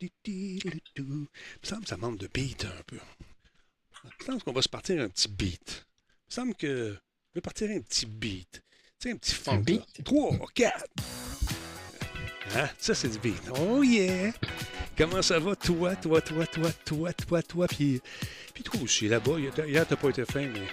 [0.00, 0.60] Il
[0.98, 1.26] me
[1.62, 2.98] semble que ça manque de beat un peu.
[4.20, 5.86] Je pense qu'on va se partir un petit beat.
[6.28, 8.62] Il me semble que je vais partir un petit beat.
[8.98, 9.62] Tu sais, un petit funk.
[9.62, 10.04] beat?
[10.04, 10.86] 3, 4.
[12.54, 12.68] Hein?
[12.78, 13.42] Ça, c'est du beat.
[13.58, 14.32] Oh yeah!
[14.96, 18.00] Comment ça va, toi, toi, toi, toi, toi, toi, toi, puis,
[18.54, 19.38] puis toi aussi, là-bas.
[19.38, 20.66] Hier, t'as pas été fin, mais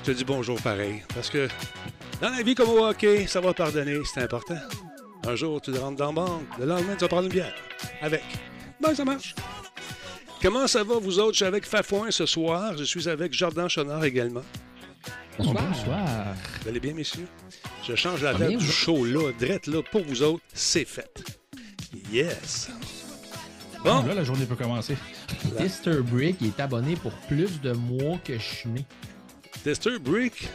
[0.00, 1.02] je te dis bonjour pareil.
[1.14, 1.48] Parce que
[2.20, 4.58] dans la vie comme au hockey, ça va pardonner, c'est important.
[5.24, 6.58] Un jour, tu rentres dans la banque.
[6.58, 7.54] Le lendemain, tu vas prendre une bière.
[8.00, 8.22] Avec.
[8.80, 9.34] Ben, ça marche.
[10.42, 11.32] Comment ça va, vous autres?
[11.32, 12.76] Je suis avec Fafouin ce soir.
[12.76, 14.42] Je suis avec Jordan Chonard également.
[15.38, 15.64] Bonsoir.
[15.68, 16.06] Bonsoir.
[16.62, 17.26] Vous allez bien, messieurs?
[17.86, 20.42] Je change la date du vous- show là, drette là, pour vous autres.
[20.54, 21.22] C'est fait.
[22.12, 22.70] Yes.
[23.84, 24.02] Bon.
[24.04, 24.96] Là, la journée peut commencer.
[25.58, 26.00] Mr.
[26.02, 28.84] Brick est abonné pour plus de mois que je suis né.
[29.64, 30.48] Tester Brick.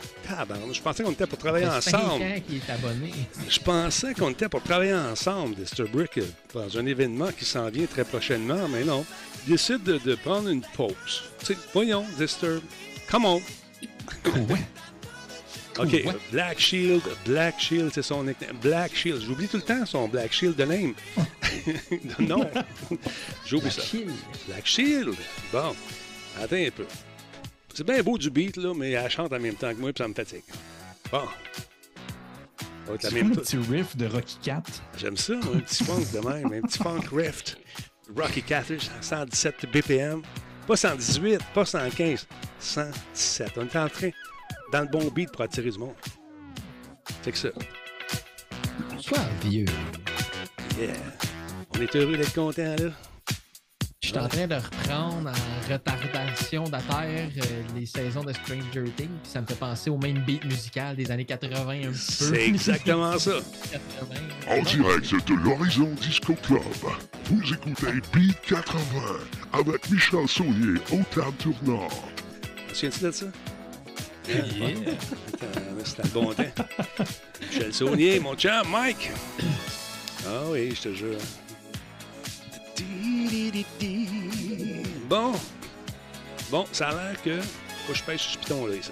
[0.74, 2.24] Je pensais qu'on était pour travailler ensemble.
[2.24, 3.12] est abonné.
[3.48, 6.20] Je pensais qu'on était pour travailler ensemble, Tester Brick,
[6.54, 9.06] dans un événement qui s'en vient très prochainement, mais non.
[9.46, 11.24] Il décide de, de prendre une pause.
[11.74, 12.60] Voyons, Tester,
[13.10, 13.42] come on.
[14.26, 14.60] Ouais.
[15.78, 18.58] OK, Black Shield, Black Shield, c'est son nickname.
[18.62, 20.94] Black Shield, j'oublie tout le temps son Black Shield de name.
[22.20, 22.50] non,
[23.46, 23.82] j'oublie ça.
[23.82, 24.10] Chill.
[24.48, 25.16] Black Shield.
[25.52, 25.76] Bon,
[26.42, 26.86] attends un peu.
[27.76, 30.02] C'est bien beau du beat, là, mais elle chante en même temps que moi, puis
[30.02, 30.44] ça me fatigue.
[31.12, 31.24] Bon.
[32.58, 33.44] Ça va être la C'est même un toute.
[33.44, 34.64] petit riff de Rocky Cat.
[34.98, 37.58] J'aime ça, un petit funk de même, un petit funk rift.
[38.16, 40.22] Rocky Catfish, 117 BPM.
[40.66, 42.26] Pas 118, pas 115,
[42.60, 43.52] 117.
[43.58, 44.10] On est en train,
[44.72, 45.96] dans le bon beat pour attirer du monde.
[47.24, 47.50] C'est que ça.
[49.00, 49.66] Sois vieux.
[50.80, 50.94] Yeah.
[51.76, 52.92] On est heureux d'être content, là.
[54.06, 57.42] Je suis en train de reprendre en retardation d'affaires euh,
[57.76, 59.10] les saisons de Stranger Things.
[59.24, 61.92] puis Ça me fait penser au même beat musical des années 80 un petit peu.
[61.92, 63.32] C'est exactement ça.
[63.72, 64.16] 80.
[64.48, 66.62] En direct de l'Horizon Disco Club,
[67.32, 68.80] vous écoutez Beat 80
[69.54, 71.92] avec Michel Saunier au table tournante.
[72.70, 73.26] Tu souviens-tu de ça?
[74.30, 74.38] Yeah.
[75.84, 76.44] C'était le bon temps.
[77.42, 79.10] Michel Saunier, mon chum, Mike.
[80.28, 81.18] Ah oui, je te jure.
[85.08, 85.34] Bon.
[86.52, 87.40] Bon, ça a l'air que.
[87.42, 88.92] Faut que je pêche ce piton là, ici.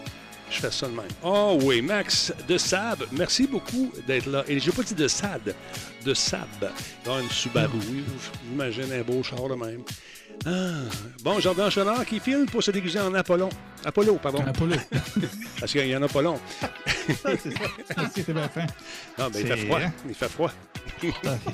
[0.50, 1.06] Je fais ça de même.
[1.24, 4.44] Oh oui, Max de Sab, merci beaucoup d'être là.
[4.48, 5.56] Et j'ai pas dit de Sad,
[6.06, 6.72] de Sab.
[7.04, 8.04] Dans une Subaru,
[8.48, 9.84] j'imagine un beau char de même.
[10.46, 10.50] Ah.
[11.24, 13.50] Bon, Jordan Chenard qui file pour se déguiser en Apollon.
[13.86, 14.44] Apollo, pardon.
[14.46, 14.76] Apollo.
[15.60, 16.40] Parce qu'il y en a pas long.
[17.08, 18.10] c'est ça.
[18.14, 18.66] C'était bien fin.
[19.18, 19.80] Non, mais il fait froid.
[19.80, 19.92] vrai.
[20.08, 20.52] Il fait froid.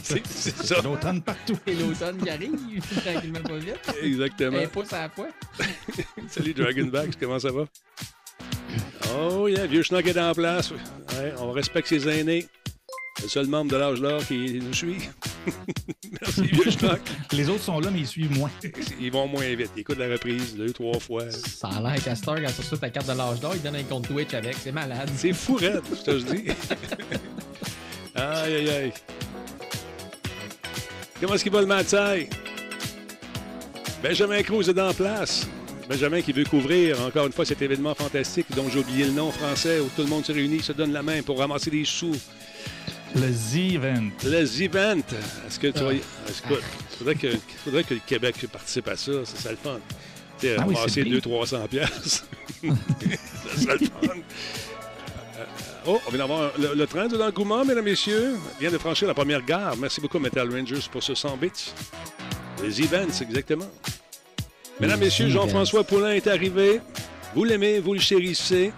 [0.04, 0.82] C'est c'est ça.
[0.84, 1.58] L'automne partout.
[1.68, 3.94] Et l'automne qui arrive, tranquillement pas vite.
[4.02, 4.58] Exactement.
[4.58, 5.28] Un pouce à la fois.
[6.28, 7.66] Salut Dragonbacks, comment ça va?
[9.16, 10.72] Oh yeah, vieux schnock est en place.
[10.72, 12.48] Ouais, on respecte ses aînés.
[13.22, 15.10] Le seul membre de l'âge là qui nous suit.
[16.22, 17.00] Merci, vieux schnock.
[17.34, 18.52] Les autres sont là, mais ils suivent moins.
[19.00, 19.72] Ils vont moins vite.
[19.76, 21.30] Ils écoutent la reprise deux, trois fois.
[21.32, 23.76] Ça a l'air qu'à heure, quand tu reçois ta carte de l'âge d'or, il donne
[23.76, 24.56] un compte Twitch avec.
[24.56, 25.10] C'est malade.
[25.16, 26.44] C'est fou, raide, je te le dis.
[28.16, 28.94] aïe, aïe, aïe.
[31.20, 32.20] Comment est-ce qu'il va le matin?
[34.02, 35.46] Benjamin Cruz est en place.
[35.90, 39.32] Benjamin qui veut couvrir encore une fois cet événement fantastique dont j'ai oublié le nom
[39.32, 42.16] français où tout le monde se réunit, se donne la main pour ramasser des sous.
[43.16, 44.10] Le Z-Event.
[44.24, 45.14] Les events.
[45.48, 45.94] Est-ce que tu vas.
[45.94, 46.04] Écoute,
[46.92, 47.28] il faudrait que,
[47.64, 49.12] faudrait que le Québec participe à ça.
[49.24, 49.80] C'est ça le fun.
[50.40, 51.18] Tu sais, Ah oui, ramasser c'est bien.
[51.20, 52.26] 200-300 piastres.
[52.64, 54.14] ça serait le fun.
[55.38, 55.46] Euh,
[55.88, 59.08] Oh, on vient d'avoir le, le train de l'engouement, mesdames et messieurs, vient de franchir
[59.08, 59.78] la première gare.
[59.78, 61.74] Merci beaucoup, Metal Rangers, pour ce 100 bits.
[62.62, 63.70] Les events, exactement.
[64.80, 65.30] Mesdames, messieurs.
[65.30, 66.82] Jean-François Poulain est arrivé.
[67.34, 68.74] Vous l'aimez, vous le chérissez.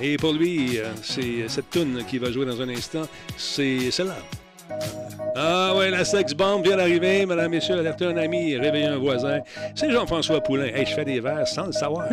[0.00, 3.02] Et pour lui, euh, c'est cette tune qui va jouer dans un instant,
[3.36, 4.16] c'est celle-là.
[5.36, 7.26] Ah ouais, la sex bomb vient d'arriver.
[7.26, 9.40] Mesdames, messieurs, alertez un ami, réveillez un voisin.
[9.74, 10.66] C'est Jean-François Poulain.
[10.66, 12.06] Hey, je fais des verres sans le savoir.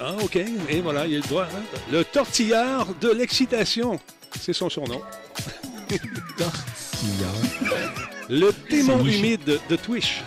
[0.00, 0.36] ah, OK.
[0.36, 1.44] Et voilà, il a le droit.
[1.44, 1.62] hein.
[1.90, 3.98] Le tortillard de l'excitation.
[4.40, 5.00] C'est son surnom.
[8.28, 10.22] Le démon humide de, de Twitch.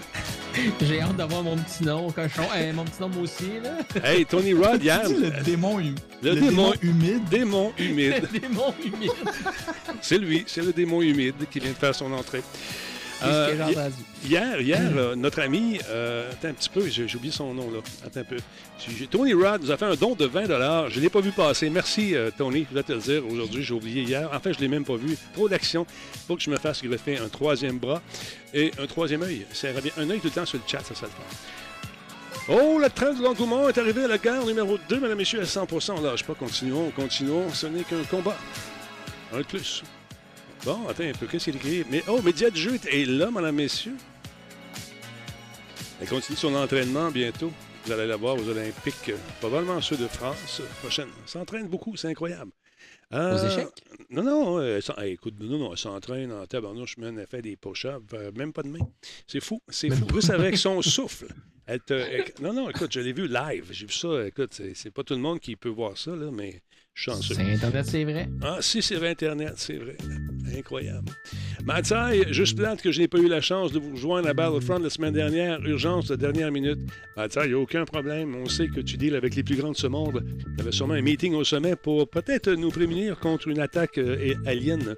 [0.82, 2.44] J'ai hâte d'avoir mon petit nom, cochon.
[2.56, 4.02] Euh, mon petit nom, moi aussi, là.
[4.04, 5.02] Hey, Tony Rod, hier.
[5.08, 7.24] Le démon, hum- Le le démon- démon humide.
[7.30, 8.28] Démon humide.
[8.32, 9.12] Démon humide.
[10.02, 12.42] C'est lui, c'est le démon humide qui vient de faire son entrée.
[13.20, 13.96] Ce Euh, que j'ai entendu.
[14.24, 17.80] Hier, hier euh, notre ami, euh, attends un petit peu, j'ai oublié son nom là.
[18.06, 18.38] Attends un peu.
[19.10, 20.46] Tony Rod nous a fait un don de 20
[20.90, 21.70] Je ne l'ai pas vu passer.
[21.70, 22.64] Merci, Tony.
[22.64, 23.64] Je voulais te le dire aujourd'hui.
[23.64, 24.30] J'ai oublié hier.
[24.32, 25.18] En fait, je ne l'ai même pas vu.
[25.34, 25.86] Trop d'action.
[26.14, 28.02] Il faut que je me fasse greffer un troisième bras
[28.54, 29.46] et un troisième œil.
[29.52, 32.54] Ça revient un œil tout le temps sur le chat, ça, ça le fait.
[32.62, 35.42] Oh, le train de l'engouement est arrivé à la gare numéro 2, mesdames et messieurs,
[35.42, 36.34] à 100% On lâche pas.
[36.36, 37.50] Continuons, continuons.
[37.54, 38.38] Ce n'est qu'un combat.
[39.34, 39.84] Un de plus.
[40.68, 41.86] Bon, attends un peu, qu'est-ce qu'il écrit?
[41.90, 43.96] Mais, oh, Média de jeu est là, mesdames, messieurs.
[46.02, 47.54] Elle continue son entraînement bientôt.
[47.86, 51.08] Vous allez la voir aux Olympiques, euh, probablement ceux de France euh, prochaine.
[51.24, 52.52] Elle s'entraîne beaucoup, c'est incroyable.
[53.14, 53.70] Euh, Aux échecs?
[54.10, 58.04] Non, non, elle écoute, non, non, elle s'entraîne en tabarnouche, man, elle fait des push-ups,
[58.16, 58.86] euh, même pas de main.
[59.26, 60.06] C'est fou, c'est fou.
[60.14, 61.28] Juste avec son souffle.
[61.66, 63.70] Elle te, elle- non, non, écoute, je l'ai vu live.
[63.72, 66.62] J'ai vu ça, écoute, c'est pas tout le monde qui peut voir ça, là, mais
[66.98, 67.36] chanceux.
[67.36, 68.28] C'est Internet, c'est vrai.
[68.42, 69.96] Ah, si, c'est vrai, Internet, c'est vrai.
[70.58, 71.12] Incroyable.
[71.64, 74.80] Mathieu, juste plate que je n'ai pas eu la chance de vous rejoindre à Battlefront
[74.80, 75.62] la semaine dernière.
[75.64, 76.80] Urgence de dernière minute.
[77.16, 78.36] Mathieu, il n'y a aucun problème.
[78.36, 80.26] On sait que tu deals avec les plus grands de ce monde.
[80.40, 84.00] Il y avait sûrement un meeting au sommet pour peut-être nous prémunir contre une attaque
[84.00, 84.96] euh, alien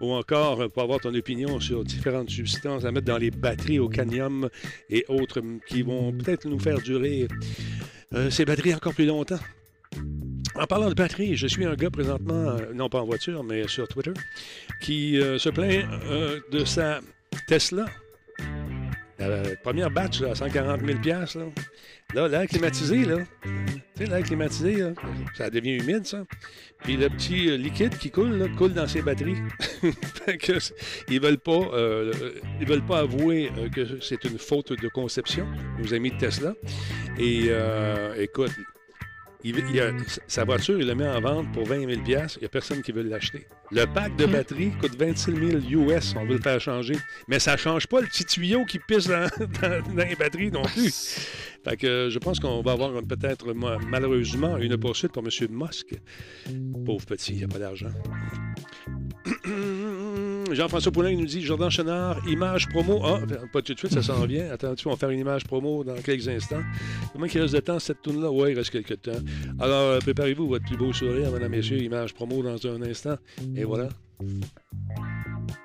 [0.00, 3.88] ou encore pour avoir ton opinion sur différentes substances à mettre dans les batteries au
[3.88, 4.48] cadmium
[4.88, 7.28] et autres qui vont peut-être nous faire durer
[8.14, 9.40] euh, ces batteries encore plus longtemps.
[10.54, 13.66] En parlant de batterie, je suis un gars présentement, euh, non pas en voiture, mais
[13.68, 14.12] sur Twitter,
[14.80, 17.00] qui euh, se plaint euh, de sa
[17.46, 17.86] Tesla.
[19.18, 21.44] La première batch à 140 000 piastres, là.
[22.14, 23.18] Là, l'air climatisé, là.
[23.44, 23.50] Tu
[23.96, 24.90] sais, l'air climatisé, là,
[25.34, 26.24] ça devient humide, ça.
[26.82, 29.38] Puis le petit liquide qui coule, là, coule dans ses batteries.
[31.08, 31.60] Ils veulent pas,
[32.60, 35.46] ils veulent pas avouer que c'est une faute de conception,
[35.78, 36.54] nos amis de Tesla.
[37.18, 37.50] Et
[38.18, 38.52] écoute,
[39.44, 39.92] il, il a-
[40.26, 42.92] sa voiture, il la met en vente pour 20 000 Il n'y a personne qui
[42.92, 43.46] veut l'acheter.
[43.70, 45.34] Le pack de batterie coûte 26
[45.70, 46.14] 000 US.
[46.16, 46.94] On veut le faire changer.
[47.28, 49.26] Mais ça ne change pas le petit tuyau qui pisse dans,
[49.62, 50.92] dans- dans les batteries non plus.
[51.64, 55.30] Fait que euh, je pense qu'on va avoir peut-être ma- malheureusement une poursuite pour M.
[55.50, 55.94] Musk.
[56.84, 57.90] Pauvre petit, il n'y a pas d'argent.
[60.54, 63.00] Jean-François Poulin nous dit Jordan Chenard, image promo.
[63.04, 63.20] Ah,
[63.52, 64.50] pas tout de suite, ça s'en vient.
[64.50, 66.62] Attends, tu vas faire une image promo dans quelques instants.
[67.12, 69.12] Comment il reste de temps cette tourne là Oui, il reste quelques temps.
[69.58, 71.78] Alors, euh, préparez-vous votre plus beau sourire, mesdames, messieurs.
[71.82, 73.16] Image promo dans un instant.
[73.56, 73.88] Et voilà.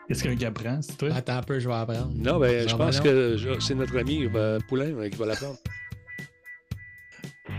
[0.09, 1.09] Est-ce qu'un gars prend, c'est toi?
[1.13, 2.11] Attends un peu, je vais apprendre.
[2.15, 5.57] Non, ben, je pense que c'est notre ami euh, Poulain euh, qui va la prendre.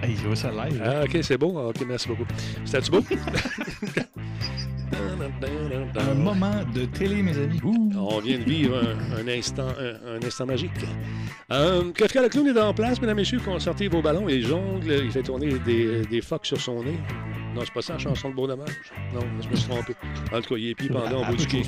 [0.03, 0.81] Hey, je vois ça live.
[0.85, 1.59] Ah, OK, c'est beau.
[1.59, 2.27] OK, merci beaucoup.
[2.65, 3.03] C'était-tu beau?
[5.99, 7.61] Un moment de télé, mes amis.
[7.63, 7.91] Ouh.
[7.97, 10.71] On vient de vivre un, un instant, un, un instant magique.
[11.51, 14.41] Euh, Kafka le clown est en place, mesdames et messieurs, qu'on sortit vos ballons et
[14.41, 14.91] jongle.
[15.05, 16.99] Il fait tourner des, des phoques sur son nez.
[17.55, 18.69] Non, c'est pas ça, la chanson de Beau Dommage.
[19.15, 19.95] Non, je me suis trompé.
[20.33, 21.63] En tout cas, il est pieds pendant au bout du quai.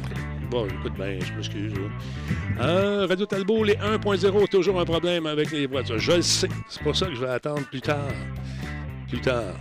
[0.50, 1.72] Bon, écoute, ben, je m'excuse.
[2.60, 5.98] Euh, Radio Talbot, les 1.0, toujours un problème avec les voitures.
[5.98, 6.48] Je le sais.
[6.68, 8.08] C'est pour ça que je vais attendre plus tard.
[9.08, 9.54] Plus tard.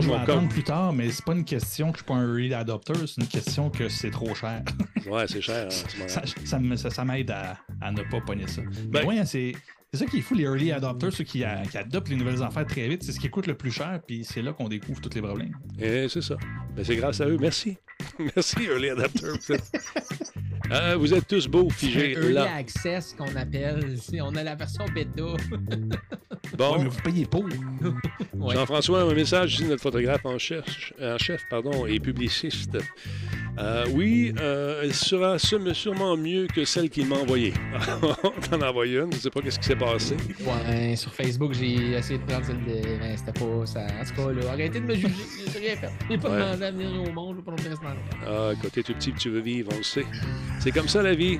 [0.00, 2.26] Je vais attendre plus tard, mais c'est pas une question que je suis pas un
[2.26, 4.62] early adopter, c'est une question que c'est trop cher.
[5.10, 5.66] Ouais, c'est cher.
[5.66, 8.60] hein, ça ça me- ça- ça m'aide à, à ne pas pogner ça.
[8.62, 9.52] Ben- Mais ouais, c'est.
[9.92, 12.40] C'est ça qui est fou, les early adopters, ceux qui, a- qui adoptent les nouvelles
[12.44, 15.00] affaires très vite, c'est ce qui coûte le plus cher, puis c'est là qu'on découvre
[15.00, 15.52] tous les problèmes.
[15.80, 16.36] Et c'est ça.
[16.76, 17.38] Ben, c'est grâce à eux.
[17.40, 17.76] Merci.
[18.36, 19.26] Merci, Early Adapter.
[19.30, 19.64] Vous êtes,
[20.70, 22.54] Euh, vous êtes tous beaux, figés Early là.
[22.54, 23.96] access qu'on appelle.
[24.22, 25.22] On a la version bêta.
[26.56, 27.44] Bon, Ouais, mais vous payez pour.
[28.34, 28.54] Ouais.
[28.54, 30.64] Jean-François, un message ici, notre photographe en chef,
[31.02, 32.78] en chef pardon, et publiciste.
[33.58, 37.52] Euh, oui, euh, elle sera sûre- sûrement mieux que celle qu'il m'a envoyée.
[38.50, 40.16] T'en as envoyé une, je ne sais pas ce qui s'est passé.
[40.40, 42.80] Ouais, sur Facebook, j'ai essayé de prendre celle de.
[42.98, 43.80] Mais c'était pas ça.
[43.82, 45.08] En tout cas, là, arrêtez de me juger.
[45.52, 45.90] J'ai rien fait.
[46.08, 46.38] J'ai pas Ouais.
[46.40, 47.36] demandé à venir au monde.
[47.38, 47.96] Je pas camp.
[48.26, 50.06] Ah, côté tout petit, tu veux vivre, on le sait.
[50.60, 51.38] C'est comme ça la vie.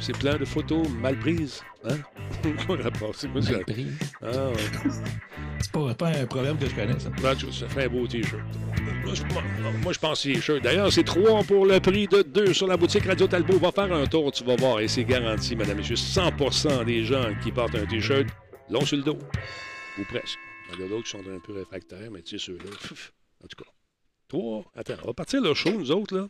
[0.00, 1.62] C'est plein de photos mal prises.
[1.84, 1.98] Hein?
[3.14, 3.28] C'est?
[3.28, 3.86] Mal pris.
[4.22, 4.90] Ah, ouais.
[5.60, 7.10] C'est pas, pas un proverbe que je connais, ça.
[7.34, 8.40] Tu- ça fait un beau T-shirt.
[9.82, 10.62] Moi, je- pense T-shirt.
[10.62, 13.58] D'ailleurs, c'est trois pour le prix de deux sur la boutique Radio Talbot.
[13.58, 14.80] Va faire un tour, tu vas voir.
[14.80, 15.96] Et c'est garanti, madame, messieurs.
[15.96, 18.26] 100% des gens qui portent un T-shirt
[18.70, 19.18] l'ont sur le dos.
[19.98, 20.38] Ou presque.
[20.72, 22.70] Il y en a d'autres qui sont un peu réfractaires, mais tu sais, ceux-là.
[23.42, 23.70] En tout cas.
[24.28, 24.64] Trois.
[24.76, 26.26] Attends, on va partir le show, nous autres, là.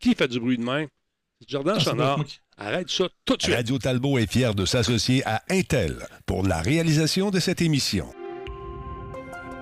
[0.00, 0.86] Qui fait du bruit de main?
[1.40, 3.56] C'est Jordan Ah, qui- Arrête ça tout de suite.
[3.56, 8.06] Radio Talbot est fier de s'associer à Intel pour la réalisation de cette émission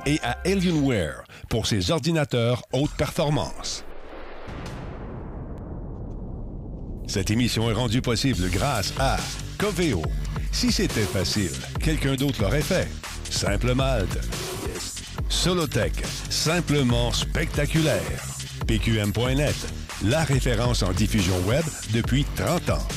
[0.04, 3.84] et à Alienware pour ses ordinateurs haute performance.
[7.06, 9.16] Cette émission est rendue possible grâce à
[9.58, 10.02] Coveo.
[10.50, 12.88] Si c'était facile, quelqu'un d'autre l'aurait fait.
[13.30, 14.18] Simple Malte.
[15.28, 18.24] Solotech, simplement spectaculaire.
[18.66, 19.56] PQM.net,
[20.04, 22.88] la référence en diffusion web depuis 30 ans.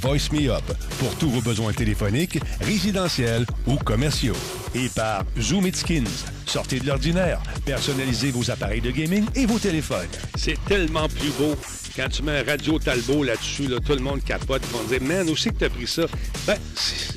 [0.00, 0.62] Voice Me Up
[1.00, 4.36] pour tous vos besoins téléphoniques, résidentiels ou commerciaux.
[4.74, 6.24] Et par Zoom It Skins.
[6.46, 10.08] Sortez de l'ordinaire, personnalisez vos appareils de gaming et vos téléphones.
[10.36, 11.56] C'est tellement plus beau
[11.96, 14.62] quand tu mets un radio Talbot là-dessus, là, tout le monde capote.
[14.70, 16.02] Ils vont dire, man, où c'est que t'as pris ça?
[16.46, 16.56] Ben,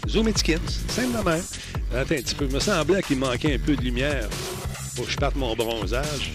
[0.10, 1.44] Zoom It Skins, simple de même.
[1.94, 4.28] Attends un petit peu, il me semblait qu'il manquait un peu de lumière
[4.96, 6.32] pour que je parte mon bronzage.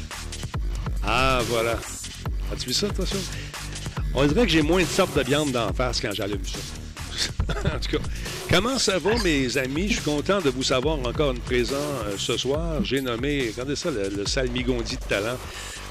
[1.02, 1.76] Ah, voilà.
[2.52, 3.16] As-tu vu ça, toi, ça?
[4.14, 6.58] On dirait que j'ai moins de sortes de viande d'en face quand j'allume ça.
[7.74, 8.04] en tout cas,
[8.50, 9.88] comment ça va, mes amis?
[9.88, 12.84] Je suis content de vous savoir encore une présent euh, ce soir.
[12.84, 15.36] J'ai nommé, regardez ça, le, le salmigondi de talent.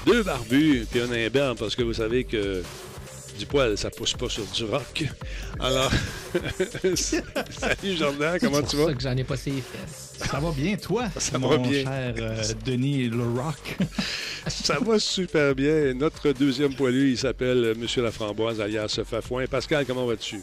[0.06, 2.62] Deux barbus, puis un imberbe, parce que vous savez que
[3.38, 5.04] du poil, ça pousse pas sur du rock.
[5.60, 5.90] Alors,
[6.94, 8.86] salut Jordan, comment C'est tu vas?
[8.86, 10.05] ça que j'en ai pas ses fesses.
[10.18, 11.06] Ça va bien, toi?
[11.18, 11.82] Ça mon va bien.
[11.84, 13.76] cher euh, Denis Le Rock.
[14.48, 15.92] Ça va super bien.
[15.94, 19.44] Notre deuxième poilu, il s'appelle Monsieur Laframboise, alias Fafouin.
[19.46, 20.40] Pascal, comment vas-tu?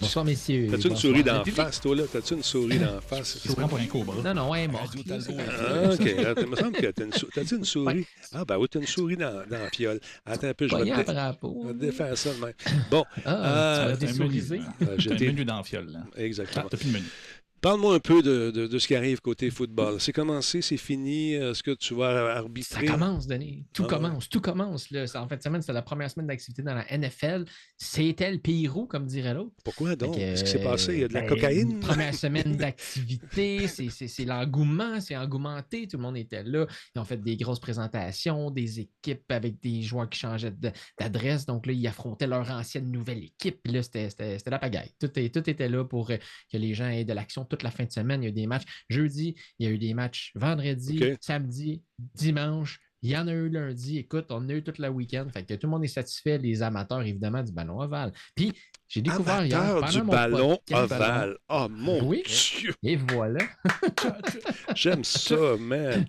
[0.00, 0.66] Bonsoir, messieurs.
[0.70, 2.02] T'as-tu une souris d'en face, toi, là?
[2.12, 3.38] T'as-tu une souris d'en face?
[3.42, 4.16] Tu prends pour un cobra.
[4.24, 4.96] Non, non, elle est morte.
[5.08, 6.00] Ah, OK.
[6.40, 7.94] Il me semble que t'as une, sou- t'as-tu une souris?
[7.98, 8.04] Ouais.
[8.32, 10.00] Ah, ben oui, t'as une souris dans, dans la fiole.
[10.26, 12.54] Attends un peu, je vais te, je défaire ça de même.
[12.90, 14.60] Bon, Ah, Euh, tu vas désourisé.
[14.80, 16.00] T'as un menu dans la fiole, là.
[16.16, 16.64] exactement.
[16.66, 17.04] Ah, t'as plus de menu.
[17.62, 20.00] Parle-moi un peu de, de- de ce qui arrive côté football.
[20.00, 21.34] C'est commencé, c'est fini.
[21.34, 22.86] Est-ce que tu vas Ça arbitrer?
[22.86, 23.64] commence, Denis.
[23.72, 24.28] Tout Ah commence.
[24.28, 24.90] Tout commence.
[24.90, 25.04] Là.
[25.14, 27.44] En fait, semaine, c'était la première semaine d'activité dans la NFL.
[27.78, 29.52] C'était le Pirou, comme dirait l'autre.
[29.64, 30.16] Pourquoi donc?
[30.16, 30.94] Qu'est-ce qui s'est passé?
[30.94, 31.78] Il y a de la ben, cocaïne?
[31.78, 36.66] Première semaine d'activité, c'est- l'engouement, c'est engouementé, tout le monde était là.
[36.96, 41.46] Ils ont fait des grosses présentations, des équipes avec des joueurs qui changeaient de- d'adresse.
[41.46, 43.60] Donc là, ils affrontaient leur ancienne nouvelle équipe.
[43.66, 44.08] Là, c'était
[44.50, 44.90] la pagaille.
[44.98, 46.16] Tout, est- tout était là pour euh,
[46.52, 48.22] que les gens aient de l'action toute la fin de semaine.
[48.22, 51.82] Il y a eu des matchs jeudi, il y a eu des matchs vendredi, samedi,
[51.98, 52.80] dimanche.
[53.02, 53.98] Il y en a eu lundi.
[53.98, 55.26] Écoute, on a eu toute la week-end.
[55.32, 58.12] Fait que tout le monde est satisfait, les amateurs, évidemment, du ballon ovale.
[58.36, 58.52] Puis,
[58.94, 59.58] j'ai découvert hier.
[59.58, 61.36] Amateur pendant du mon ballon podcast- ovale.
[61.48, 62.22] Oh mon Oui.
[62.26, 62.74] Dieu!
[62.82, 63.40] Et voilà.
[64.74, 66.04] J'aime ça, man.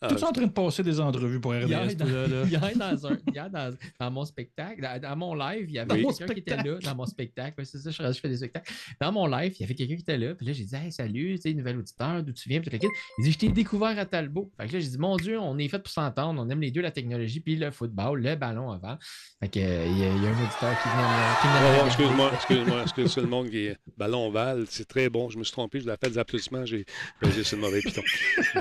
[0.00, 2.44] Ah, Tout en train de passer des entrevues pour Hier, RDS, dans, toi, là, là?
[2.46, 6.04] hier, dans, un- hier, dans- dans mon spectacle, dans, dans mon live, il y avait
[6.04, 6.14] Oui.
[6.16, 7.66] quelqu'un qui était là, dans mon spectacle.
[7.66, 8.70] C'est ça, je, je fais des spectacles.
[9.00, 10.34] Dans mon live, il y avait quelqu'un qui était là.
[10.36, 12.60] Puis là, j'ai dit Hey, salut, tu sais, nouvel auditeur, d'où tu viens?
[12.60, 12.70] Puis
[13.18, 14.52] il dit Je t'ai découvert à Talbot.
[14.56, 16.40] Fait que là, j'ai dit Mon Dieu, on est fait pour s'entendre.
[16.44, 18.98] On aime les deux la technologie, puis le football, le ballon avant.
[19.40, 21.96] Fait que, euh, il y, a- il y a un auditeur qui vient me- qui
[22.02, 22.17] vient.
[22.18, 25.30] Excuse-moi, excuse-moi, excuse le monde qui est ballon ovale, c'est très bon.
[25.30, 26.84] Je me suis trompé, je l'ai fait des applaudissements, j'ai
[27.20, 28.02] pesé sur le mauvais piton.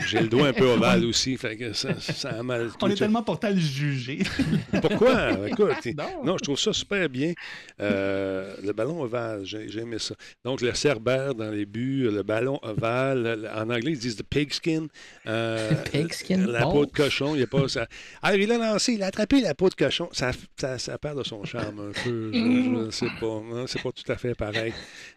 [0.08, 2.70] J'ai le doigt un peu ovale aussi, fait que ça, ça a mal.
[2.82, 4.20] On est tellement porté à le juger.
[4.82, 5.48] Pourquoi?
[5.48, 6.24] Écoute, Non.
[6.26, 7.34] non, je trouve ça super bien.
[7.80, 10.16] Euh, le ballon ovale, j'ai j'ai aimé ça.
[10.44, 14.24] Donc, le cerbère dans les buts, le ballon ovale, le- en anglais, ils disent the
[14.24, 14.88] pigskin.
[15.28, 16.46] Euh, Pigskin?
[16.48, 17.88] La peau de cochon, il n'y a pas ça.
[18.22, 20.10] Ah, il a lancé, il a attrapé la peau de cochon.
[20.12, 22.32] Ça, ça, ça perd de son charme un peu.
[22.34, 23.42] Je ne sais pas.
[23.54, 24.74] Hein, C'est pas tout à fait pareil.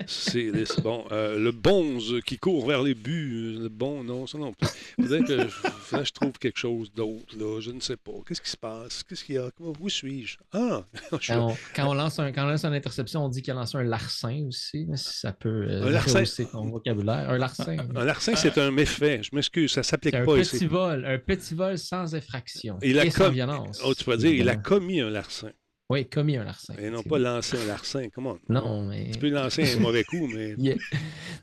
[0.07, 0.51] C'est
[0.83, 1.05] bon.
[1.13, 3.57] Euh, le bonze qui court vers les buts.
[3.59, 4.53] Le bon, non, ça non.
[5.01, 7.61] Faudrait que je, que je trouve quelque chose d'autre, là.
[7.61, 8.13] Je ne sais pas.
[8.27, 9.03] Qu'est-ce qui se passe?
[9.03, 9.49] Qu'est-ce qu'il y a?
[9.59, 10.37] Où suis-je?
[10.53, 10.85] Ah!
[11.21, 13.53] je Quand on, quand on lance un, quand on lance une interception, on dit qu'il
[13.53, 14.87] a lancé un larcin aussi.
[14.87, 16.25] là, si ça peut euh, Un larcin.
[16.51, 17.31] ton vocabulaire.
[17.31, 17.77] Un larcin.
[17.95, 19.21] Un larcin, c'est un méfait.
[19.23, 20.67] Je m'excuse, ça s'applique C'est un pas petit ici.
[20.67, 23.81] vol, un petit vol sans effraction Il a et sans com- violence.
[23.85, 25.51] Oh, tu dire, il a commis un larcin.
[25.91, 26.75] Oui, commis un larcin.
[26.79, 28.07] Et non pas lancé un larcin.
[28.15, 28.39] Comment?
[28.49, 29.11] Non, mais.
[29.11, 30.55] Tu peux lancer un mauvais coup, mais.
[30.59, 30.77] Yeah.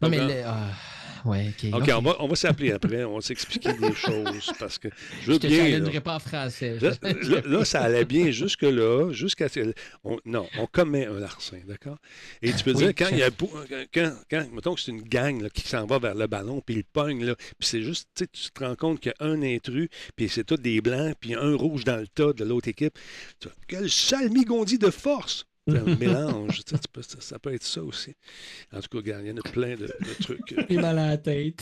[0.02, 0.18] Non, mais.
[0.26, 0.70] Le- ah,
[1.26, 1.90] Ouais, ok.
[1.98, 3.04] On va, on va s'appeler après.
[3.04, 4.88] On va s'expliquer des choses parce que
[5.22, 5.80] je veux Je te bien.
[5.80, 6.02] là.
[6.02, 6.78] pas en français.
[6.80, 9.48] Là, là- là, ça allait bien jusque-là, jusqu'à.
[10.04, 11.98] on- non, on commet un larcin, d'accord?
[12.42, 12.78] Et tu peux Oui.
[12.78, 13.30] dire, quand il y a.
[13.30, 13.52] beau-
[13.94, 16.76] Quand, quand, mettons que c'est une gang là, qui s'en va vers le ballon, puis
[16.76, 19.90] il pogne, là, puis c'est juste, tu te rends compte qu'il y a un intrus,
[20.16, 22.98] puis c'est tous des blancs, puis un rouge dans le tas de l'autre équipe.
[23.40, 25.46] Tu vois, Quel salmigondi de force!
[25.68, 28.14] C'est un mélange, tu sais, tu peux- ça, ça peut être ça aussi.
[28.74, 30.54] En tout cas, regarde, il y en a plein de, de trucs.
[30.54, 31.62] euh, J'ai mal à la tête.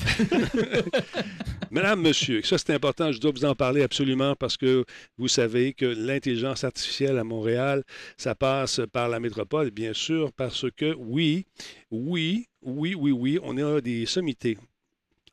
[1.72, 4.86] Madame, monsieur, ça c'est important, je dois vous en parler absolument parce que
[5.18, 7.84] vous savez que l'intelligence artificielle à Montréal,
[8.18, 11.46] ça passe par la métropole, bien sûr, parce que oui,
[11.92, 14.58] oui, oui, oui, oui, on a des sommités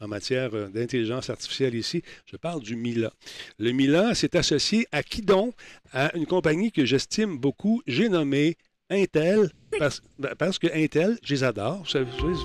[0.03, 2.03] en matière euh, d'intelligence artificielle ici.
[2.27, 3.13] Je parle du Mila.
[3.59, 5.55] Le Mila s'est associé à qui donc?
[5.93, 8.57] À une compagnie que j'estime beaucoup, j'ai nommé
[8.93, 11.85] Intel, parce, ben, parce que Intel, je les adore,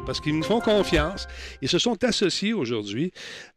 [0.06, 1.28] parce qu'ils nous font confiance.
[1.62, 3.12] Ils se sont associés aujourd'hui.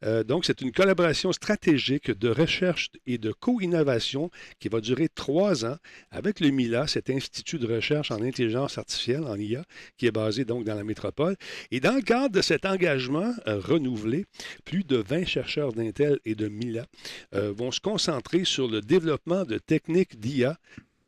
[0.04, 5.64] Euh, donc, c'est une collaboration stratégique de recherche et de co-innovation qui va durer trois
[5.64, 5.76] ans
[6.10, 9.62] avec le MILA, cet institut de recherche en intelligence artificielle, en IA,
[9.96, 11.36] qui est basé donc dans la métropole.
[11.70, 14.26] Et dans le cadre de cet engagement euh, renouvelé,
[14.64, 16.86] plus de 20 chercheurs d'Intel et de MILA
[17.34, 20.56] euh, vont se concentrer sur le développement de techniques d'IA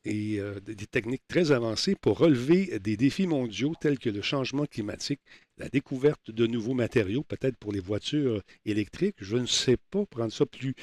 [0.05, 4.67] et euh, des techniques très avancées pour relever des défis mondiaux tels que le changement
[4.67, 5.21] climatique,
[5.59, 10.33] la découverte de nouveaux matériaux, peut-être pour les voitures électriques, je ne sais pas, prendre
[10.33, 10.75] ça plus,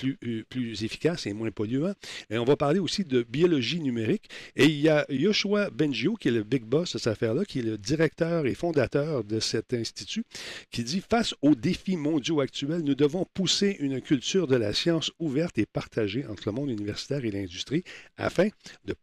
[0.00, 1.92] plus, euh, plus efficace et moins polluant.
[2.30, 4.28] Et on va parler aussi de biologie numérique.
[4.56, 7.60] Et il y a Yoshua Bengio, qui est le big boss de cette affaire-là, qui
[7.60, 10.24] est le directeur et fondateur de cet institut,
[10.70, 15.12] qui dit Face aux défis mondiaux actuels, nous devons pousser une culture de la science
[15.18, 17.84] ouverte et partagée entre le monde universitaire et l'industrie
[18.16, 18.48] afin
[18.84, 18.94] de,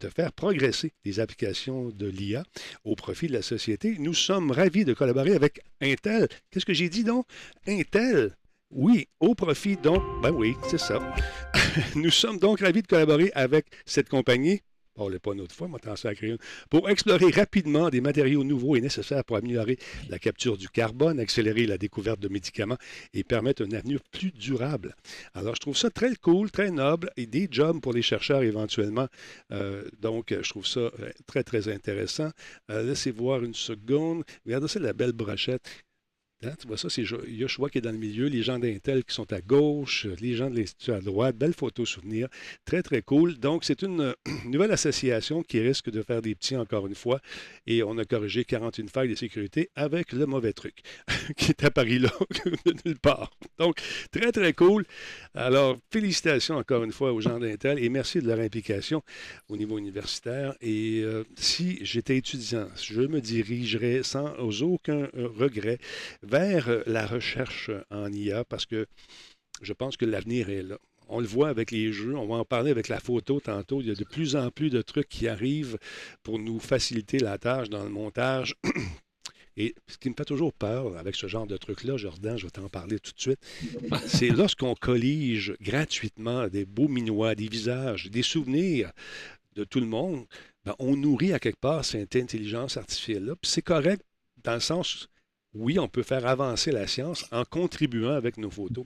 [0.00, 2.44] de faire progresser les applications de l'IA
[2.84, 3.96] au profit de la société.
[3.98, 6.28] Nous sommes ravis de collaborer avec Intel.
[6.50, 7.26] Qu'est-ce que j'ai dit donc?
[7.66, 8.36] Intel.
[8.70, 10.98] Oui, au profit donc, ben oui, c'est ça.
[11.94, 14.60] Nous sommes donc ravis de collaborer avec cette compagnie.
[14.98, 15.68] Ne pas une fois,
[16.22, 16.38] une.
[16.70, 21.66] Pour explorer rapidement des matériaux nouveaux et nécessaires pour améliorer la capture du carbone, accélérer
[21.66, 22.78] la découverte de médicaments
[23.12, 24.96] et permettre un avenir plus durable.
[25.34, 29.08] Alors, je trouve ça très cool, très noble et des jobs pour les chercheurs éventuellement.
[29.52, 32.30] Euh, donc, je trouve ça euh, très, très intéressant.
[32.70, 34.24] Euh, laissez voir une seconde.
[34.46, 35.84] Regardez ça, la belle brochette.
[36.46, 39.14] Hein, tu vois ça, c'est Yoshua qui est dans le milieu, les gens d'Intel qui
[39.14, 41.36] sont à gauche, les gens de l'Institut à droite.
[41.36, 42.28] Belle photo souvenir.
[42.64, 43.36] Très, très cool.
[43.38, 44.14] Donc, c'est une
[44.46, 47.20] nouvelle association qui risque de faire des petits encore une fois.
[47.66, 50.82] Et on a corrigé 41 failles de sécurité avec le mauvais truc
[51.36, 52.12] qui est apparu là,
[52.64, 53.30] de nulle part.
[53.58, 53.80] Donc,
[54.12, 54.84] très, très cool.
[55.34, 59.02] Alors, félicitations encore une fois aux gens d'Intel et merci de leur implication
[59.48, 60.54] au niveau universitaire.
[60.60, 65.78] Et euh, si j'étais étudiant, je me dirigerais sans aucun euh, regret
[66.22, 68.86] vers euh, la recherche en IA parce que
[69.62, 70.78] je pense que l'avenir est là.
[71.08, 73.80] On le voit avec les jeux, on va en parler avec la photo tantôt.
[73.80, 75.78] Il y a de plus en plus de trucs qui arrivent
[76.22, 78.56] pour nous faciliter la tâche dans le montage.
[79.58, 82.50] Et ce qui me fait toujours peur avec ce genre de truc-là, Jordan, je vais
[82.50, 83.40] t'en parler tout de suite,
[84.06, 88.92] c'est lorsqu'on collige gratuitement des beaux minois, des visages, des souvenirs
[89.54, 90.26] de tout le monde,
[90.66, 93.34] ben, on nourrit à quelque part cette intelligence artificielle-là.
[93.40, 94.02] Puis c'est correct
[94.44, 95.08] dans le sens,
[95.58, 98.84] oui, on peut faire avancer la science en contribuant avec nos photos.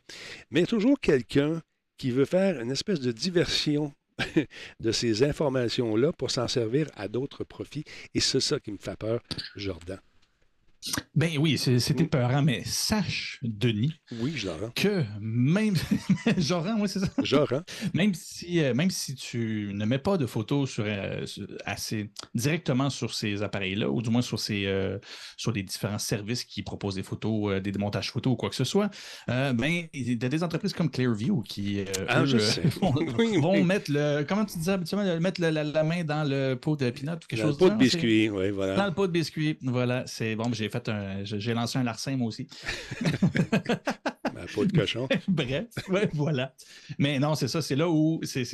[0.50, 1.60] Mais toujours quelqu'un
[1.96, 3.92] qui veut faire une espèce de diversion
[4.80, 7.84] de ces informations-là pour s'en servir à d'autres profits.
[8.14, 9.20] Et c'est ça qui me fait peur,
[9.56, 9.98] Jordan.
[11.14, 14.34] Ben oui, c'est c'est épeurant, mais sache, Denis, Oui,
[14.74, 15.74] que même.
[16.38, 17.08] Joran, oui, c'est ça.
[17.92, 22.10] Même si, euh, même si tu ne mets pas de photos sur, euh, sur- assez,
[22.34, 24.98] directement sur ces appareils-là, ou du moins sur, ces, euh,
[25.36, 28.64] sur les différents services qui proposent des photos, des démontages photos ou quoi que ce
[28.64, 28.88] soit,
[29.28, 29.52] ben,
[29.92, 32.62] il y a des entreprises comme Clearview qui Ah, eux, je sais.
[32.80, 33.62] vont, Oui, vont oui.
[33.64, 34.24] mettre le.
[34.26, 37.26] Comment tu disais habituellement, mettre le- la, la main dans le pot de peanut ou
[37.28, 38.86] quelque Dans le chose pot de c'est- biscuit, oui, Dans voilà.
[38.88, 40.50] le pot de biscuit, voilà, c'est bon.
[40.52, 42.48] J'ai fait un, j'ai lancé un larcin moi aussi.
[44.40, 45.06] Un pot de cochon.
[45.28, 46.54] Bref, ouais, voilà.
[46.98, 48.44] Mais non, c'est ça, c'est là où c'est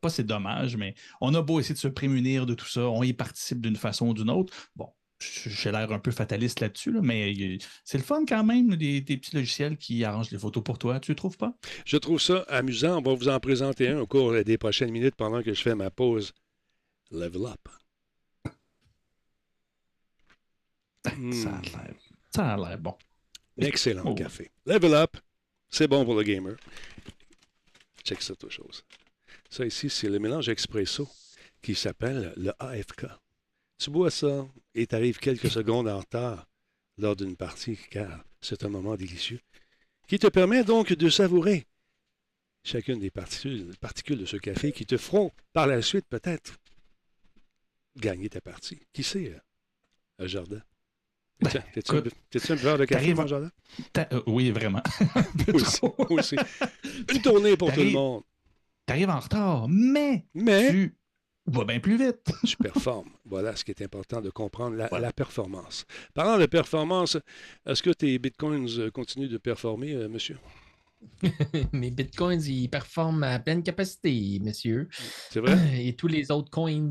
[0.00, 3.02] pas c'est dommage, mais on a beau essayer de se prémunir de tout ça, on
[3.02, 4.54] y participe d'une façon ou d'une autre.
[4.76, 4.88] Bon,
[5.20, 9.00] j'ai l'air un peu fataliste là-dessus, là, mais euh, c'est le fun quand même, des,
[9.00, 11.54] des petits logiciels qui arrangent les photos pour toi, tu ne trouves pas?
[11.84, 12.98] Je trouve ça amusant.
[12.98, 15.74] On va vous en présenter un au cours des prochaines minutes pendant que je fais
[15.74, 16.32] ma pause.
[17.10, 17.68] Level up.
[21.16, 21.32] Hmm.
[22.34, 22.78] Ça a l'air.
[22.78, 22.96] Bon.
[23.58, 24.14] Excellent Oh.
[24.14, 24.50] café.
[24.66, 25.16] Level up.
[25.68, 26.56] C'est bon pour le gamer.
[28.04, 28.84] Check ça, autre chose.
[29.48, 31.08] Ça ici, c'est le mélange expresso
[31.62, 33.06] qui s'appelle le AFK.
[33.78, 36.46] Tu bois ça et tu arrives quelques secondes en retard
[36.98, 39.40] lors d'une partie, car c'est un moment délicieux
[40.06, 41.66] qui te permet donc de savourer
[42.64, 46.58] chacune des particules, particules de ce café qui te feront par la suite peut-être
[47.96, 48.80] gagner ta partie.
[48.92, 49.40] Qui sait,
[50.20, 50.60] euh, Jardin?
[51.42, 53.50] Ben, Tiens, T'es-tu un, un buveur de café, t'arrives mon Jardin?
[54.12, 54.82] Euh, oui, vraiment.
[55.54, 56.36] Aussi, aussi.
[57.12, 58.22] Une tournée pour tout le T'arrives- monde.
[58.86, 60.94] Tu arrives en retard, mais Mais tu
[61.46, 62.30] vas bien plus vite.
[62.46, 63.10] tu performes.
[63.24, 65.08] Voilà ce qui est important de comprendre, la, Voilà.
[65.08, 65.84] la performance.
[66.14, 67.16] Parlant de performance,
[67.66, 70.38] est-ce que tes bitcoins euh, continuent de performer, euh, monsieur?
[71.72, 74.88] Mes bitcoins, ils performent à pleine capacité, messieurs.
[75.30, 75.56] C'est vrai?
[75.86, 76.90] Et tous les autres coins,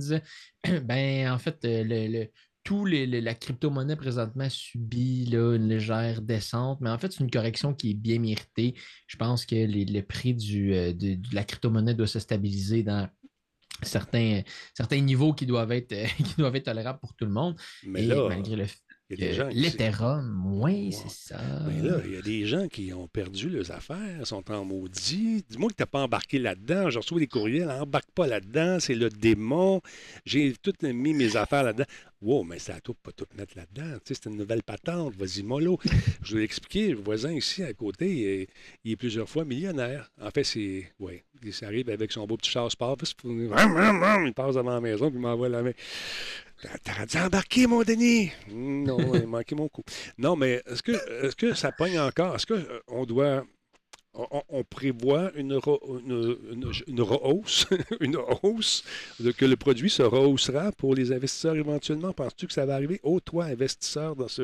[0.83, 2.27] ben, en fait, le, le-
[2.69, 7.23] tout les- le- la crypto-monnaie présentement subit là, une légère descente, mais en fait, c'est
[7.23, 8.75] une correction qui est bien méritée.
[9.07, 12.83] Je pense que les- le prix du, euh, de, de la crypto-monnaie doit se stabiliser
[12.83, 13.09] dans
[13.81, 14.41] certains,
[14.75, 15.95] certains niveaux qui doivent, être,
[16.35, 17.55] qui doivent être tolérables pour tout le monde.
[17.87, 18.77] Mais Et là, malgré le fait
[19.15, 19.23] qui...
[19.51, 21.41] l'Ethereum, oui, c'est ça.
[21.67, 25.43] Mais là, il y a des gens qui ont perdu leurs affaires, sont en maudit.
[25.49, 26.91] Dis-moi que tu n'as pas embarqué là-dedans.
[26.91, 29.81] Je reçois des courriels, embarque pas là-dedans, c'est le démon.
[30.25, 31.85] J'ai tout mis mes affaires là-dedans.
[32.21, 33.97] Wow, mais toi de pas tout mettre là-dedans.
[34.03, 35.15] Tu sais, c'est une nouvelle patente.
[35.15, 35.79] Vas-y, mollo.
[36.23, 36.89] Je vais l'expliquer.
[36.89, 38.47] Le voisin ici à côté, il est,
[38.83, 40.11] il est plusieurs fois millionnaire.
[40.21, 40.91] En fait, c'est.
[40.99, 42.97] Oui, il s'arrive avec son beau petit char sport.
[42.97, 45.71] puis Il passe devant la maison, puis il m'envoie la main.
[46.83, 48.31] T'aurais dû embarquer, mon Denis!
[48.51, 49.83] Non, il manquait mon coup.
[50.17, 50.91] Non, mais est-ce que,
[51.25, 52.35] est-ce que ça pogne encore?
[52.35, 53.45] Est-ce qu'on doit
[54.13, 55.59] on, on prévoit une,
[56.05, 57.67] une, une- une rehausse,
[57.99, 58.83] une hausse,
[59.19, 62.11] de- que le produit se rehaussera pour les investisseurs éventuellement.
[62.13, 62.99] Penses-tu que ça va arriver?
[63.03, 64.43] Oh, toi, investisseur, dans ce,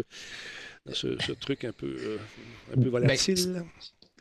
[0.86, 2.18] dans ce, ce truc un peu, euh,
[2.74, 3.36] un peu volatile.
[3.56, 3.66] Ben,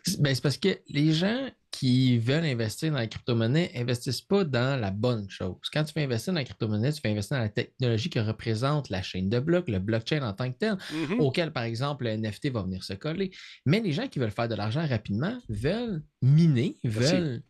[0.06, 4.90] c'est parce que les gens qui veulent investir dans la crypto-monnaie investissent pas dans la
[4.92, 5.56] bonne chose.
[5.72, 8.90] Quand tu fais investir dans la crypto-monnaie, tu fais investir dans la technologie que représente
[8.90, 11.20] la chaîne de blocs, le blockchain en tant que tel, Mhm.
[11.20, 13.32] auquel, par exemple, le NFT va venir se coller.
[13.66, 17.42] Mais les gens qui veulent faire de l'argent rapidement veulent miner, veulent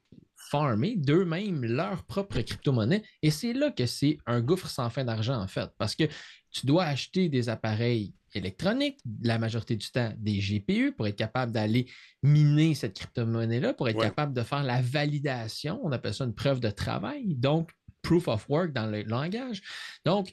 [0.51, 3.03] farmer d'eux-mêmes leur propre crypto-monnaie.
[3.23, 5.69] Et c'est là que c'est un gouffre sans fin d'argent, en fait.
[5.79, 6.05] Parce que
[6.53, 11.53] tu dois acheter des appareils électroniques, la majorité du temps des GPU, pour être capable
[11.53, 11.87] d'aller
[12.23, 14.05] miner cette crypto-monnaie-là, pour être Ouais.
[14.07, 15.81] capable de faire la validation.
[15.85, 17.35] On appelle ça une preuve de travail.
[17.35, 17.71] Donc,
[18.03, 19.63] proof of work dans le langage.
[20.05, 20.31] Donc,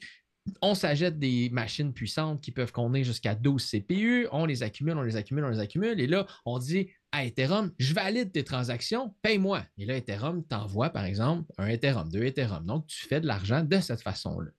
[0.60, 5.02] on s'achète des machines puissantes qui peuvent contenir jusqu'à 12 CPU, on les accumule, on
[5.02, 9.14] les accumule, on les accumule, et là, on dit à Ethereum, je valide tes transactions,
[9.22, 9.62] paye-moi.
[9.78, 12.66] Et là, Ethereum t'envoie, par exemple, un Ethereum, deux Ethereum.
[12.66, 14.50] Donc, tu fais de l'argent de cette façon-là.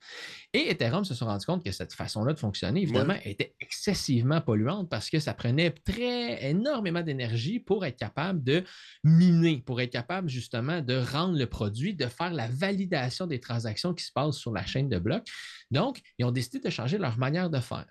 [0.55, 4.87] Et Ethereum se sont rendu compte que cette façon-là de fonctionner, évidemment, était excessivement polluante
[4.87, 8.63] parce que ça prenait très énormément d'énergie pour être capable de
[9.03, 13.95] miner, pour être capable justement de rendre le produit, de faire la validation des transactions
[13.95, 15.27] qui se passent sur la chaîne de blocs.
[15.71, 17.87] Donc, ils ont décidé de changer leur manière de faire.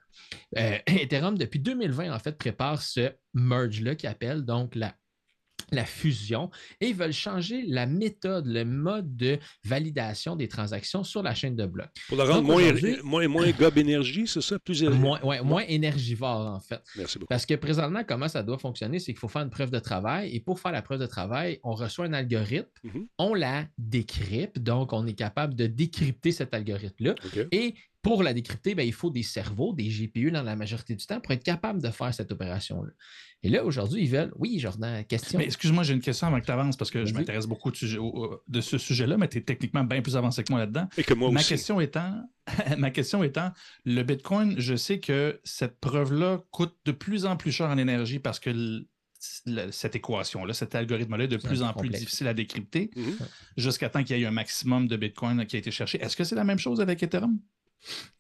[0.57, 4.95] Euh, Ethereum, depuis 2020, en fait, prépare ce merge-là qu'ils appellent donc la
[5.71, 11.23] la fusion et ils veulent changer la méthode, le mode de validation des transactions sur
[11.23, 11.89] la chaîne de blocs.
[12.09, 12.63] Pour le rendre moins,
[13.03, 14.59] moins, moins gob énergie, c'est ça?
[14.59, 14.83] Plus.
[14.83, 16.83] Moins, ouais, moins énergivore, en fait.
[16.97, 17.29] Merci beaucoup.
[17.29, 20.35] Parce que présentement, comment ça doit fonctionner, c'est qu'il faut faire une preuve de travail.
[20.35, 23.07] Et pour faire la preuve de travail, on reçoit un algorithme, Mhm.
[23.19, 24.59] on la décrypte.
[24.59, 27.15] Donc, on est capable de décrypter cet algorithme-là.
[27.53, 31.07] Et pour la décrypter, ben, il faut des cerveaux, des GPU dans la majorité du
[31.07, 32.91] temps pour être capable de faire cette opération-là.
[33.45, 34.33] Et là, aujourd'hui, ils veulent.
[34.37, 35.39] Oui, Jordan, question.
[35.39, 37.99] Mais excuse-moi, j'ai une question avant que tu avances parce que je m'intéresse beaucoup de,
[37.99, 40.89] au- ce sujet-là, mais tu es techniquement bien plus avancé que moi là-dedans.
[40.97, 41.49] Et que moi ma aussi.
[41.51, 42.29] question étant,
[42.79, 43.53] ma question étant,
[43.85, 48.19] le Bitcoin, je sais que cette preuve-là coûte de plus en plus cher en énergie
[48.19, 52.91] parce que le- cette équation-là, cet algorithme-là est de plus en plus difficile à décrypter
[52.97, 53.17] Mhm.
[53.57, 56.01] jusqu'à temps qu'il y ait un maximum de Bitcoin qui a été cherché.
[56.03, 57.39] Est-ce que c'est la même chose avec Ethereum?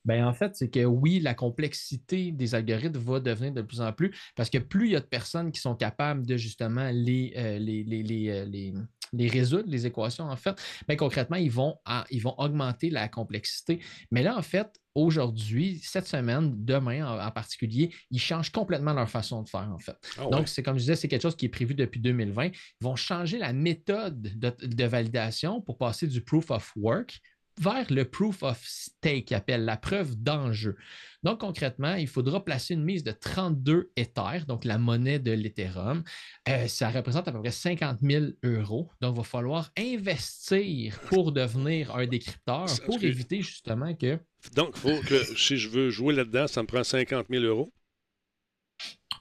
[0.05, 3.93] Ben, en fait, c'est que oui, la complexité des algorithmes va devenir de plus en
[3.93, 7.33] plus parce que plus il y a de personnes qui sont capables de justement les,
[7.37, 8.75] euh, les, les, les, euh, les-
[9.15, 11.77] les résoudre, les équations, en fait, ben, concrètement, ils vont,
[12.11, 13.79] ils vont augmenter la complexité.
[14.11, 19.11] Mais là, en fait, aujourd'hui, cette semaine, demain en, en particulier, ils changent complètement leur
[19.11, 19.97] façon de faire, en fait.
[20.17, 20.31] Ah ouais.
[20.31, 22.47] Donc, c'est comme je disais, c'est quelque chose qui est prévu depuis 2020.
[22.47, 27.21] Ils vont changer la méthode de, de validation pour passer du proof of work
[27.61, 30.77] vers le proof of stake, qu'ils appellent la preuve d'enjeu.
[31.23, 36.03] Donc, concrètement, il faudra placer une mise de 32 Ethers, donc la monnaie de l'Ethereum.
[36.49, 38.91] Euh, ça représente à peu près 50 000 euros.
[39.01, 44.19] Donc, il va falloir investir pour devenir un décrypteur, pour éviter justement que
[44.55, 47.73] Donc, faut que si je veux jouer là-dedans, ça me prend 50 000 euros?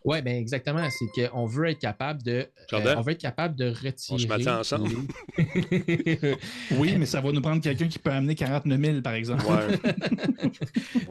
[0.04, 0.88] Oui, bien exactement.
[0.90, 2.48] C'est qu'on veut être capable de.
[2.88, 4.14] euh, on veut être capable de retirer.
[4.16, 4.90] On se met ensemble.
[6.78, 9.46] Oui, mais ça va nous prendre quelqu'un qui peut amener 49 000, par exemple.
[9.46, 9.68] Ouais.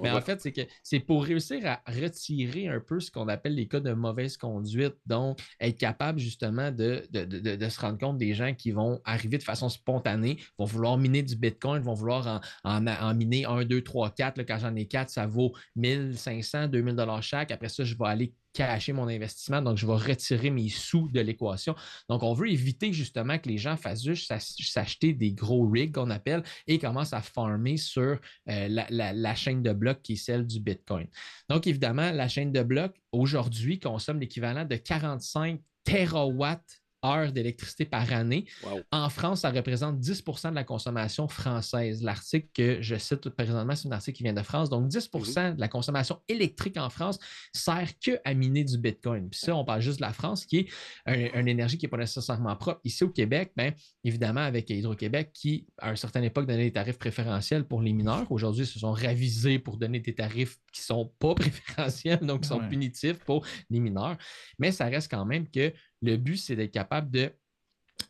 [0.03, 3.29] Mais va- en fait, c'est que c'est pour réussir à retirer un peu ce qu'on
[3.29, 4.94] appelle les cas de mauvaise conduite.
[5.07, 9.00] Donc, être capable justement de, de, de- de se rendre compte des gens qui vont
[9.05, 13.44] arriver de façon spontanée, vont vouloir miner du Bitcoin, vont vouloir en, en- en miner
[13.46, 14.38] 1, 2, 3, 4.
[14.38, 17.50] Là, quand j'en ai 4, ça vaut 1500, 2000 dollars chaque.
[17.50, 19.63] Après ça, je vais aller cacher mon investissement.
[19.63, 21.75] Donc, je vais retirer mes sous de l'équation.
[22.09, 25.95] Donc, on veut éviter justement que les gens fassent juste s'ach- s'acheter des gros rigs
[25.95, 30.47] qu'on appelle et commencent à farmer sur euh, la chaîne de blocs qui est celle
[30.47, 31.07] du Bitcoin.
[31.49, 38.13] Donc, évidemment, la chaîne de blocs aujourd'hui consomme l'équivalent de 45 terawatts heures d'électricité par
[38.13, 38.45] année.
[38.65, 38.81] Wow.
[38.93, 42.03] En France, ça représente 10% de la consommation française.
[42.03, 44.69] L'article que je cite présentement, c'est un article qui vient de France.
[44.71, 45.55] Donc, 10 Mhm.
[45.57, 47.19] de la consommation électrique en France
[47.53, 49.29] sert que à miner du Bitcoin.
[49.31, 50.69] Puis ça, on parle juste de la France, qui est
[51.07, 52.81] un- une énergie qui n'est pas nécessairement propre.
[52.85, 53.73] Ici au Québec, bien,
[54.05, 58.31] évidemment, avec Hydro-Québec, qui, à une certaine époque, donnait des tarifs préférentiels pour les mineurs.
[58.31, 61.35] Aujourd'hui, ils se sont ravisés pour donner des tarifs qui ne sont pas
[61.79, 62.69] préférentiels, donc qui sont Ouais.
[62.69, 64.17] punitifs pour les mineurs.
[64.59, 67.31] Mais ça reste quand même que le but, c'est d'être capable de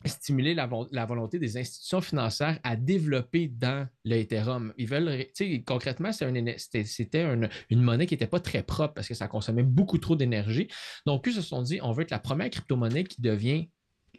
[0.05, 4.73] stimuler la, vo- la volonté des institutions financières à développer dans le Ethereum.
[4.79, 7.49] Ils veulent, ré- tu sais, concrètement, un c'était une,
[7.83, 10.69] monnaie qui n'était pas très propre parce que ça consommait beaucoup trop d'énergie.
[11.07, 13.69] Donc, eux se sont dit, on veut être la première crypto-monnaie qui devient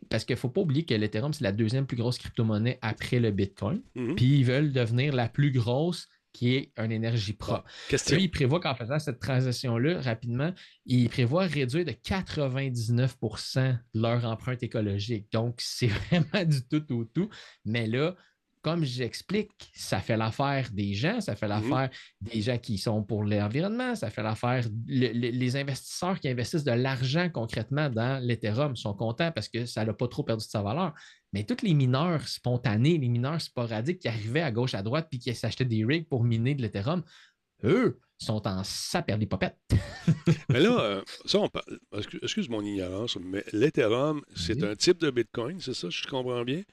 [0.09, 3.19] parce qu'il ne faut pas oublier que l'Ethereum, c'est la deuxième plus grosse crypto-monnaie après
[3.19, 3.81] le Bitcoin.
[3.95, 4.15] Mhm.
[4.15, 7.65] Puis ils veulent devenir la plus grosse qui est une énergie propre.
[7.89, 8.15] Question.
[8.15, 10.53] Lui, il prévoit qu'en faisant cette transition-là, rapidement,
[10.85, 15.27] il prévoit réduire de 99% leur empreinte écologique.
[15.31, 17.29] Donc, c'est vraiment du tout au tout.
[17.65, 18.15] Mais là,
[18.61, 21.89] comme j'explique, ça fait l'affaire des gens, ça fait l'affaire
[22.21, 24.63] des gens qui sont pour l'environnement, ça fait l'affaire.
[24.87, 29.65] le- le- les investisseurs qui investissent de l'argent concrètement dans l'Ethereum sont contents parce que
[29.65, 30.93] ça n'a pas trop perdu de sa valeur.
[31.33, 35.19] Mais tous les mineurs spontanés, les mineurs sporadiques qui arrivaient à gauche, à droite, puis
[35.19, 37.03] qui s'achetaient des rigs pour miner de l'Ethereum,
[37.63, 39.57] eux sont en saperlipopette.
[40.49, 41.79] Mais là, euh, ça, on parle.
[42.21, 44.69] excuse- mon ignorance, mais l'Ethereum, c'est Oui.
[44.69, 46.63] un type de Bitcoin, c'est ça, je comprends bien?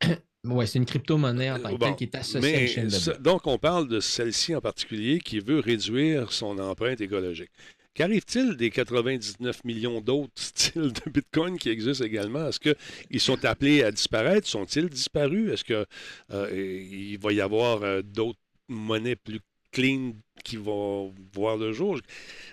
[0.46, 2.68] Oui, c'est une crypto-monnaie en tant que Bon, telle qui est associée à mais une
[2.68, 7.00] chaîne de ça- donc, on parle de celle-ci en particulier qui veut réduire son empreinte
[7.00, 7.48] écologique.
[7.94, 12.48] Qu'arrive-t-il des 99 millions d'autres styles de Bitcoin qui existent également?
[12.48, 14.48] Est-ce qu'ils sont appelés à disparaître?
[14.48, 15.52] Sont-ils disparus?
[15.52, 19.40] Est-ce qu'il va y avoir euh, d'autres monnaies plus
[19.74, 20.12] clean
[20.44, 21.98] qui vont voir le jour?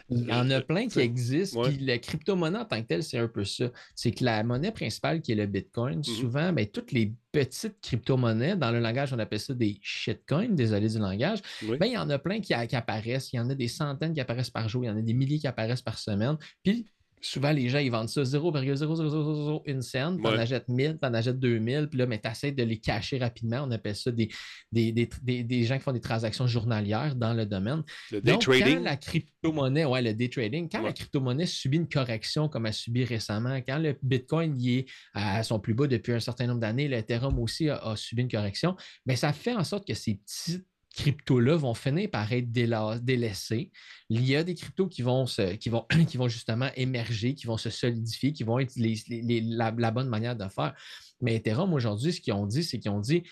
[0.09, 1.61] Il y en a plein qui existent.
[1.63, 3.71] Puis la crypto-monnaie en tant que telle, c'est un peu ça.
[3.95, 6.03] C'est que la monnaie principale qui est le Bitcoin, Mhm.
[6.03, 10.89] souvent, ben, toutes les petites crypto-monnaies, dans le langage, on appelle ça des shitcoins, désolé
[10.89, 11.77] du langage, Oui.
[11.77, 13.31] ben, il y en a plein qui, qui apparaissent.
[13.33, 14.83] Il y en a des centaines qui apparaissent par jour.
[14.83, 16.37] Il y en a des milliers qui apparaissent par semaine.
[16.63, 16.85] Puis
[17.21, 20.17] souvent, les gens, ils vendent ça 0,00001 cent.
[20.17, 20.39] T'en Ouais.
[20.39, 21.87] achètes 1000, t'en achètes 2000.
[21.89, 23.63] Puis là, mais t'essaies de les cacher rapidement.
[23.63, 24.29] On appelle ça des,
[24.71, 27.83] des, des- des- des gens qui font des transactions journalières dans le domaine.
[28.11, 28.77] Le day Donc, trading?
[28.77, 32.71] quand la crypto-monnaie, ouais, le day trading, quand la crypto-monnaie subit une correction comme elle
[32.71, 36.47] a subi récemment, quand le Bitcoin y est à son plus bas depuis un certain
[36.47, 39.93] nombre d'années, l'Ethereum aussi a, a subi une correction, mais ça fait en sorte que
[39.93, 40.61] ces petits
[40.93, 43.71] cryptos-là vont finir par être déla- délaissés.
[44.09, 47.69] Il y a des cryptos qui vont, se- qui, vont, justement émerger, qui vont se
[47.69, 50.73] solidifier, qui vont être la, la bonne manière de faire.
[51.21, 53.23] Mais Ethereum, aujourd'hui, ce qu'ils ont dit, c'est qu'ils ont dit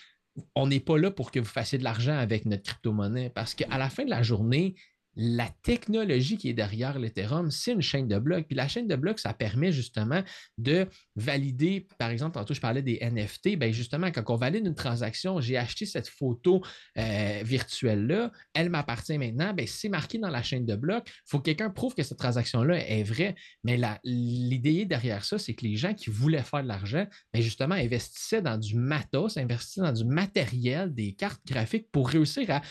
[0.54, 3.78] on n'est pas là pour que vous fassiez de l'argent avec notre crypto-monnaie parce qu'à
[3.78, 4.76] la fin de la journée,
[5.16, 8.46] la technologie qui est derrière l'Ethereum, c'est une chaîne de blocs.
[8.46, 10.22] Puis la chaîne de blocs, ça permet justement
[10.58, 14.74] de valider, par exemple, tantôt je parlais des NFT, bien justement, quand on valide une
[14.74, 16.62] transaction, j'ai acheté cette photo
[16.98, 21.04] euh, virtuelle-là, elle m'appartient maintenant, bien, c'est marqué dans la chaîne de blocs.
[21.06, 23.34] Il faut que quelqu'un prouve que cette transaction-là est vraie.
[23.64, 27.74] Mais l'idée derrière ça, c'est que les gens qui voulaient faire de l'argent, bien, justement,
[27.74, 32.62] investissaient dans du matos, investissaient dans du matériel, des cartes graphiques pour réussir à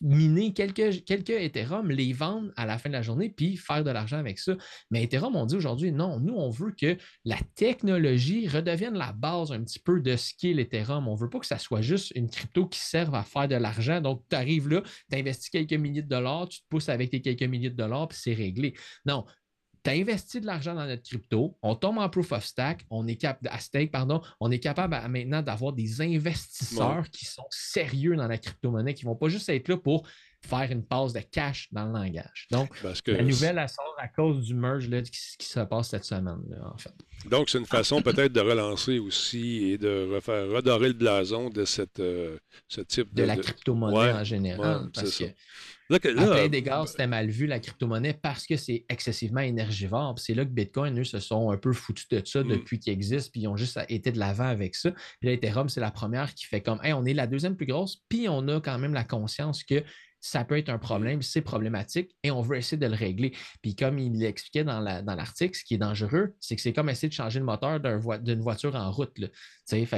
[0.00, 3.90] miner quelques, quelques Ethereum, les vendre à la fin de la journée, puis faire de
[3.90, 4.54] l'argent avec ça.
[4.90, 9.52] Mais Ethereum, on dit aujourd'hui, non, nous, on veut que la technologie redevienne la base
[9.52, 11.08] un petit peu de ce qu'est l'Ethereum.
[11.08, 13.56] On ne veut pas que ça soit juste une crypto qui serve à faire de
[13.56, 14.00] l'argent.
[14.00, 17.20] Donc, tu arrives là, tu investis quelques milliers de dollars, tu te pousses avec tes
[17.20, 18.74] quelques milliers de dollars, puis c'est réglé.
[19.06, 19.24] Non,
[19.82, 23.06] tu as investi de l'argent dans notre crypto, on tombe en proof of stack, on
[23.06, 27.44] est cap à stake, pardon, on est capable à- maintenant d'avoir des investisseurs qui sont
[27.50, 30.08] sérieux dans la crypto-monnaie, qui ne vont pas juste être là pour
[30.44, 32.46] faire une passe de cash dans le langage.
[32.50, 35.60] Donc, Parce que la nouvelle, elle sort à cause du merge là, qui, qui se
[35.60, 36.92] passe cette semaine, là, en fait.
[37.30, 41.64] Donc, c'est une façon peut-être de relancer aussi et de refaire redorer le blason de
[41.64, 42.36] cette, euh,
[42.68, 43.26] ce type De de.
[43.26, 44.82] la crypto-monnaie Ouais, en général.
[44.84, 45.36] ouais, parce c'est que ça.
[45.90, 50.18] Là, que- à plein d'égards, c'était mal vu la crypto-monnaie parce que c'est excessivement énergivore.
[50.18, 52.48] C'est là que Bitcoin, eux, se sont un peu foutus de ça Mm.
[52.48, 54.90] depuis qu'ils existent, puis ils ont juste été de l'avant avec ça.
[55.20, 57.66] Puis là, Ethereum, c'est la première qui fait comme Hey, on est la deuxième plus
[57.66, 59.82] grosse, puis on a quand même la conscience que
[60.26, 63.34] ça peut être un problème, c'est problématique et on veut essayer de le régler.
[63.60, 66.72] Puis comme il l'expliquait dans la- dans l'article, ce qui est dangereux, c'est que c'est
[66.72, 67.78] comme essayer de changer le moteur
[68.20, 69.18] d'une voiture en route.
[69.18, 69.28] Là.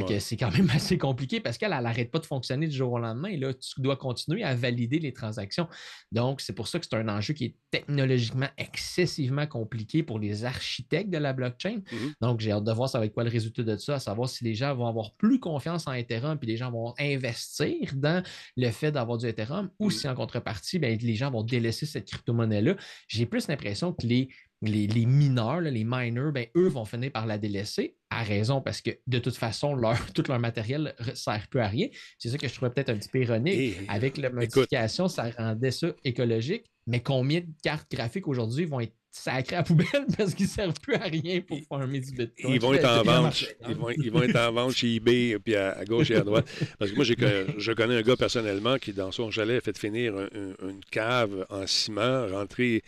[0.05, 2.99] Que c'est quand même assez compliqué parce qu'elle n'arrête pas de fonctionner du jour au
[2.99, 3.29] lendemain.
[3.29, 5.69] Et là, tu dois continuer à valider les transactions.
[6.13, 10.45] Donc, c'est pour ça que c'est un enjeu qui est technologiquement excessivement compliqué pour les
[10.45, 11.81] architectes de la blockchain.
[11.93, 12.13] Mhm.
[12.21, 14.29] Donc, j'ai hâte de voir ça va être quoi le résultat de ça, à savoir
[14.29, 18.23] si les gens vont avoir plus confiance en Ethereum, puis les gens vont investir dans
[18.57, 19.91] le fait d'avoir du Ethereum, ou Mhm.
[19.91, 22.77] si en contrepartie, ben, les gens vont délaisser cette crypto-monnaie-là.
[23.09, 24.29] J'ai plus l'impression que les,
[24.63, 28.61] les, les mineurs, là, les miners, ben, eux vont finir par la délaisser, à raison,
[28.61, 31.89] parce que de toute façon, leur, tout leur matériel ne sert plus à rien.
[32.19, 33.55] C'est ça que je trouvais peut-être un petit peu ironique.
[33.55, 34.41] Et- Avec la Écoute.
[34.57, 39.59] modification, ça rendait ça écologique, mais combien de cartes graphiques aujourd'hui vont être sacrées à
[39.61, 42.55] la poubelle parce qu'ils ne servent plus à rien pour farmer du Bitcoin?
[42.55, 43.45] Ils vont être en vente.
[43.69, 46.21] Ils vont, ils vont être en vente chez eBay, puis à, à gauche et à
[46.23, 46.47] droite.
[46.79, 50.17] Parce que moi, je connais un gars personnellement qui, dans son chalet, a fait finir
[50.17, 52.83] un- un- une cave en ciment, rentrer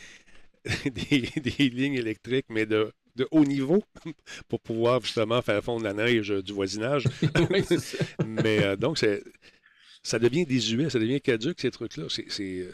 [0.85, 3.83] des, des lignes électriques, mais de, de haut niveau,
[4.49, 7.05] pour pouvoir justement faire fondre la neige du voisinage.
[7.51, 7.64] Oui.
[8.27, 8.99] Mais euh, donc,
[10.03, 12.05] ça devient désuet, ça devient caduque, ces trucs-là.
[12.09, 12.69] C'est-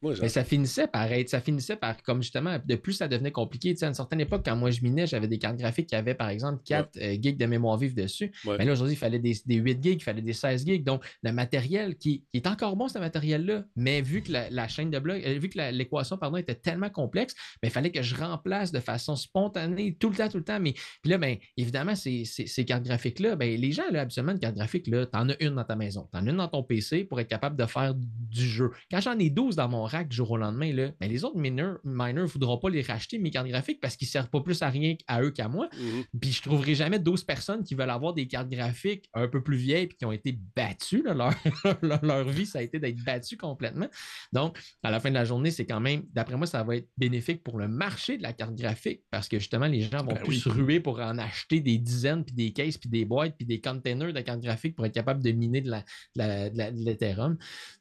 [0.00, 3.32] Moi, Mais ça finissait par être, ça finissait par, comme justement, de plus ça devenait
[3.32, 3.72] compliqué.
[3.74, 5.94] Tu sais, à une certaine époque, quand moi je minais, j'avais des cartes graphiques qui
[5.96, 8.32] avaient, par exemple, 4 euh, gigs de mémoire vive dessus.
[8.44, 8.56] Ouais.
[8.58, 10.84] Mais là, aujourd'hui, il fallait des, des 8 gigs, il fallait des 16 gigs.
[10.84, 14.68] Donc, le matériel qui, qui est encore bon, ce matériel-là, mais vu que la, la
[14.68, 18.02] chaîne de blocs, euh, vu que l'équation, pardon, était tellement complexe, ben, il fallait que
[18.02, 20.60] je remplace de façon spontanée tout le temps, tout le temps.
[20.60, 24.32] Mais puis là, ben, évidemment, ces, ces- ces cartes graphiques-là, ben, les gens, là, habituellement,
[24.32, 26.48] une carte graphique, tu en as une dans ta maison, tu en as une dans
[26.48, 28.70] ton PC pour être capable de faire du jeu.
[28.90, 31.36] Quand j'en ai 12 dans mon rack du jour au lendemain, là, ben, les autres
[31.38, 34.62] mineurs ne voudront pas les racheter, mes cartes graphiques, parce qu'ils ne servent pas plus
[34.62, 35.68] à rien à eux qu'à moi.
[35.76, 36.04] Mhm.
[36.20, 39.56] Puis je trouverai jamais 12 personnes qui veulent avoir des cartes graphiques un peu plus
[39.56, 41.02] vieilles et qui ont été battues.
[41.02, 41.14] là.
[41.82, 43.88] Leur, leur, vie, ça a été d'être battu complètement.
[44.32, 46.88] Donc, à la fin de la journée, c'est quand même, d'après moi, ça va être
[46.96, 50.18] bénéfique pour le marché de la carte graphique parce que justement, les gens vont Ben
[50.22, 50.40] plus oui.
[50.40, 53.60] se ruer pour en acheter des dizaines, puis des cases, puis des boîtes, puis des
[53.60, 55.84] containers de cartes graphiques pour être capable de miner de la- de
[56.16, 57.36] la- de la- de l'Ethereum.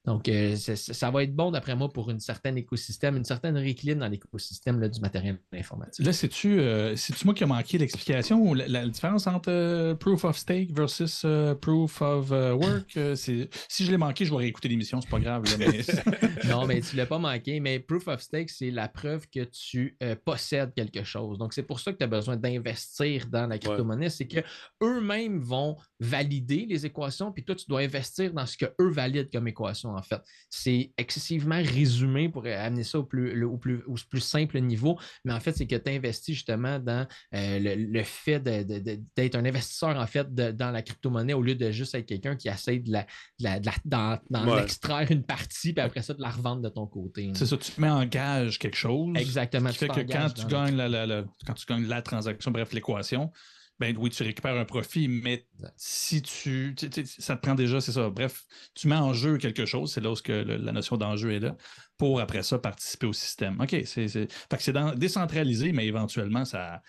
[0.05, 3.57] Donc, euh, c'est- ça va être bon, d'après moi, pour une certaine écosystème, une certaine
[3.57, 6.05] rééquilibre dans l'écosystème là, du matériel informatique.
[6.05, 9.95] Là, c'est-tu euh, c'est-tu moi qui a manqué l'explication ou la, la différence entre euh,
[9.95, 12.95] proof of stake versus euh, proof of euh, work?
[12.97, 15.43] euh, c'est- si je l'ai manqué, je vais réécouter l'émission, c'est pas grave.
[15.45, 15.67] là, mais-
[16.49, 17.59] non, mais tu ne l'as pas manqué.
[17.59, 21.37] Mais proof of stake, c'est la preuve que tu euh, possèdes quelque chose.
[21.37, 24.09] Donc, c'est pour ça que tu as besoin d'investir dans la crypto-monnaie.
[24.09, 29.29] C'est qu'eux-mêmes vont valider les équations, puis toi, tu dois investir dans ce qu'eux valident
[29.31, 30.21] comme équation, en fait.
[30.49, 34.99] C'est excessivement résumé pour amener ça au plus, le- au plus, au plus simple niveau.
[35.25, 39.45] Mais en fait, c'est que tu investis justement dans euh, le, le fait d'être un
[39.45, 42.79] investisseur, en fait, de- dans la crypto-monnaie au lieu de juste être quelqu'un qui essaie
[42.79, 43.01] de la,
[43.39, 44.63] de la- de la- d'en, Ouais.
[44.63, 47.31] extraire une partie, puis après ça, de la revendre de ton côté.
[47.35, 49.15] c'est ça, tu te mets en gage quelque chose.
[49.17, 49.69] Exactement.
[49.69, 52.51] Ce qui fait que quand tu, gagnes la, la- la- quand tu gagnes la transaction,
[52.51, 53.31] bref, l'équation,
[53.79, 57.79] ben oui, tu récupères un profit, mais si tu, tu- tu- Ça te prend déjà,
[57.81, 58.09] c'est ça.
[58.09, 61.31] Bref, tu mets en jeu quelque chose, c'est là où que le- la notion d'enjeu
[61.33, 61.55] est là,
[61.97, 63.59] pour après ça participer au système.
[63.61, 64.07] OK, c'est.
[64.07, 66.81] Fait que c'est décentralisé, mais éventuellement, ça.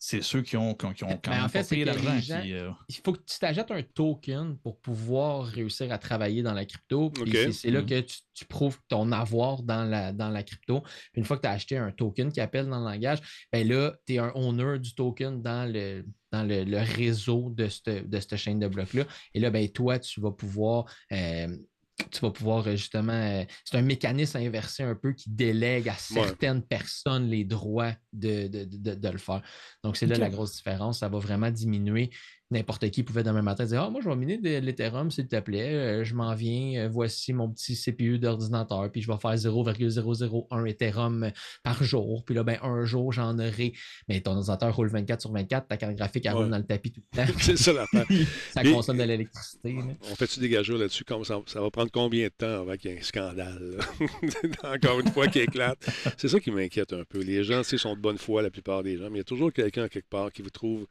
[0.00, 2.40] C'est ceux qui ont, qui ont, qui ont quand Ben, en même fait, payé l'argent
[2.44, 6.64] euh, il faut que tu t'achètes un token pour pouvoir réussir à travailler dans la
[6.64, 7.10] crypto.
[7.52, 7.86] C'est, là Mhm.
[7.86, 10.84] que tu, tu prouves ton avoir dans la, dans la crypto.
[11.14, 13.18] Une fois que tu as acheté un token qui appelle dans le langage,
[13.52, 17.66] ben là, tu es un owner du token dans le, dans le, le réseau de
[17.68, 19.04] cette, de cette chaîne de blocs-là.
[19.34, 20.84] Et là, ben, toi, tu vas pouvoir.
[21.10, 21.48] euh,
[22.10, 23.12] tu vas pouvoir euh, justement.
[23.12, 28.46] euh, c'est un mécanisme inversé un peu qui délègue à certaines personnes les droits de,
[28.48, 29.42] de, de- de le faire.
[29.84, 31.00] Donc, c'est là la grosse différence.
[31.00, 32.10] Ça va vraiment diminuer
[32.50, 35.38] n'importe qui pouvait demain matin dire Ah, moi, je vais miner de l'Ethereum, s'il te
[35.40, 35.74] plaît.
[35.74, 36.84] Euh, je m'en viens.
[36.84, 38.90] Euh, voici mon petit CPU d'ordinateur.
[38.90, 41.30] Puis je vais faire 0,001 Ethereum
[41.62, 42.24] par jour.
[42.24, 43.72] Puis là, ben, un jour, j'en aurai.
[44.08, 45.68] Mais ton ordinateur roule 24 sur 24.
[45.68, 46.38] Ta carte graphique, elle Ouais.
[46.40, 47.32] roule dans le tapis tout le temps.
[47.40, 48.06] C'est ça l'affaire.
[48.54, 49.76] ça Mais- consomme de l'électricité.
[50.10, 51.04] On fait-tu des là-dessus?
[51.24, 53.78] Ça, ça va prendre combien de temps avant qu'il y ait un scandale?
[54.64, 55.78] Encore une fois qui éclate.
[56.16, 57.20] C'est ça qui m'inquiète un peu.
[57.20, 59.52] Les gens, sont de bonne foi, la plupart des gens, mais il y a toujours
[59.52, 60.86] quelqu'un quelque part qui vous trouve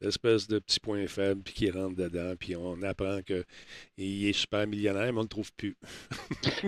[0.00, 4.66] l'espèce de petit point faible, puis qui rentre dedans, puis on apprend qu'il est super
[4.66, 5.76] millionnaire, mais on ne le trouve plus.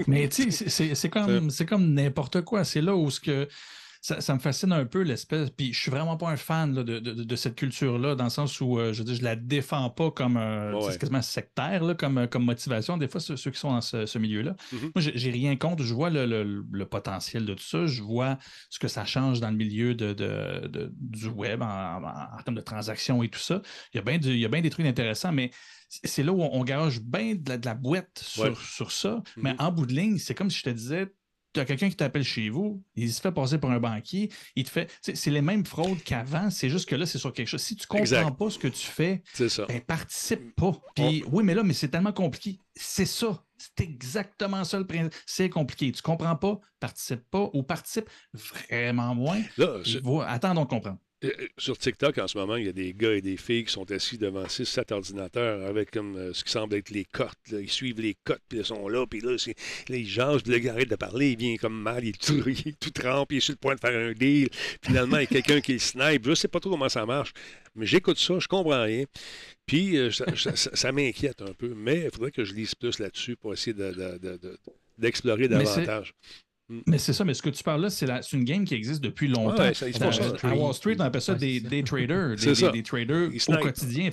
[0.07, 2.65] Mais tu sais, c'est- comme, c'est comme n'importe quoi.
[2.65, 3.49] C'est là où ce que
[4.07, 5.49] ça, ça me fascine un peu l'espèce.
[5.49, 8.29] Puis je suis vraiment pas un fan là, de, de- de cette culture-là, dans le
[8.31, 11.95] sens où euh, je dire, je la défends pas comme un Ouais, quasiment sectaire là,
[11.95, 12.99] comme, comme motivation.
[12.99, 14.57] Des fois, ceux, ceux qui sont dans ce, ce milieu-là.
[14.73, 14.91] Mhm.
[14.95, 15.83] Moi, j'ai rien contre.
[15.85, 17.87] Je vois le, le- le potentiel de tout ça.
[17.87, 18.37] Je vois
[18.69, 22.57] ce que ça change dans le milieu de, de- du web en, en- en termes
[22.57, 23.63] de transactions et tout ça.
[23.95, 25.51] Il y a bien du- il y a bien des trucs intéressants, mais
[25.89, 28.53] c'est là où on, on garage bien de la, de la boîte sur, Ouais.
[28.77, 29.23] sur ça.
[29.39, 29.61] Mais Mhm.
[29.61, 31.07] en bout de ligne, c'est comme si je te disais,
[31.55, 34.65] tu as quelqu'un qui t'appelle chez vous, il se fait passer pour un banquier, il
[34.65, 34.91] te fait.
[35.01, 37.63] C'est les mêmes fraudes qu'avant, c'est juste que là, c'est sur quelque chose.
[37.63, 38.37] Si tu comprends Exact.
[38.37, 39.23] pas ce que tu fais,
[39.69, 40.73] ben, participe pas.
[40.95, 42.59] Puis, oui, mais là, mais c'est tellement compliqué.
[42.75, 43.43] C'est ça.
[43.57, 45.15] C'est exactement ça le principe.
[45.27, 45.91] C'est compliqué.
[45.93, 49.41] Tu comprends pas, participe pas ou participe vraiment moins.
[49.57, 50.99] Là, je- attendons de comprendre.
[51.25, 53.73] Euh, Sur TikTok, en ce moment, il y a des gars et des filles qui
[53.73, 57.31] sont assis devant 6-7 ordinateurs avec comme euh, ce qui semble être les cotes.
[57.51, 57.61] là.
[57.61, 60.59] Ils suivent les cotes, puis ils sont là, puis là, là, ils jasent, puis le
[60.59, 63.33] gars arrête de parler, il vient comme mal, il est tout, il est tout trempe,
[63.33, 64.49] il est sur le point de faire un deal.
[64.83, 66.27] Finalement, il y a quelqu'un qui le snipe.
[66.27, 67.33] Je sais pas trop comment ça marche,
[67.75, 69.05] mais j'écoute ça, je comprends rien.
[69.67, 72.75] Puis, euh, ça, ça- ça- ça m'inquiète un peu, mais il faudrait que je lise
[72.75, 74.59] plus là-dessus pour essayer de- de- de- de-
[74.99, 76.15] d'explorer davantage.
[76.87, 79.29] Mais c'est ça, mais ce que tu parles là, c'est une game qui existe depuis
[79.29, 79.63] longtemps.
[79.63, 80.33] Ouais, ça, ils font ça.
[80.49, 82.67] à Wall Street, on appelle ça des, des traders, des, C'est ça.
[82.71, 84.11] des- des traders Ils au quotidien.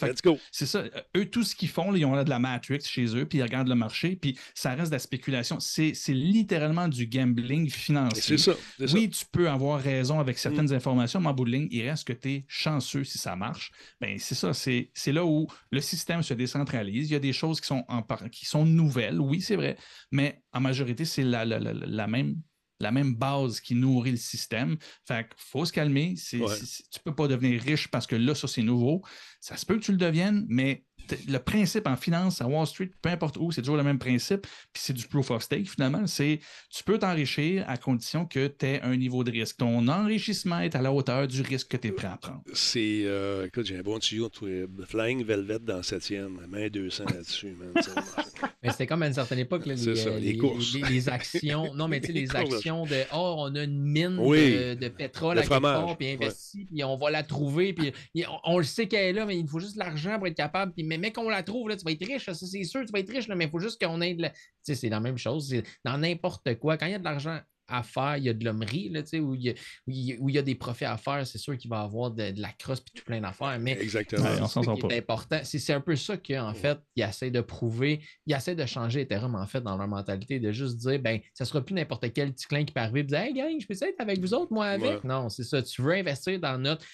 [0.52, 0.84] C'est ça.
[1.16, 3.38] Eux, tout ce qu'ils font, là, ils ont là de la Matrix chez eux, puis
[3.40, 5.60] ils regardent le marché, puis ça reste de la spéculation.
[5.62, 8.38] C'est c'est littéralement du gambling financier.
[8.38, 8.58] C'est ça.
[8.94, 12.06] Oui, tu peux avoir raison avec certaines informations, mais en bout de ligne, il reste
[12.06, 13.72] que tu es chanceux si ça marche.
[14.02, 17.10] Ben, c'est ça, c'est c'est là où le système se décentralise.
[17.10, 19.78] Il y a des choses qui sont, en par- qui sont nouvelles, oui, c'est vrai,
[20.12, 22.36] mais en majorité, c'est la, la- la- la même,
[22.82, 24.78] la même base qui nourrit le système.
[25.08, 26.16] Fait qu'il faut se calmer.
[26.34, 26.56] Ouais.
[26.92, 29.02] tu peux pas devenir riche parce que là, ça, c'est nouveau.
[29.40, 30.86] Ça se peut que tu le deviennes, mais
[31.28, 34.48] le principe en finance, à Wall Street, peu importe où, c'est toujours le même principe.
[34.74, 36.06] Puis c'est du proof of stake, finalement.
[36.08, 36.40] C'est
[36.70, 39.58] tu peux t'enrichir à condition que tu aies un niveau de risque.
[39.58, 42.42] Ton enrichissement est à la hauteur du risque que tu es prêt à prendre.
[42.54, 43.02] C'est.
[43.06, 44.30] euh, écoute, j'ai un bon tuyau
[44.88, 46.48] Flying Velvet dans le 7e.
[46.48, 47.56] Main 200 là-dessus.
[48.64, 50.74] Mais c'était comme à une certaine époque, là, les, C'est ça, euh, les les, courses.
[50.76, 51.74] les- les actions.
[51.74, 54.52] Non, mais tu sais, Les actions de Oh, on a une mine Oui.
[54.52, 57.92] de, de pétrole Le à quelque part, puis investi, puis on va la trouver, puis
[58.28, 60.74] on, on le sait qu'elle est là, mais il faut juste l'argent pour être capable.
[60.74, 63.00] Puis, mais, qu'on la trouve, là, tu vas être riche, ça, c'est sûr, tu vas
[63.00, 64.30] être riche, là, mais il faut juste qu'on ait de la.
[64.30, 65.50] Tu sais, c'est la même chose.
[65.50, 67.40] c'est Dans n'importe quoi, quand il y a de l'argent
[67.74, 69.92] à faire, il y a de l'hommerie, là, tu sais, où il y a, où
[69.92, 71.78] il y a- où il y a des profits à faire, c'est sûr qu'il va
[71.78, 73.58] y avoir de, de la crosse puis tout plein d'affaires.
[73.62, 74.26] Mais Exactement.
[74.26, 75.40] C'est ça qui est important.
[75.44, 78.02] C'est c'est un peu ça qu'en fait, ils essaient de prouver.
[78.26, 81.46] Ils essaient de changer Ethereum, en fait, dans leur mentalité, de juste dire, ben, ça
[81.46, 83.74] sera plus n'importe quel petit clin qui peut arriver et dire, hey, gang, je peux
[83.74, 85.02] être avec vous autres, moi, avec?
[85.04, 85.08] Ouais.
[85.08, 85.62] Non, c'est ça.
[85.62, 86.86] Tu veux investir dans notre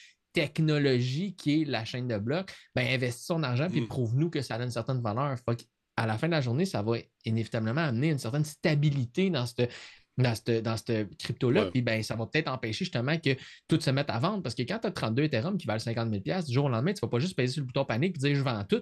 [0.41, 3.87] technologie qui est la chaîne de blocs, ben, investis ton argent puis Mm.
[3.87, 5.35] prouve-nous que ça a une certaine valeur.
[5.47, 5.65] Fait
[5.99, 9.71] à la fin de la journée, ça va inévitablement amener une certaine stabilité dans cette
[10.19, 11.65] dans cette, dans cette crypto-là.
[11.65, 11.71] Ouais.
[11.71, 13.35] Puis ben, ça va peut-être empêcher justement que
[13.67, 16.09] tout se mette à vendre parce que quand tu as 32 Ethereum qui valent 50
[16.25, 18.15] 000 du jour au lendemain, tu ne vas pas juste peser sur le bouton panique
[18.15, 18.81] et dire je vends tout.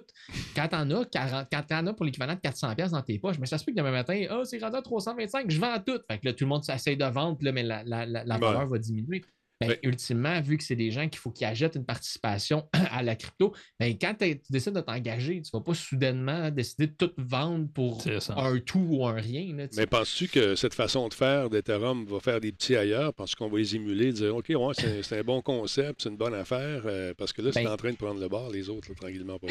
[0.54, 3.44] Quand tu en as 40, quand as pour l'équivalent de 400 dans tes poches, mais
[3.46, 6.00] ça se peut que demain matin, oh, c'est rendu à 325, je vends tout.
[6.10, 8.34] Fait que là, tout le monde s'essaye de vendre, là, mais la, la- la- la
[8.36, 8.40] Ouais.
[8.40, 9.22] valeur va diminuer.
[9.60, 9.78] Ben, Ouais.
[9.84, 13.54] Ultimement, vu que c'est des gens qu'il faut qu'ils achètent une participation à la crypto,
[13.80, 17.66] ben, quand tu décides de t'engager, tu ne vas pas soudainement décider de tout vendre
[17.72, 18.02] pour
[18.36, 19.54] un tout ou un rien.
[19.56, 19.66] là.
[19.76, 23.14] Mais penses-tu que cette façon de faire d'Ethereum va faire des petits ailleurs?
[23.14, 26.34] Penses qu'on va les émuler, dire OK, ouais, c'est un bon concept, c'est une bonne
[26.34, 28.88] affaire, euh, parce que là, c'est Ben- en train de prendre le bord, les autres,
[28.90, 29.48] là, tranquillement pas.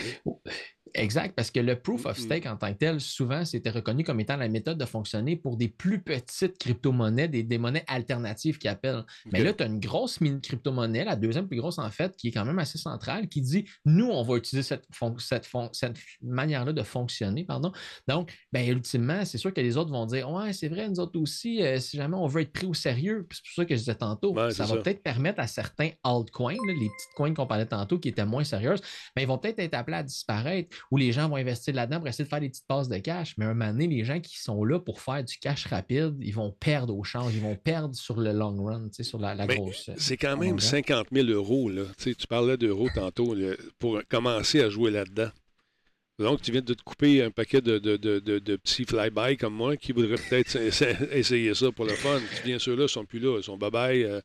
[0.96, 2.26] Exact, parce que le proof of Mm, mm.
[2.26, 5.58] stake en tant que tel, souvent, c'était reconnu comme étant la méthode de fonctionner pour
[5.58, 9.04] des plus petites crypto-monnaies, des, des monnaies alternatives qu'ils appellent.
[9.32, 12.32] Mais là, tu as une grosse crypto-monnaie, la deuxième plus grosse en fait, qui est
[12.32, 14.86] quand même assez centrale, qui dit nous, on va utiliser cette,
[15.20, 17.44] cette, cette manière-là de fonctionner.
[17.44, 17.72] Pardon.
[18.08, 21.20] Donc, ben, ultimement, c'est sûr que les autres vont dire Ouais, c'est vrai, nous autres
[21.20, 23.80] aussi, euh, si jamais on veut être pris au sérieux, c'est pour ça que je
[23.80, 27.48] disais tantôt, Ouais, ça va peut-être permettre à certains altcoins, là, les petites coins qu'on
[27.48, 28.82] parlait tantôt qui étaient moins sérieuses,
[29.16, 32.08] ben, ils vont peut-être être appelés à disparaître ou les gens vont investir là-dedans pour
[32.08, 33.36] essayer de faire des petites passes de cash.
[33.38, 36.16] Mais à un moment donné, les gens qui sont là pour faire du cash rapide,
[36.20, 39.20] ils vont perdre au change, ils vont perdre sur le long run, tu sais, sur
[39.20, 39.90] la, la Mais grosse.
[39.98, 40.60] C'est quand même run.
[40.60, 41.70] 50 000 euros.
[41.70, 41.84] Là.
[41.98, 45.30] Tu, parlais d'euros tantôt là, pour commencer à jouer là-dedans.
[46.18, 49.54] Donc, tu viens de te couper un paquet de, de, de, de- petits fly-by comme
[49.54, 52.22] moi qui voudraient peut-être essa- essayer ça pour le fun.
[52.46, 53.38] Bien sûr, là, ils sont plus là.
[53.38, 54.04] Ils sont bye-bye.
[54.06, 54.22] euh,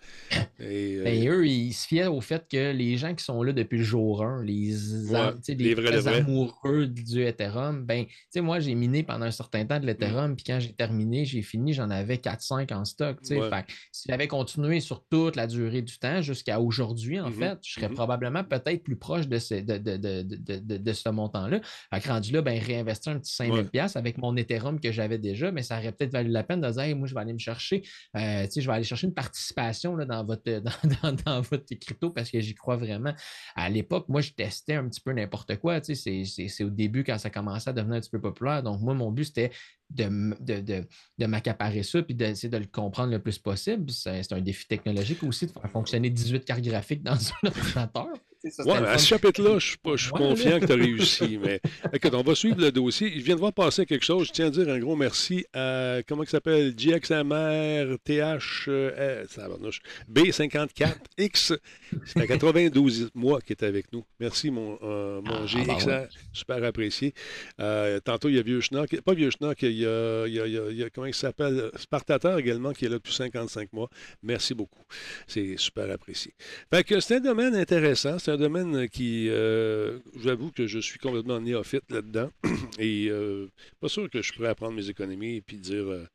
[0.60, 3.52] et, euh, Ben, eux, ils se fiaient au fait que les gens qui sont là
[3.52, 4.70] depuis le jour 1, les,
[5.10, 9.30] Ouais, les les vrais, amoureux du Ethereum, ben, tu sais, moi, j'ai miné pendant un
[9.32, 9.88] certain temps de Mm.
[9.88, 13.18] l'Ethereum, puis quand j'ai terminé, j'ai fini, j'en avais 4-5 en stock.
[13.30, 13.50] Ouais.
[13.50, 17.58] Fait si j'avais continué sur toute la durée du temps, jusqu'à aujourd'hui, en Mhm, fait,
[17.64, 17.94] je serais mhm.
[17.96, 21.60] probablement peut-être plus proche de ce, de, de, de, de, de- de ce montant-là.
[21.92, 25.18] Fait que rendu là, ben, réinvestir un petit 5000$ piastres avec mon Ethereum que j'avais
[25.18, 27.32] déjà, mais ça aurait peut-être valu la peine de dire, Hey, moi, je vais aller
[27.32, 27.82] me chercher,
[28.16, 30.72] euh, je vais aller chercher une participation là, dans, votre, dans,
[31.02, 33.14] dans- dans votre crypto parce que j'y crois vraiment.
[33.54, 35.80] À l'époque, moi, je testais un petit peu n'importe quoi.
[35.82, 38.62] C'est au début quand ça commençait à devenir un petit peu populaire.
[38.62, 39.50] Donc, moi, mon but, c'était
[39.90, 40.86] de, de, de,
[41.18, 43.90] de m'accaparer ça puis d'essayer de le comprendre le plus possible.
[43.90, 47.12] C'est c'est un défi technologique aussi de faire fonctionner 18 cartes graphiques dans
[47.42, 48.08] un ordinateur.
[48.48, 50.60] Ça, Ouais, à ce chapitre-là, je suis, pas- je suis Ouais, confiant là.
[50.60, 51.38] que tu as réussi.
[51.44, 51.60] Mais
[51.92, 53.12] écoute, on va suivre le dossier.
[53.14, 54.28] Je viens de voir passer quelque chose.
[54.28, 59.80] Je tiens à dire un gros merci à, comment il s'appelle, GXMR TH euh, tabarnouche,
[60.10, 61.58] B54X.
[62.06, 64.04] C'est à 92 mois qui est avec nous.
[64.18, 65.86] Merci, mon, euh, mon Ah, GXR.
[65.86, 66.08] bah ouais.
[66.32, 67.12] Super apprécié.
[67.60, 69.00] Euh, tantôt, il y a Vieux Schnock.
[69.02, 70.90] Pas Vieux Schnock, il y a, il y a- il y a- il y a-
[70.90, 73.90] comment il s'appelle, Spartateur également, qui est là depuis 55 mois.
[74.22, 74.82] Merci beaucoup.
[75.26, 76.32] C'est super apprécié.
[76.72, 78.18] Fait que c'est un domaine intéressant.
[78.18, 82.30] C'est un domaine qui, euh, j'avoue que je suis complètement néophyte là-dedans.
[82.78, 83.48] Et euh,
[83.80, 86.06] pas sûr que je pourrais apprendre mes économies et puis dire, euh,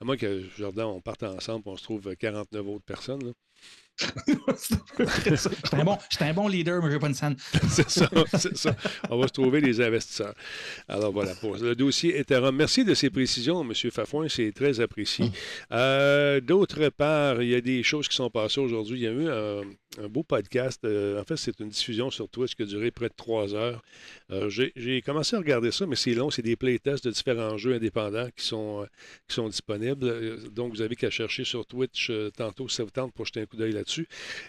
[0.00, 3.24] à moins que Jordan, on parte ensemble on se trouve 49 autres personnes.
[3.24, 3.32] là.
[4.00, 7.36] J'étais un, bon, un bon leader, mais je n'ai pas une scène.
[7.68, 8.76] c'est ça, c'est ça.
[9.10, 10.34] On va se trouver les investisseurs.
[10.88, 12.54] Alors voilà, pour le dossier Ethereum.
[12.56, 13.72] Merci de ces précisions, M.
[13.90, 15.26] Fafouin, c'est très apprécié.
[15.26, 15.32] Mm.
[15.72, 19.00] Euh, d'autre part, il y a des choses qui sont passées aujourd'hui.
[19.00, 19.62] Il y a eu un,
[20.02, 20.80] un beau podcast.
[20.84, 23.82] Euh, en fait, c'est une diffusion sur Twitch qui a duré près de trois heures.
[24.30, 26.30] Euh, j'ai commencé à regarder ça, mais c'est long.
[26.30, 28.86] C'est des playtests de différents jeux indépendants qui sont,
[29.28, 30.50] qui sont disponibles.
[30.50, 33.46] Donc, vous avez qu'à chercher sur Twitch tantôt si ça vous tente pour jeter un
[33.46, 33.89] coup d'œil là-dessus.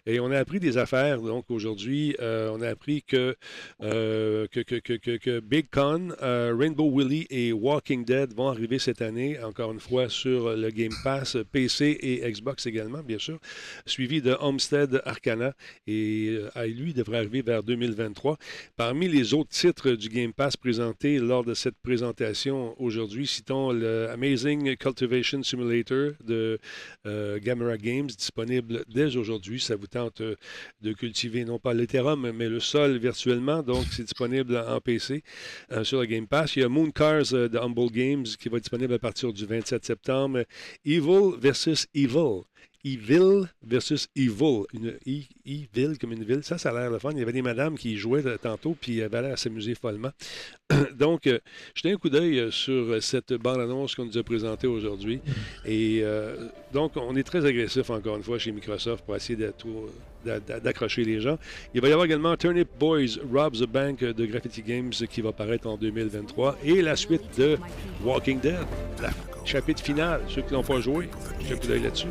[0.06, 1.22] Et on a appris des affaires.
[1.22, 3.36] Donc, aujourd'hui, on a appris que,
[3.80, 9.72] que, que, que, Big Con, Rainbow Willy et Walking Dead vont arriver cette année, encore
[9.72, 13.40] une fois, sur le Game Pass PC et Xbox également, bien sûr,
[13.86, 15.54] suivi de Homestead Arcade
[15.88, 18.38] et euh, lui devrait arriver vers 2023.
[18.76, 24.10] Parmi les autres titres du Game Pass présentés lors de cette présentation aujourd'hui, citons le
[24.10, 26.60] Amazing Cultivation Simulator de
[27.06, 29.21] euh, Gamera Games, disponible dès aujourd'hui.
[29.60, 30.36] Ça vous tente euh,
[30.82, 33.64] de cultiver non pas l'Ethereum, mais le sol virtuellement.
[33.64, 35.24] Donc, c'est disponible en PC
[35.84, 36.56] sur le Game Pass.
[36.56, 39.46] Il y a Moon Cars de Humble Games qui va être disponible à partir du
[39.46, 40.44] 27 septembre.
[40.86, 42.44] Evil versus Evil
[42.84, 44.64] Evil versus Evil.
[44.74, 46.44] Une Evil comme une ville.
[46.44, 47.12] Ça, ça a l'air le fun.
[47.12, 50.12] Il y avait des madames qui jouaient tantôt, puis elles avaient l'air s'amuser follement.
[50.96, 51.40] donc, euh,
[51.76, 55.22] jetez un coup d'œil euh, sur cette bande-annonce qu'on nous a présentée aujourd'hui.
[55.66, 59.38] Et euh, donc, on est très agressif, encore une fois, chez Microsoft pour essayer
[60.26, 61.38] d'accrocher les gens.
[61.74, 65.32] Il va y avoir également Turnip Boys Robs the Bank de Graffiti Games qui va
[65.32, 67.58] paraître en 2023 et la suite de
[68.04, 68.56] Walking Dead,
[69.46, 70.22] chapitre final.
[70.30, 71.10] Ceux qui n'ont pas joué,
[71.42, 72.08] jetez un coup d'œil là-dessus.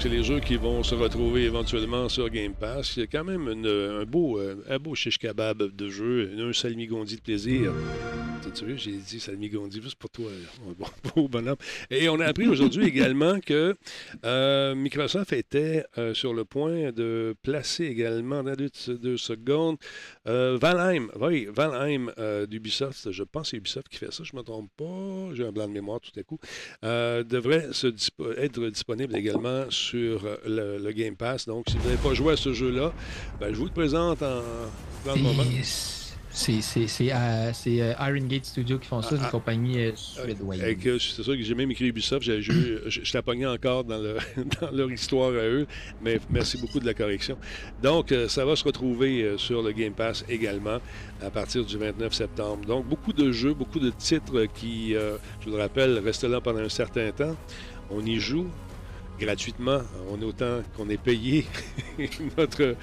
[0.00, 2.96] C'est les jeux qui vont se retrouver éventuellement sur Game Pass.
[2.96, 7.72] Il quand même un, beau, euh, un beau shish de jeu, un salmigondi de plaisir.
[8.76, 10.30] J'ai dit salmigondi juste pour toi,
[11.14, 11.56] beau bonhomme.
[11.90, 13.76] Et on a appris aujourd'hui également que
[14.24, 19.76] euh, Microsoft était euh, sur le point de placer également, dans deux, secondes,
[20.24, 21.08] Valheim.
[21.20, 22.10] Oui, Valheim
[22.48, 23.10] d'Ubisoft.
[23.10, 25.34] Je pense que c'est Ubisoft qui fait ça, je ne me trompe pas.
[25.34, 26.38] J'ai un blanc de mémoire tout à coup.
[26.82, 27.68] devrait
[28.38, 31.46] être disponible également sur euh, le, Game Pass.
[31.46, 32.92] Donc, si vous n'avez pas joué à ce jeu-là,
[33.38, 34.42] ben, je vous le présente en,
[35.06, 35.44] dans le moment.
[36.32, 36.60] C'est
[37.12, 40.60] euh, euh, Iron Gate Studio qui font ça, c'est une ah, compagnie euh, suédoise.
[40.60, 44.16] C'est sûr que j'ai même écrit Ubisoft, je, je, encore dans, le,
[44.60, 45.66] dans, leur histoire à eux,
[46.00, 47.36] mais merci beaucoup de la correction.
[47.82, 50.78] Donc, ça va se retrouver sur le Game Pass également
[51.20, 52.64] à partir du 29 septembre.
[52.64, 56.60] Donc, beaucoup de jeux, beaucoup de titres qui, je vous le rappelle, restent là pendant
[56.60, 57.36] un certain temps.
[57.90, 58.46] On y joue,
[59.20, 59.80] gratuitement.
[60.10, 61.46] On autant qu'on ait payé
[62.38, 62.74] notre,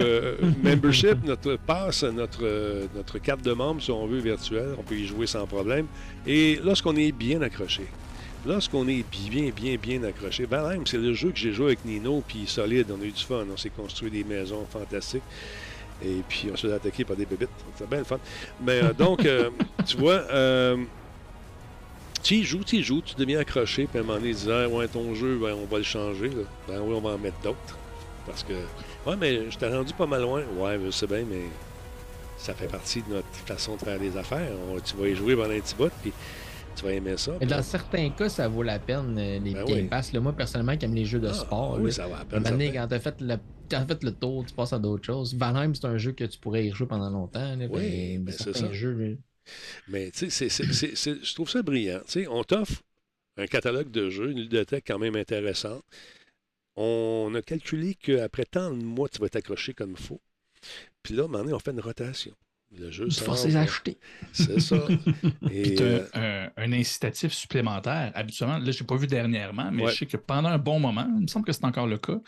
[0.00, 4.74] euh, membership, notre passe, notre, notre carte de membre, si on veut, virtuelle.
[4.78, 5.86] On peut y jouer sans problème.
[6.26, 7.86] Et lorsqu'on est bien accroché,
[8.46, 12.22] lorsqu'on est bien, bien, bien accroché, Valheim, c'est le jeu que j'ai joué avec Nino,
[12.26, 13.44] puis solide, on a eu du fun.
[13.52, 15.22] On s'est construit des maisons fantastiques.
[16.04, 17.48] Et puis, on s'est attaqué par des bébites.
[17.76, 18.18] C'est bien le fun.
[18.64, 19.50] Mais euh, donc, euh,
[19.86, 20.22] tu vois,
[22.22, 24.46] tu y joues, tu y joues, tu deviens accroché, puis à un moment donné, tu
[24.46, 26.30] dis, ah, ouais, ton jeu, ben, on va le changer.
[26.68, 27.78] Ben oui, on va en mettre d'autres.
[28.26, 30.42] Parce que, ouais, mais je t'ai rendu pas mal loin.
[30.56, 31.42] Ouais, je sais bien, mais
[32.38, 34.52] ça fait partie de notre façon de faire des affaires.
[34.84, 36.12] tu vas y jouer pendant un petit bout, puis
[36.76, 37.32] tu vas aimer ça.
[37.40, 40.12] Mais dans certains cas, ça vaut la peine, euh, les ben Game Pass.
[40.14, 42.72] moi, personnellement, qui aime les jeux de ah, sport, oui, ça va à peine.
[42.72, 43.36] quand tu as fait le
[43.70, 45.34] fait le tour, tu passes à d'autres choses.
[45.34, 47.56] Valheim, c'est un jeu que tu pourrais y jouer pendant longtemps.
[47.70, 48.70] oui, ben, c'est ça.
[48.72, 49.18] Jeux,
[49.88, 52.02] mais tu sais, je trouve ça brillant.
[52.06, 52.82] sais, on t'offre
[53.36, 55.84] un catalogue de jeux, une ludothèque quand même intéressante.
[56.76, 60.20] On a calculé qu'après tant de mois, tu vas t'accrocher comme il faut.
[61.02, 62.34] Puis là, à un moment donné, on fait une rotation.
[62.78, 63.98] Le jeu c'est acheter.
[64.32, 64.76] C'est ça.
[65.50, 68.12] Et, euh, un, incitatif supplémentaire.
[68.14, 71.06] Habituellement, là, je n'ai pas vu dernièrement, mais je sais que pendant un bon moment,
[71.16, 72.18] il me semble que c'est encore le cas,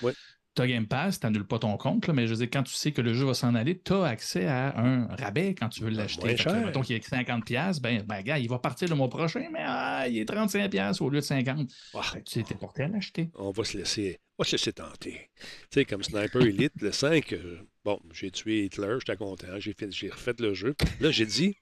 [0.63, 2.93] as Game Pass, tu n'annules pas ton compte, mais je veux dire, quand tu sais
[2.93, 5.91] que le jeu va s'en aller, tu as accès à un rabais quand tu veux
[5.91, 6.37] l'acheter.
[6.65, 10.07] Mettons qu'il est 50$, ben, ben, gars, il va partir le mois prochain, mais ah,
[10.09, 12.25] il est 35$ au lieu de 50$.
[12.25, 13.31] tu t'es porté à l'acheter.
[13.35, 15.31] On va se laisser Oh, je sais tenter.
[15.39, 19.73] Tu sais, comme Sniper Elite, le 5, euh, bon, j'ai tué Hitler, j'étais content, j'ai,
[19.73, 20.75] fait, j'ai refait le jeu.
[21.01, 21.57] Là, j'ai dit,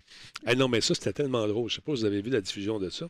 [0.47, 1.69] ah non, mais ça, c'était tellement drôle.
[1.69, 3.09] Je sais pas si vous avez vu la diffusion de ça.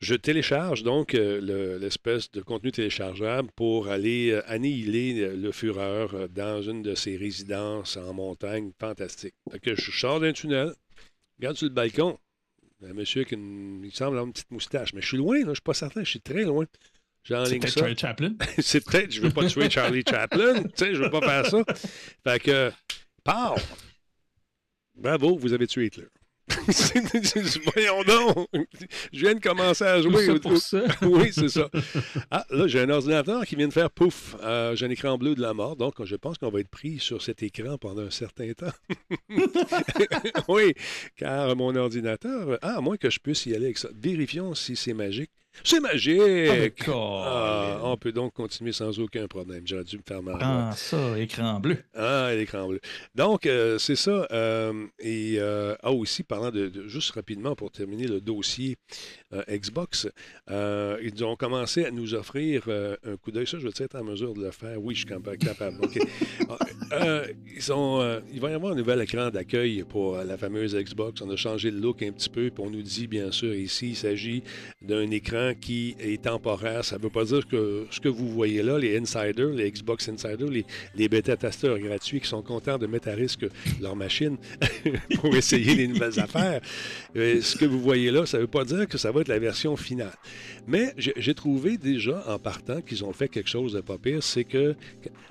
[0.00, 5.52] Je télécharge donc euh, le- l'espèce de contenu téléchargeable pour aller euh, annihiler euh, le
[5.52, 8.72] Führer euh, dans une de ses résidences en montagne.
[8.80, 9.34] Fantastique.
[9.52, 10.72] Fait que je sors d'un tunnel,
[11.38, 12.18] regarde sur le balcon.
[12.82, 14.94] Un monsieur qui il semble avoir une petite moustache.
[14.94, 16.64] Mais je suis loin, là, je suis pas certain, je suis très loin.
[17.22, 17.78] C'est peut-être.
[17.78, 18.34] Charlie Chaplin.
[18.58, 21.62] c'est peut-être, je veux pas tuer Charlie Chaplin, tu sais, je veux pas faire ça.
[22.24, 22.72] Fait que,
[23.22, 23.54] pow!
[24.94, 26.06] Bravo, vous avez tué Hitler.
[27.74, 28.48] Voyons donc!
[29.12, 30.26] Je viens de commencer à Tout jouer.
[30.26, 30.82] ça au- pour ça.
[31.02, 31.68] oui, c'est ça.
[32.30, 34.36] Ah, là, j'ai un ordinateur qui vient de faire pouf.
[34.42, 36.98] Euh, j'ai un écran bleu de la mort, donc je pense qu'on va être pris
[36.98, 38.72] sur cet écran pendant un certain temps.
[40.48, 40.74] oui,
[41.16, 43.88] car mon ordinateur, ah, à moins que je puisse y aller avec ça.
[43.94, 45.30] Vérifions si c'est magique.
[45.64, 46.84] C'est magique!
[46.88, 49.62] Ah, on peut donc continuer sans aucun problème.
[49.66, 50.36] J'aurais dû me faire mal.
[50.40, 51.76] Ah, ça, écran bleu.
[51.94, 52.80] Ah, l'écran bleu.
[53.14, 54.26] Donc, euh, c'est ça.
[54.30, 58.76] euh, et euh, ah, aussi, parlant de, de- Juste rapidement pour terminer le dossier
[59.48, 60.08] Xbox,
[60.48, 63.46] ils ont commencé à nous offrir un coup d'œil.
[63.46, 64.80] Ça, je vais être en mesure de le faire.
[64.82, 65.78] Oui, je suis capa- capable.
[66.92, 67.22] Ah,
[67.54, 71.20] ils ont, il va y avoir un nouvel écran d'accueil pour la fameuse Xbox.
[71.22, 72.50] On a changé le look un petit peu.
[72.50, 74.42] Puis on nous dit, bien sûr, ici, il s'agit
[74.82, 76.84] d'un écran qui est temporaire.
[76.84, 80.08] Ça ne veut pas dire que ce que vous voyez là, les insiders, les Xbox
[80.08, 80.64] insiders, les,
[80.94, 83.46] les bêta-testeurs gratuits qui sont contents de mettre à risque
[83.80, 84.36] leur machine
[85.20, 86.60] pour essayer les nouvelles affaires.
[87.16, 89.28] Euh, ce que vous voyez là, ça ne veut pas dire que ça va être
[89.28, 90.12] la version finale.
[90.70, 94.44] Mais j'ai trouvé déjà en partant qu'ils ont fait quelque chose de pas pire, c'est
[94.44, 94.76] que,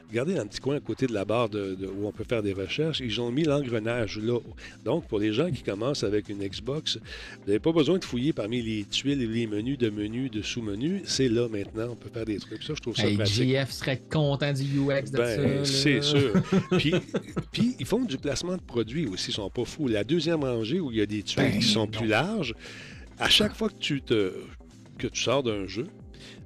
[0.09, 2.25] regardez dans le petit coin à côté de la barre de- de- où on peut
[2.27, 4.37] faire des recherches, ils ont mis l'engrenage là.
[4.83, 8.33] Donc, pour les gens qui commencent avec une Xbox, vous n'avez pas besoin de fouiller
[8.33, 11.03] parmi les tuiles et les menus de menus, de sous-menus.
[11.05, 12.61] C'est là maintenant, on peut faire des trucs.
[12.63, 13.35] Ça, je trouve ça Hey, pratique.
[13.47, 15.71] GF serait content du UX de Ben, ça.
[15.71, 16.33] c'est sûr.
[16.77, 16.93] Puis,
[17.53, 19.87] puis, ils font du placement de produits aussi, ils sont pas fous.
[19.87, 21.87] La deuxième rangée où il y a des tuiles Ben, qui sont non.
[21.87, 22.53] plus larges,
[23.19, 24.33] à chaque fois que tu te
[24.99, 25.87] que tu sors d'un jeu,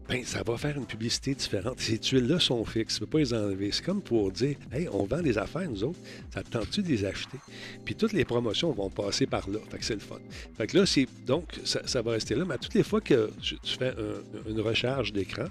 [0.10, 1.80] ben, ça va faire une publicité différente.
[1.80, 3.72] Ces tuiles-là sont fixes, tu ne peux pas les enlever.
[3.72, 6.00] C'est comme pour dire, hey, on vend des affaires, nous autres,
[6.34, 7.38] ça te tente-tu de les acheter?
[7.86, 9.60] Puis toutes les promotions vont passer par là.
[9.72, 10.20] Fait que c'est le fun.
[10.58, 12.44] Fait que là, c'est donc, ça, va rester là.
[12.44, 15.46] Mais toutes les fois que tu fais un- une recharge d'écran,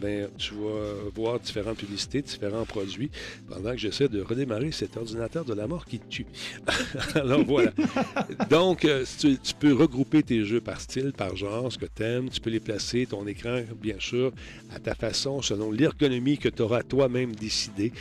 [0.00, 3.10] ben, tu vas voir différentes publicités, différents produits,
[3.48, 6.26] pendant que j'essaie de redémarrer cet ordinateur de la mort qui te tue.
[7.14, 7.72] Alors voilà.
[8.50, 12.02] Donc, euh, tu, tu peux regrouper tes jeux par style, par genre, ce que tu
[12.02, 12.28] aimes.
[12.30, 14.32] Tu peux les placer, ton écran, bien sûr,
[14.74, 17.92] à ta façon, selon l'ergonomie que tu auras toi-même décidé.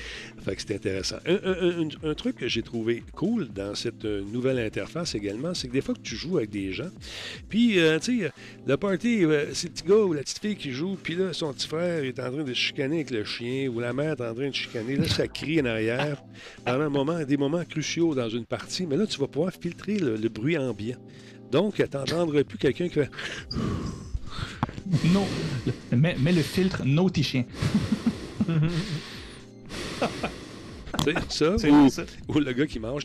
[0.44, 1.18] Fait que c'est intéressant.
[1.26, 5.54] Un, un- un- un truc que j'ai trouvé cool dans cette euh, nouvelle interface également,
[5.54, 6.90] c'est que des fois que tu joues avec des gens,
[7.50, 8.32] puis, euh, tu sais,
[8.68, 11.34] le party, euh, c'est le petit gars ou la petite fille qui joue, puis là,
[11.34, 14.22] son petit frère est en train de chicaner avec le chien, ou la mère est
[14.22, 14.96] en train de chicaner.
[14.98, 16.24] Là, ça crie en arrière
[16.66, 19.98] pendant un moment, des moments cruciaux dans une partie, mais là, tu vas pouvoir filtrer
[20.00, 20.98] le, le bruit ambiant.
[21.52, 23.10] Donc, tu n'entendras plus quelqu'un qui fait
[25.14, 25.26] Non.
[25.92, 27.44] Le- mets, mets le filtre Naughty Chien.
[28.48, 28.54] tu
[31.04, 32.04] sais, ça, C'est ou, ça.
[32.28, 33.04] ou le gars qui mange.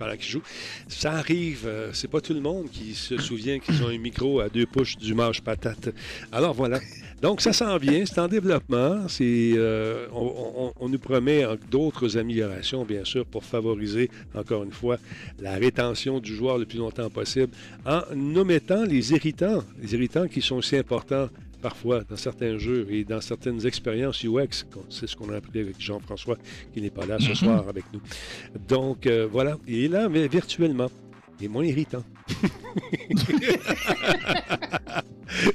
[0.00, 0.42] Pendant qu'il joue.
[0.88, 4.40] Ça arrive, euh, c'est pas tout le monde qui se souvient qu'ils ont un micro
[4.40, 5.90] à deux pouces du patate.
[6.32, 6.80] Alors voilà.
[7.20, 9.06] Donc ça s'en vient, c'est en développement.
[9.20, 14.96] Euh, on, on- nous promet d'autres améliorations, bien sûr, pour favoriser, encore une fois,
[15.38, 17.52] la rétention du joueur le plus longtemps possible,
[17.84, 18.00] en
[18.36, 21.28] omettant les irritants, les irritants qui sont aussi importants
[21.60, 24.66] parfois dans certains jeux et dans certaines expériences UX.
[24.88, 26.36] C'est ce qu'on a appris avec Jean-François,
[26.72, 27.34] qui n'est pas là ce Mhm.
[27.34, 28.00] soir avec nous.
[28.68, 30.90] Donc euh, voilà, il est là, mais virtuellement.
[31.38, 32.04] Il est moins irritant.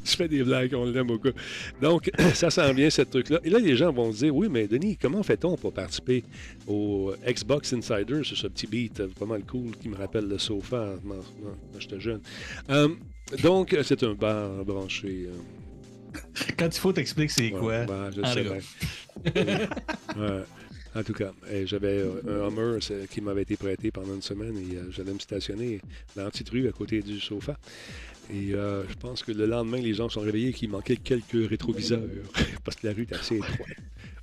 [0.03, 1.29] Je fais des blagues, on l'aime beaucoup.
[1.81, 3.39] Donc, ça s'en vient, ce truc-là.
[3.43, 6.23] Et là, les gens vont se dire, oui, mais Denis, comment fait-on pour participer
[6.65, 10.37] au Xbox Insider sur ce petit beat euh, pas mal cool qui me rappelle le
[10.37, 11.15] sofa quand
[11.73, 12.21] quand j'étais jeune?
[12.69, 12.87] Euh,
[13.43, 15.27] donc, c'est un bar branché.
[15.27, 15.33] euh,
[16.57, 17.85] Quand il faut t'expliquer c'est Ouais, quoi.
[17.85, 18.53] ben, je Ah, sais bien.
[20.17, 20.43] Ouais.
[20.95, 24.57] En tout cas, eh, j'avais euh, un Hummer qui m'avait été prêté pendant une semaine
[24.57, 25.81] et euh, j'allais me stationner
[26.15, 27.57] dans la petite rue à côté du sofa.
[28.33, 31.49] Et euh, je pense que le lendemain, les gens se sont réveillés qu'il manquait quelques
[31.49, 32.01] rétroviseurs
[32.63, 33.59] parce que la rue est assez étroite.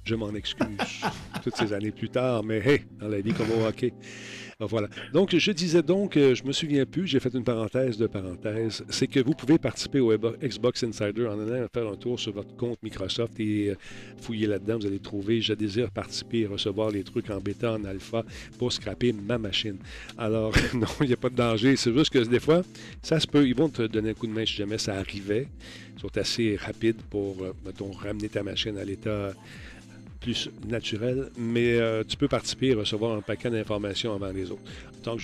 [0.05, 0.67] Je m'en excuse
[1.45, 3.93] toutes ces années plus tard, mais hey, dans la vie comme au hockey.
[4.63, 4.89] Ah, voilà.
[5.13, 8.85] Donc, je disais donc, euh, je me souviens plus, j'ai fait une parenthèse de parenthèse,
[8.91, 12.55] c'est que vous pouvez participer au Xbox Insider en allant faire un tour sur votre
[12.57, 13.75] compte Microsoft et euh,
[14.21, 14.79] fouiller là-dedans.
[14.79, 18.25] Vous allez trouver Je désire participer et recevoir les trucs en bêta, en alpha
[18.59, 19.79] pour scraper ma machine.
[20.17, 21.75] Alors, non, il n'y a pas de danger.
[21.75, 22.63] C'est juste que des fois,
[23.03, 23.47] ça se peut.
[23.47, 25.49] Ils vont te donner un coup de main si jamais ça arrivait.
[25.97, 29.33] Ils sont assez rapides pour, euh, mettons, ramener ta machine à l'état
[30.23, 34.63] plus naturel, mais euh, tu peux participer et recevoir un paquet d'informations avant les autres.
[34.99, 35.23] En tant que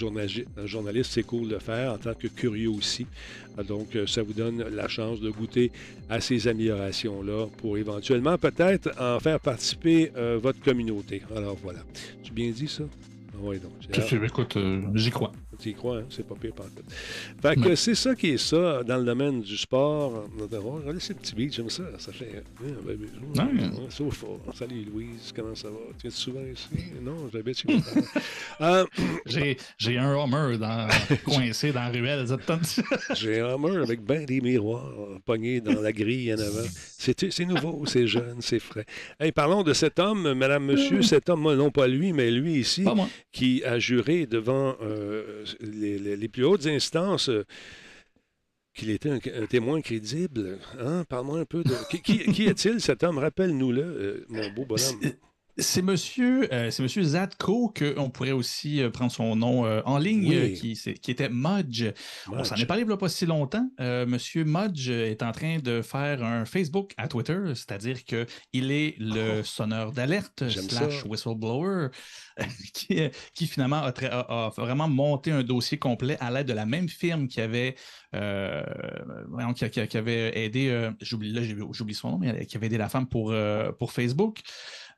[0.67, 3.07] journaliste, c'est cool de faire, en tant que curieux aussi.
[3.59, 5.71] Euh, donc, euh, ça vous donne la chance de goûter
[6.11, 10.11] à ces améliorations-là pour éventuellement peut-être en faire participer
[10.43, 11.23] votre communauté.
[11.35, 11.81] Alors voilà.
[12.23, 12.85] Tu bien dit ça?
[13.35, 13.73] Ah oui, donc.
[14.25, 14.59] Écoute,
[14.95, 15.33] j'y crois.
[15.61, 16.05] Tu y crois, hein?
[16.09, 16.67] c'est pas pire par
[17.43, 20.29] Fait que c'est ça qui est ça dans le domaine du sport.
[20.39, 21.83] Regardez ces petits beats, j'aime ça.
[21.99, 22.45] Ça fait.
[23.39, 23.51] Hein,
[24.11, 24.41] fort.
[24.55, 25.79] Salut Louise, comment ça va?
[26.01, 26.69] Tu es souvent ici?
[27.03, 27.69] Non, j'habite chez
[28.61, 28.85] euh,
[29.79, 30.89] J'ai un Hummer dans,
[31.25, 32.27] coincé dans la ruelle.
[33.17, 34.93] J'ai un Hummer avec ben des miroirs
[35.25, 36.69] pognés dans la grille en avant.
[36.99, 38.87] C'est nouveau, c'est jeune, c'est frais.
[39.19, 42.85] Hey, parlons de cet homme, madame, monsieur, cet homme, non pas lui, mais lui ici,
[43.33, 44.77] qui a juré devant.
[44.83, 47.45] Euh, les, plus hautes instances euh,
[48.75, 50.59] qu'il était un, témoin crédible.
[50.79, 51.05] Hein?
[51.09, 51.75] Parle-moi un peu de.
[52.03, 53.19] Qui, est-il, cet homme?
[53.19, 55.01] Rappelle-nous-le, euh, mon beau bonhomme.
[55.61, 59.99] C'est monsieur, euh, c'est monsieur Zadko, qu'on pourrait aussi euh, prendre son nom euh, en
[59.99, 61.85] ligne, qui, qui, était Mudge.
[62.31, 63.69] On s'en est parlé il n'y a pas si longtemps.
[63.79, 69.41] monsieur Mudge est en train de faire un Facebook à Twitter, c'est-à-dire qu'il est le
[69.41, 69.45] oh.
[69.45, 71.89] sonneur d'alerte slash whistleblower
[72.73, 73.01] qui,
[73.35, 77.41] qui, finalement a, vraiment monté un dossier complet à l'aide de la même firme qui
[77.41, 77.75] avait,
[78.13, 81.37] qui, avait aidé, j'oublie,
[81.73, 83.35] j'oublie son nom, mais qui avait aidé la femme pour,
[83.79, 84.41] pour Facebook.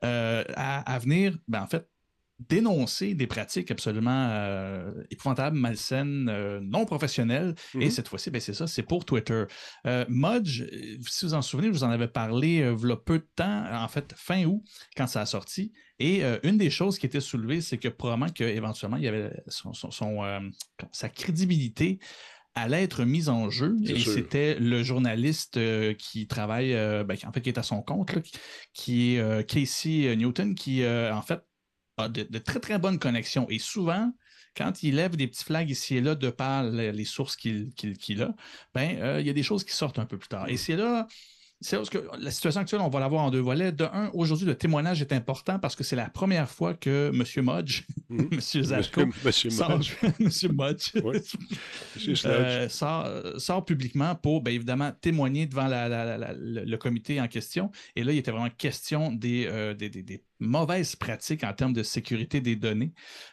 [0.05, 1.87] Euh, à, venir, ben, en fait,
[2.49, 7.55] dénoncer des pratiques absolument euh, épouvantables, malsaines, euh, non professionnelles.
[7.75, 7.91] Et mm-hmm.
[7.91, 9.45] cette fois-ci, ben, c'est ça, c'est pour Twitter.
[10.09, 10.65] Mudge,
[11.07, 13.65] si vous en souvenez, je vous en avais parlé il y a peu de temps,
[13.71, 14.63] en fait, fin août,
[14.97, 15.73] quand ça a sorti.
[15.99, 19.73] Et une des choses qui était soulevée, c'est que probablement qu'éventuellement, il y avait son,
[20.93, 21.99] sa crédibilité
[22.55, 23.77] allait être mise en jeu.
[23.87, 27.83] Et c'était le journaliste euh, qui travaille, euh, ben, en fait, qui est à son
[27.83, 28.13] compte,
[28.73, 31.41] qui est euh, Casey Newton, qui, en fait,
[31.97, 33.47] a de, très, très bonnes connexions.
[33.51, 34.13] Et souvent,
[34.57, 38.35] quand il lève des petits flags ici et là de par les, sources qu'il a,
[38.75, 40.49] ben, il y a des choses qui sortent un peu plus tard.
[40.49, 41.07] Et c'est là
[41.61, 43.73] que la situation actuelle, on va l'avoir en deux volets.
[43.73, 47.45] De un, aujourd'hui, le témoignage est important parce que c'est la première fois que M.
[47.45, 48.41] Modge, M.
[48.41, 49.13] Zasco, M.
[50.53, 50.93] Modge,
[53.39, 57.71] sort, publiquement pour, bien évidemment, témoigner devant le comité en question.
[57.95, 62.41] Et là, il était vraiment question des, euh, des, mauvaises pratiques en termes de sécurité
[62.41, 62.93] des données.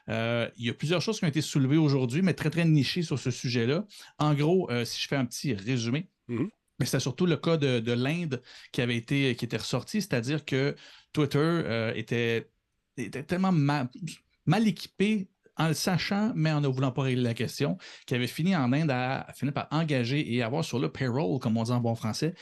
[0.09, 3.03] Euh, il y a plusieurs choses qui ont été soulevées aujourd'hui, mais très, très nichées
[3.03, 3.85] sur ce sujet-là.
[4.19, 6.49] En gros, euh, si je fais un petit résumé, mm-hmm.
[6.79, 10.75] Mais c'était surtout le cas de, l'Inde qui avait été qui était ressorti, c'est-à-dire que
[11.13, 12.49] Twitter euh, était,
[12.97, 17.77] était, tellement mal équipé en le sachant, mais en ne voulant pas régler la question,
[18.05, 21.39] qu'il avait fini en Inde à, à finir par engager et avoir sur le payroll,
[21.39, 22.35] comme on dit en bon français,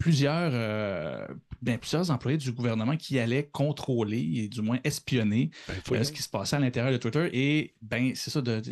[0.00, 1.26] plusieurs, euh,
[1.62, 6.10] ben, plusieurs employés du gouvernement qui allaient contrôler et du moins espionner ben, euh, ce
[6.10, 7.28] qui se passait à l'intérieur de Twitter.
[7.32, 8.40] Et ben, c'est ça.
[8.40, 8.62] De,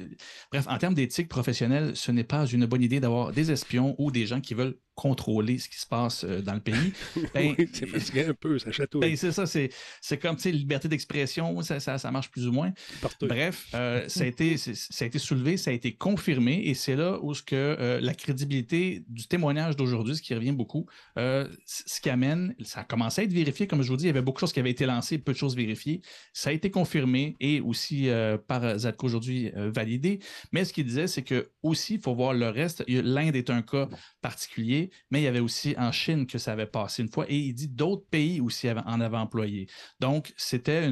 [0.50, 4.10] Bref, en termes d'éthique professionnelle, ce n'est pas une bonne idée d'avoir des espions ou
[4.10, 6.92] des gens qui veulent contrôler ce qui se passe euh, dans le pays.
[7.34, 9.00] Ben, c'est un peu, ça chatouille.
[9.00, 9.70] Ben, c'est ça, c'est,
[10.00, 12.72] c'est comme liberté d'expression, ça, ça, ça, marche plus ou moins.
[13.20, 17.18] Bref, ça, a été, ça a été soulevé, ça a été confirmé, et c'est là
[17.22, 20.86] où ce que, la crédibilité du témoignage d'aujourd'hui, ce qui revient beaucoup,
[21.18, 24.08] euh, ce qui amène, ça a commencé à être vérifié, comme je vous dis, il
[24.08, 26.00] y avait beaucoup de choses qui avaient été lancées, peu de choses vérifiées.
[26.32, 30.20] Ça a été confirmé et aussi euh, par Zadko aujourd'hui euh, validé.
[30.52, 32.84] Mais ce qu'il disait, c'est que aussi, il faut voir le reste.
[32.88, 33.88] L'Inde est un cas
[34.20, 37.36] particulier, mais il y avait aussi en Chine que ça avait passé une fois et
[37.36, 39.68] il dit d'autres pays aussi en avaient employé.
[40.00, 40.82] Donc, c'était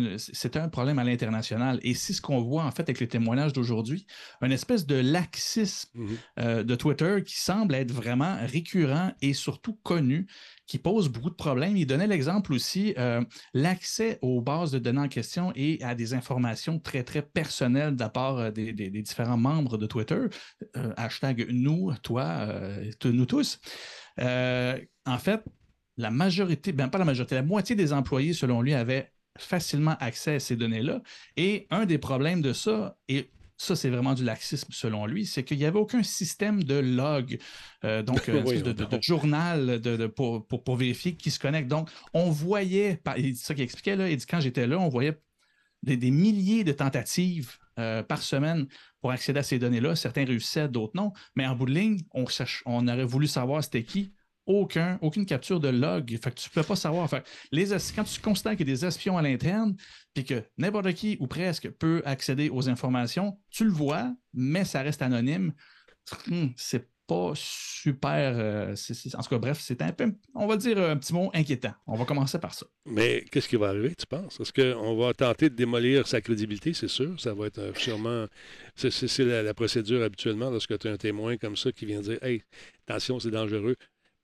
[0.55, 1.81] un problème à l'international.
[1.83, 4.07] Et c'est ce qu'on voit en fait avec les témoignages d'aujourd'hui,
[4.43, 10.27] une espèce de laxisme mmh de Twitter qui semble être vraiment récurrent et surtout connu
[10.67, 11.77] qui pose beaucoup de problèmes.
[11.77, 13.23] Il donnait l'exemple aussi, euh,
[13.55, 18.01] l'accès aux bases de données en question et à des informations très, très personnelles de
[18.01, 20.27] la part euh, des, différents membres de Twitter.
[20.77, 22.49] Euh, hashtag nous, toi,
[23.05, 23.61] nous tous.
[24.19, 25.45] en fait,
[25.97, 30.37] la majorité, bien pas la majorité, la moitié des employés, selon lui, avaient facilement accès
[30.37, 31.01] à ces données-là.
[31.37, 35.43] Et un des problèmes de ça, et ça c'est vraiment du laxisme selon lui, c'est
[35.45, 37.39] qu'il n'y avait aucun système de log,
[37.85, 38.89] euh, donc euh, Oui, de, de- non.
[38.89, 41.69] de journal de, pour, pour- pour vérifier qui se connecte.
[41.69, 45.19] Donc, on voyait, dit ça qu'il expliquait, là, il dit quand j'étais là, on voyait
[45.83, 48.67] des, des milliers de tentatives euh, par semaine
[49.01, 49.95] pour accéder à ces données-là.
[49.97, 51.13] Certains réussissaient, d'autres non.
[51.35, 54.13] Mais en bout de ligne, on, cherche- on aurait voulu savoir c'était qui.
[54.47, 56.09] Aucun, aucune capture de log.
[56.23, 57.09] Fait que tu ne peux pas savoir.
[57.11, 59.75] Fait les, es- quand tu constates qu'il y a des espions à l'interne,
[60.15, 64.83] puis que n'importe qui ou presque peut accéder aux informations, tu le vois, mais ça
[64.83, 65.53] reste anonyme.
[66.31, 68.35] Hum, c'est pas super.
[68.37, 68.75] euh,
[69.15, 71.73] en tout cas, bref, c'est un peu, on va dire un petit mot inquiétant.
[71.87, 72.67] On va commencer par ça.
[72.85, 74.41] Mais qu'est-ce qui va arriver, tu penses?
[74.41, 77.19] Est-ce qu'on va tenter de démolir sa crédibilité, c'est sûr?
[77.21, 78.27] Ça va être euh, sûrement.
[78.75, 82.19] C'est la, la procédure habituellement lorsque tu as un témoin comme ça qui vient dire
[82.23, 82.43] Hey,
[82.89, 83.77] attention, c'est dangereux.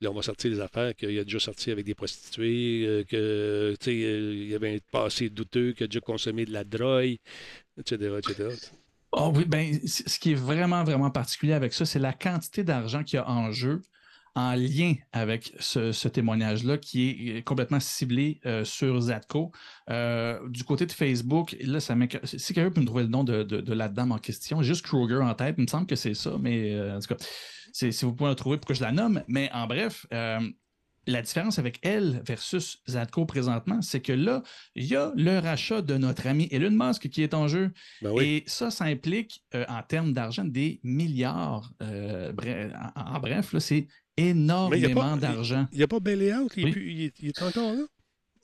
[0.07, 3.91] On va sortir les affaires qu'il a déjà sorti avec des prostituées, euh, que sais,
[3.91, 7.17] euh, y avait un passé douteux, qu'il a déjà consommé de la drogue,
[7.79, 8.19] etc.
[9.13, 13.05] Oh oui, ben, ce qui est vraiment, vraiment particulier avec ça, c'est la quantité d'argent
[13.05, 13.83] qu'il y a en jeu
[14.35, 19.53] en lien avec ce, témoignage-là qui est euh, complètement ciblé sur Zatko.
[19.91, 21.95] Euh, du côté de Facebook, là, ça.
[22.25, 25.35] Si quelqu'un peut me trouver le nom de, la dame en question, juste Kruger en
[25.35, 27.23] tête, il me semble que c'est ça, mais en tout cas,
[27.73, 29.23] si vous pouvez la trouver pour que je la nomme.
[29.29, 30.41] Mais en bref, euh,
[31.09, 34.43] la différence avec elle versus Zatko présentement, c'est que là,
[34.77, 37.73] il y a le rachat de notre ami Elon Musk qui est en jeu.
[38.03, 38.25] Ben oui.
[38.25, 41.73] Et ça, ça implique, euh, en termes d'argent, des milliards.
[41.83, 45.67] euh, bre- en, en bref, c'est énormément d'argent.
[45.73, 47.13] Il n'y a pas bailé out, il, Oui.
[47.19, 47.83] il est encore là?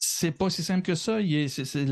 [0.01, 1.19] C'est pas si simple que ça.
[1.21, 1.85] C'est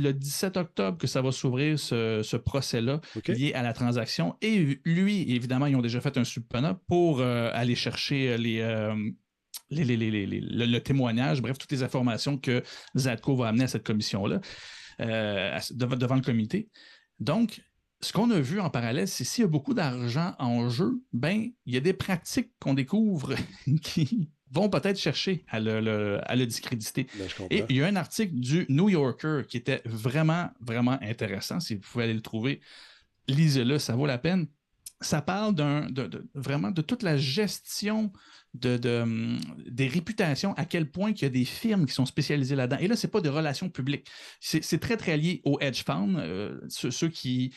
[0.00, 3.00] le 17 octobre que ça va s'ouvrir, ce, ce procès-là,
[3.32, 4.36] lié à la transaction.
[4.40, 8.94] Et lui, évidemment, ils ont déjà fait un subpena pour euh, aller chercher les, euh,
[9.70, 12.62] les- les- les- le, le témoignage, bref, toutes les informations que
[12.96, 14.40] Zadko va amener à cette commission-là,
[15.00, 16.68] euh, devant le comité.
[17.20, 17.62] Donc,
[18.00, 21.50] ce qu'on a vu en parallèle, c'est s'il y a beaucoup d'argent en jeu, ben,
[21.66, 23.34] il y a des pratiques qu'on découvre
[23.82, 27.06] qui vont peut-être chercher à le, le- à le discréditer.
[27.18, 27.46] Ben.
[27.50, 31.60] Et il y a un article du New Yorker qui était vraiment, vraiment intéressant.
[31.60, 32.60] Si vous pouvez aller le trouver,
[33.28, 34.46] lisez-le, ça vaut la peine.
[35.00, 38.12] Ça parle d'un, de, de- vraiment de toute la gestion
[38.54, 39.38] de, de, hum,
[39.68, 42.78] des réputations, à quel point il y a des firmes qui sont spécialisées là-dedans.
[42.80, 44.08] Et là, ce n'est pas de relations publiques.
[44.40, 47.54] C'est, c'est très, très lié aux hedge funds, euh, ceux, ceux qui,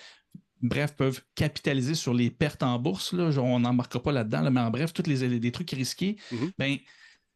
[0.62, 3.14] bref, peuvent capitaliser sur les pertes en bourse.
[3.14, 3.32] Là.
[3.32, 6.52] Genre, on n'embarquera pas là-dedans, là, mais en bref, tous les, les trucs risqués, Mhm.
[6.58, 6.78] ben,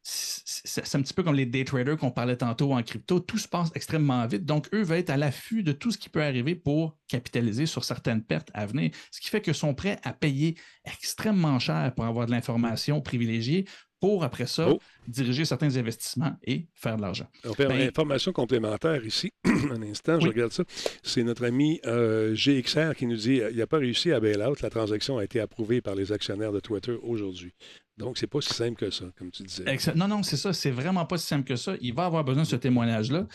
[0.07, 3.19] c'est un petit peu comme les day traders qu'on parlait tantôt en crypto.
[3.19, 4.45] Tout se passe extrêmement vite.
[4.45, 7.83] Donc, eux veulent être à l'affût de tout ce qui peut arriver pour capitaliser sur
[7.83, 8.91] certaines pertes à venir.
[9.09, 13.65] Ce qui fait qu'ils sont prêts à payer extrêmement cher pour avoir de l'information privilégiée
[13.99, 14.79] pour, après ça, Oh.
[15.07, 17.27] diriger certains investissements et faire de l'argent.
[17.45, 19.31] On fait Ben- une information complémentaire ici.
[19.45, 20.33] Un instant, je Oui.
[20.33, 20.63] regarde ça.
[21.03, 24.61] C'est notre ami euh, GXR qui nous dit il n'a pas réussi à bail out.
[24.61, 27.53] La transaction a été approuvée par les actionnaires de Twitter aujourd'hui.
[27.97, 29.63] Donc, c'est pas si simple que ça, comme tu disais.
[29.67, 30.07] Excellent.
[30.07, 30.51] Non, non, c'est ça.
[30.51, 31.75] C'est vraiment pas si simple que ça.
[31.79, 33.25] Il va avoir besoin de ce témoignage-là.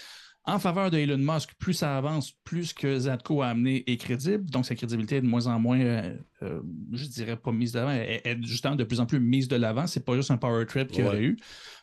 [0.44, 4.48] En faveur de Elon Musk, plus ça avance, plus que Zadko a amené est crédible.
[4.50, 6.62] Donc, sa crédibilité est de moins en moins, euh, euh,
[6.92, 9.56] je dirais pas mise de l'avant, elle est justement de plus en plus mise de
[9.56, 9.86] l'avant.
[9.86, 11.08] C'est pas juste un power trip qu'il y Ouais.
[11.08, 11.36] aurait eu.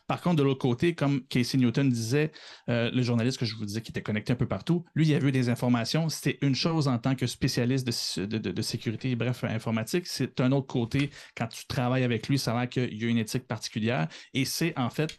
[0.08, 2.32] Par contre, de l'autre côté, comme Casey Newton disait,
[2.68, 5.14] euh, le journaliste que je vous disais qui était connecté un peu partout, lui, il
[5.14, 6.08] a vu des informations.
[6.08, 10.06] C'était une chose en tant que spécialiste de, de- de- de sécurité, bref, informatique.
[10.08, 13.08] C'est un autre côté, quand tu travailles avec lui, ça a l'air qu'il y a
[13.08, 14.08] une éthique particulière.
[14.34, 15.16] Et c'est en fait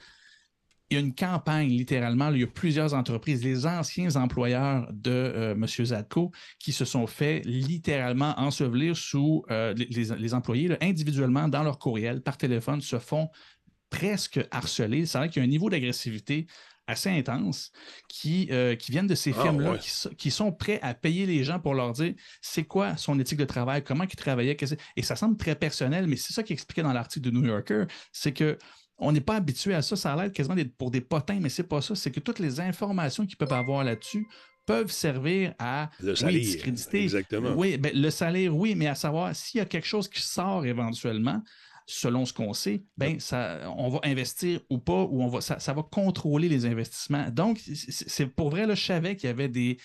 [0.90, 2.32] il y a une campagne, littéralement.
[2.32, 5.68] il y a plusieurs entreprises, les anciens employeurs de euh, M.
[5.68, 11.78] Zadko, qui se sont fait littéralement ensevelir sous euh, les, employés, là, individuellement, dans leur
[11.78, 13.30] courriel, par téléphone, se font
[13.90, 15.06] presque harceler.
[15.06, 16.48] C'est vrai qu'il y a un niveau d'agressivité
[16.88, 17.72] assez intense
[18.08, 19.78] qui, euh, qui viennent de ces Ah, firmes-là, ouais.
[19.80, 23.20] qui, so- qui sont prêts à payer les gens pour leur dire c'est quoi son
[23.20, 24.58] éthique de travail, comment il travaillait.
[24.96, 27.86] Et ça semble très personnel, mais c'est ça qui expliquait dans l'article de New Yorker,
[28.12, 28.58] c'est que
[29.00, 31.64] on n'est pas habitué à ça, ça a l'air quasiment pour des potins, mais c'est
[31.64, 31.96] pas ça.
[31.96, 34.28] C'est que toutes les informations qu'ils peuvent avoir là-dessus
[34.66, 37.04] peuvent servir à Le oui, discréditer.
[37.04, 37.54] exactement.
[37.56, 40.66] Oui, ben, le salaire, oui, mais à savoir s'il y a quelque chose qui sort
[40.66, 41.42] éventuellement,
[41.88, 45.60] selon ce qu'on sait, ben, ça, on va investir ou pas, ou on va, ça,
[45.60, 47.32] ça va contrôler les investissements.
[47.32, 49.78] Donc, c'est pour vrai, là, je savais qu'il y avait des,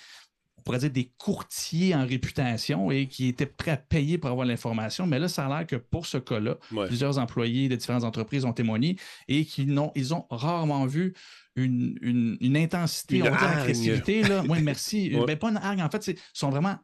[0.64, 5.06] pourrait dire des courtiers en réputation et qui étaient prêts à payer pour avoir l'information.
[5.06, 6.86] Mais là, ça a l'air que pour ce cas-là, Ouais.
[6.86, 8.96] plusieurs employés de différentes entreprises ont témoigné
[9.28, 11.12] et qu'ils n'ont, ils ont rarement vu
[11.56, 13.60] une, une- une intensité, Une on va dire hargne.
[13.60, 14.22] agressivité.
[14.22, 14.42] Là.
[14.48, 15.10] Oui, merci.
[15.14, 15.24] Ouais.
[15.26, 16.76] Ben, pas une hargne, en fait, ils sont vraiment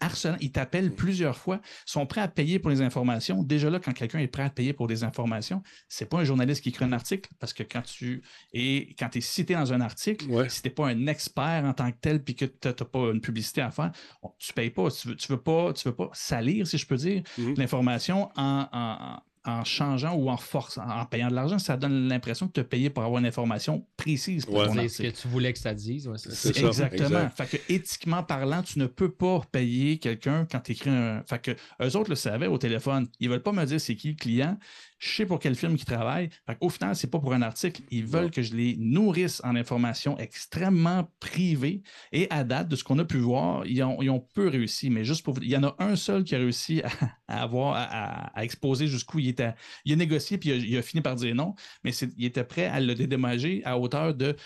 [0.00, 0.36] harcelant.
[0.40, 3.42] Ils t'appellent plusieurs fois, sont prêts à payer pour les informations.
[3.42, 6.62] Déjà là, quand quelqu'un est prêt à payer pour des informations, c'est pas un journaliste
[6.62, 8.22] qui écrit un article, parce que quand tu
[8.52, 11.90] es, quand es cité dans un article, si tu n'es pas un expert en tant
[11.90, 13.92] que tel, puis que tu n'as pas une publicité à faire,
[14.38, 14.90] tu ne payes pas.
[14.90, 17.58] Tu ne veux, tu veux, pas, tu veux pas salir, si je peux dire, mm-hmm.
[17.58, 19.20] l'information en, en
[19.64, 23.02] changeant ou en force, en payant de l'argent, ça donne l'impression de te payer pour
[23.04, 26.10] avoir une information précise pour ce que tu voulais que ça dise.
[26.16, 27.28] c'est Exactement.
[27.30, 31.22] Fait que éthiquement parlant, tu ne peux pas payer quelqu'un quand tu écris un.
[31.26, 31.50] Fait que
[31.82, 33.08] eux autres le savaient au téléphone.
[33.18, 34.58] Ils ne veulent pas me dire c'est qui le client
[35.00, 36.28] je sais pour quel film ils travaillent.
[36.60, 37.82] Au final, ce n'est pas pour un article.
[37.90, 41.82] Ils veulent que je les nourrisse en informations extrêmement privées.
[42.12, 44.90] Et à date, de ce qu'on a pu voir, ils ont, peu réussi.
[44.90, 46.82] Mais juste pour vous il y en a un seul qui a réussi
[47.28, 49.54] à, avoir, à, exposer jusqu'où il était.
[49.86, 52.78] Il a négocié puis il a, fini par dire non, mais il était prêt à
[52.78, 54.36] le dédommager à hauteur de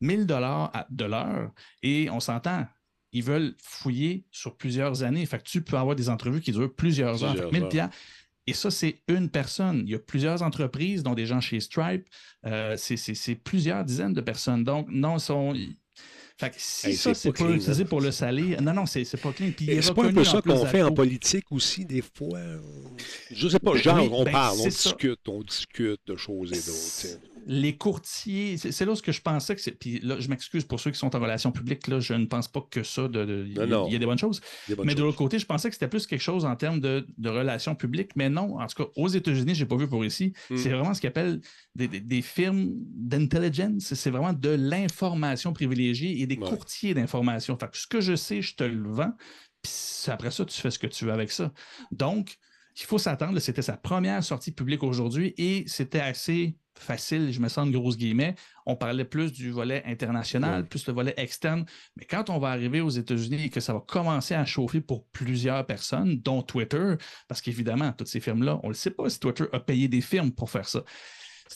[0.00, 1.52] 1000 dollars de l'heure.
[1.82, 2.66] Et on s'entend,
[3.12, 5.26] ils veulent fouiller sur plusieurs années.
[5.26, 7.52] Fait que tu peux avoir des entrevues qui durent plusieurs, heures.
[7.52, 7.68] 1000
[8.46, 9.82] et ça, c'est une personne.
[9.86, 12.06] Il y a plusieurs entreprises, dont des gens chez Stripe.
[12.44, 14.64] Euh, c'est plusieurs dizaines de personnes.
[14.64, 15.54] Donc, non, sont.
[16.36, 19.52] Fait que si ça, c'est pas, utilisé pour le salir, non, non, c'est pas clean.
[19.56, 22.40] C'est pas un peu ça qu'on fait en politique aussi, des fois.
[23.30, 27.33] Je sais pas, genre, on ben, parle, on discute, on discute de choses et d'autres
[27.46, 29.72] les courtiers, c'est là où je pensais que c'est.
[29.72, 32.48] Puis là, je m'excuse pour ceux qui sont en relation publique, là, je ne pense
[32.48, 33.08] pas que ça.
[33.08, 34.40] De, il, y a des bonnes choses.
[34.84, 37.74] mais de l'autre côté, je pensais que c'était plus quelque chose en termes de, relations
[37.74, 38.12] publiques.
[38.16, 40.32] Mais non, en tout cas, aux États-Unis, je n'ai pas vu pour ici.
[40.50, 40.56] Hmm.
[40.56, 41.40] C'est vraiment ce qu'ils appellent
[41.74, 43.94] des, firmes d'intelligence.
[43.94, 47.56] C'est vraiment de l'information privilégiée et des courtiers d'information.
[47.58, 49.12] Fait ce que je sais, je te le vends.
[49.62, 49.72] Puis
[50.08, 51.52] après ça, tu fais ce que tu veux avec ça.
[51.90, 52.36] Donc,
[52.76, 53.38] il faut s'attendre.
[53.38, 57.96] C'était sa première sortie publique aujourd'hui et c'était assez facile, je me sens de grosses
[57.96, 58.34] guillemets.
[58.66, 61.64] On parlait plus du volet international, plus le volet externe.
[61.96, 65.06] Mais quand on va arriver aux États-Unis et que ça va commencer à chauffer pour
[65.06, 66.94] plusieurs personnes, dont Twitter,
[67.28, 70.32] parce qu'évidemment, toutes ces firmes-là, on ne sait pas si Twitter a payé des firmes
[70.32, 70.82] pour faire ça.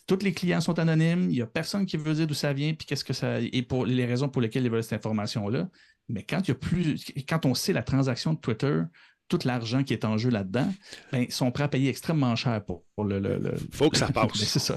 [0.06, 2.74] Tous les clients sont anonymes, il n'y a personne qui veut dire d'où ça vient,
[2.74, 3.40] puis qu'est-ce que ça.
[3.40, 5.68] et pour les raisons pour lesquelles ils veulent cette information-là.
[6.08, 7.04] Mais quand il y a plus.
[7.28, 8.82] Quand on sait la transaction de Twitter,
[9.29, 10.72] tout l'argent qui est en jeu là-dedans,
[11.12, 13.39] ben, ils sont prêts à payer extrêmement cher pour, le, le,
[13.72, 14.31] faut que ça passe.
[14.35, 14.76] c'est ça.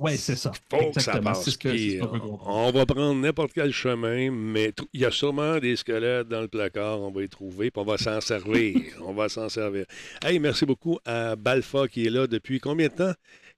[0.00, 0.52] Oui, c'est ça.
[0.70, 1.58] Faut que ça passe.
[2.46, 6.48] on va prendre n'importe quel chemin, mais il y a sûrement des squelettes dans le
[6.48, 8.80] placard, on va y trouver, puis on va s'en servir.
[9.02, 9.84] on va s'en servir.
[10.24, 13.12] Hey, merci beaucoup à Balfa qui est là depuis combien de temps?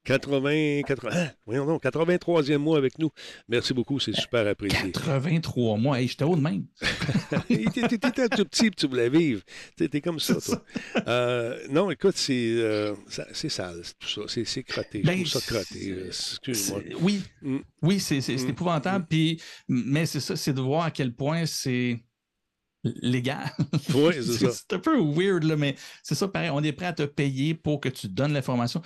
[0.05, 1.31] 80, 80 hein?
[1.45, 3.11] voyons donc, 83e mois avec nous.
[3.49, 4.91] Merci beaucoup, c'est super apprécié.
[4.93, 6.67] 83 mois, hey, j'étais haut de même.
[7.49, 9.43] T'étais tout petit, tu voulais vivre.
[9.77, 10.65] T'es comme ça, toi.
[11.07, 14.43] Euh, non, écoute, c'est euh, sale, tout ça.
[14.45, 15.03] C'est crotté.
[15.03, 16.07] Ben, je trouve ça crotté.
[16.07, 16.81] Excuse-moi.
[17.01, 17.59] Oui, mm.
[17.83, 18.49] oui c'est mm.
[18.49, 19.05] épouvantable.
[19.05, 19.09] Mm.
[19.09, 22.01] Puis, mais c'est ça, c'est de voir à quel point c'est
[22.85, 23.51] légal.
[23.95, 24.51] Oui, c'est ça.
[24.53, 26.51] C'est un peu weird, là, mais c'est ça, pareil.
[26.51, 28.83] On est prêt à te payer pour que tu donnes l'information.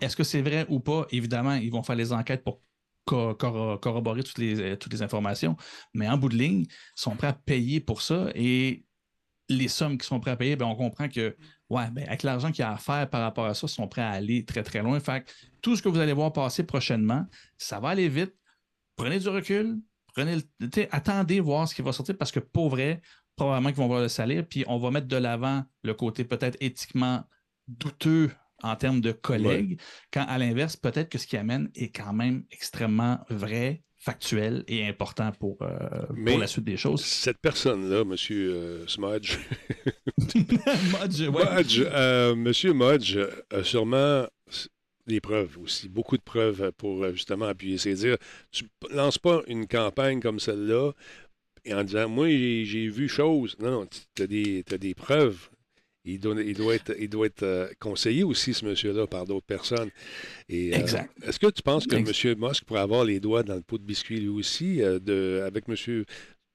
[0.00, 1.06] Est-ce que c'est vrai ou pas?
[1.10, 2.60] Évidemment, ils vont faire les enquêtes pour
[3.04, 5.56] corroborer toutes les, euh, toutes les informations.
[5.94, 8.28] Mais en bout de ligne, ils sont prêts à payer pour ça.
[8.34, 8.84] Et
[9.48, 11.36] les sommes qui sont prêts à payer, ben, on comprend que,
[11.70, 13.88] ouais, ben, avec l'argent qu'il y a à faire par rapport à ça, ils sont
[13.88, 14.98] prêts à aller très, très loin.
[15.00, 15.24] Fait
[15.60, 17.26] tout ce que vous allez voir passer prochainement,
[17.58, 18.34] ça va aller vite.
[18.96, 19.80] Prenez du recul,
[20.14, 20.38] prenez
[20.92, 23.00] attendez voir ce qui va sortir parce que pour vrai,
[23.34, 26.58] probablement qu'ils vont voir le salaire, puis on va mettre de l'avant le côté peut-être
[26.60, 27.24] éthiquement
[27.66, 28.30] douteux
[28.62, 29.80] en termes de collègues,
[30.12, 34.86] quand à l'inverse, peut-être que ce qui amène est quand même extrêmement vrai, factuel et
[34.86, 37.04] important pour, euh, pour la suite des choses.
[37.04, 38.16] Cette personne-là, M.
[38.30, 39.38] Euh, Smudge,
[40.34, 41.62] ouais.
[41.78, 43.18] Euh, Monsieur Modge
[43.50, 44.26] a sûrement
[45.06, 48.16] des preuves aussi, beaucoup de preuves pour justement appuyer ses dires.
[48.50, 50.92] Tu lances pas une campagne comme celle-là
[51.70, 53.56] en disant Moi, j'ai vu chose.
[53.58, 54.24] Non, non, tu as,
[54.74, 55.50] as, des preuves
[56.04, 59.46] il doit, il doit être, il doit être euh, conseillé aussi, ce monsieur-là, par d'autres
[59.46, 59.90] personnes.
[60.48, 61.12] Et, euh, exact.
[61.22, 62.38] Est-ce que tu penses que M.
[62.38, 65.64] Musk pourrait avoir les doigts dans le pot de biscuit lui aussi, euh, de, avec
[65.68, 66.04] M.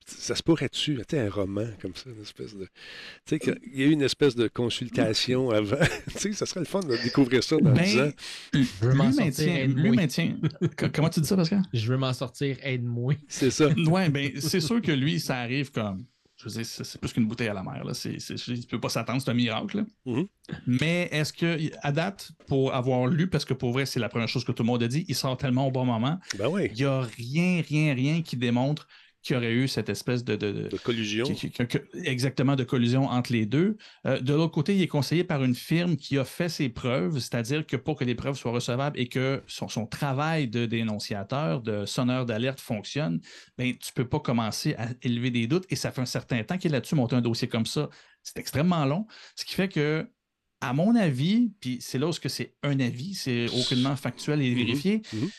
[0.08, 2.68] Ça se pourrait-tu, tu un roman comme ça, une espèce de.
[3.26, 5.78] Tu sais, il y a eu une espèce de consultation avant.
[6.12, 8.12] tu sais, ça serait le fun de découvrir ça dans ben, 10 ans.
[8.54, 9.68] Je veux m'en sortir.
[9.68, 10.38] Lui maintient.
[10.94, 11.64] Comment tu dis ça, Pascal?
[11.74, 13.16] Je veux m'en sortir, aide-moi.
[13.28, 13.68] C'est ça.
[13.70, 16.06] ouais, ben, c'est sûr que lui, ça arrive comme
[16.50, 17.84] c'est plus qu'une bouteille à la mer.
[17.84, 17.94] Là.
[17.94, 19.86] C'est, ne peut pas s'attendre, c'est un miracle.
[20.06, 20.28] Mm-hmm.
[20.68, 24.28] Mais est-ce que, à date, pour avoir lu, parce que pour vrai, c'est la première
[24.28, 26.20] chose que tout le monde a dit, il sort tellement au bon moment.
[26.38, 28.88] Ben il n'y a rien, rien, rien qui démontre
[29.26, 31.26] qu'il y aurait eu cette espèce de, de, collusion.
[32.04, 33.76] exactement, de collusion entre les deux.
[34.06, 37.18] Euh, de l'autre côté, il est conseillé par une firme qui a fait ses preuves,
[37.18, 41.62] c'est-à-dire que pour que les preuves soient recevables et que son, son travail de dénonciateur,
[41.62, 43.20] de sonneur d'alerte fonctionne,
[43.58, 45.66] ben, tu ne peux pas commencer à élever des doutes.
[45.70, 47.90] Et ça fait un certain temps qu'il est là-dessus, monter un dossier comme ça.
[48.22, 49.08] C'est extrêmement long.
[49.36, 50.08] Ce qui fait que
[50.62, 54.56] à mon avis, puis c'est là où c'est un avis, c'est aucunement factuel et mm-hmm.
[54.56, 55.30] vérifié, mm-hmm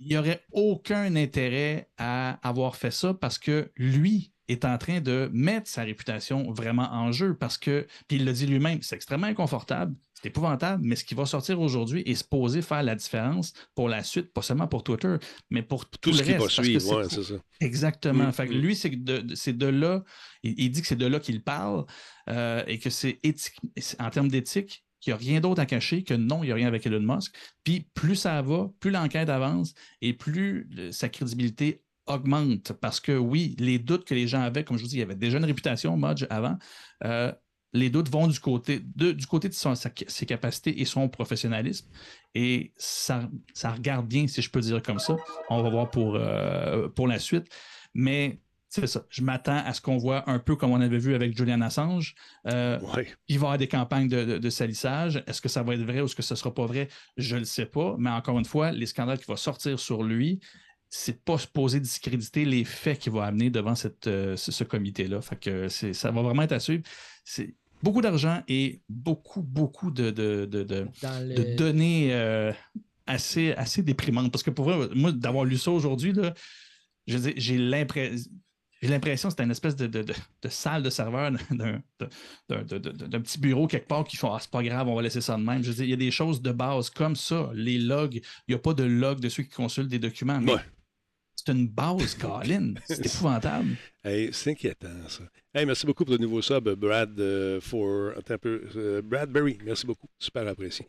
[0.00, 5.00] il n'y aurait aucun intérêt à avoir fait ça parce que lui est en train
[5.00, 8.96] de mettre sa réputation vraiment en jeu parce que, puis il l'a dit lui-même, c'est
[8.96, 13.52] extrêmement inconfortable, c'est épouvantable, mais ce qui va sortir aujourd'hui est supposé faire la différence
[13.74, 15.16] pour la suite, pas seulement pour Twitter,
[15.50, 17.04] mais pour tout, tout ce qui va suivre.
[17.08, 17.34] c'est ça.
[17.60, 18.28] Exactement.
[18.28, 18.52] Mm, fait mm.
[18.52, 20.04] lui, c'est de, de, là,
[20.42, 21.86] il, dit que c'est de là qu'il parle
[22.30, 23.58] euh, et que c'est éthique,
[23.98, 26.54] en termes d'éthique, qu'il n'y a rien d'autre à cacher, que non, il n'y a
[26.54, 27.34] rien avec Elon Musk.
[27.64, 32.72] Puis plus ça va, plus l'enquête avance et plus sa crédibilité augmente.
[32.72, 35.02] Parce que oui, les doutes que les gens avaient, comme je vous dis, il y
[35.02, 36.56] avait déjà une réputation, Mudge, avant.
[37.04, 37.32] Euh,
[37.74, 41.88] les doutes vont du côté de, du côté de ses capacités et son professionnalisme.
[42.34, 45.16] Et ça, ça regarde bien, si je peux dire comme ça.
[45.48, 47.46] On va voir pour, euh, pour la suite.
[47.94, 48.40] Mais
[48.72, 49.04] c'est ça.
[49.10, 52.14] Je m'attends à ce qu'on voit un peu comme on avait vu avec Julian Assange.
[52.46, 55.22] Euh, il va y avoir des campagnes de, salissage.
[55.26, 56.88] Est-ce que ça va être vrai ou est-ce que ce ne sera pas vrai?
[57.18, 57.96] Je ne le sais pas.
[57.98, 60.40] Mais encore une fois, les scandales qui vont sortir sur lui,
[60.88, 65.20] c'est pas supposé discréditer les faits qu'il va amener devant cette, euh, ce, comité-là.
[65.20, 66.82] Fait que ça va vraiment être à suivre.
[67.24, 72.54] C'est beaucoup d'argent et beaucoup, beaucoup de, de, données euh,
[73.06, 74.32] assez, assez déprimantes.
[74.32, 76.14] Parce que pour moi, d'avoir lu ça aujourd'hui,
[77.06, 78.30] j'ai l'impression
[78.82, 80.04] j'ai l'impression que c'était une espèce de,
[80.48, 81.80] salle de serveur d'un
[83.20, 85.42] petit bureau quelque part qui font Ah, c'est pas grave, on va laisser ça de
[85.42, 85.62] même.
[85.62, 87.50] Je veux dire, il y a des choses de base comme ça.
[87.54, 90.40] Les logs, il n'y a pas de log de ceux qui consultent des documents.
[90.40, 90.56] Mais
[91.34, 92.74] c'est une base, Colin.
[92.86, 93.76] C'est épouvantable.
[94.04, 95.24] c'est inquiétant, ça.
[95.54, 99.02] Hey, merci beaucoup pour le nouveau sub, Brad, euh, for, un euh.
[99.64, 100.08] Merci beaucoup.
[100.18, 100.86] Super apprécié.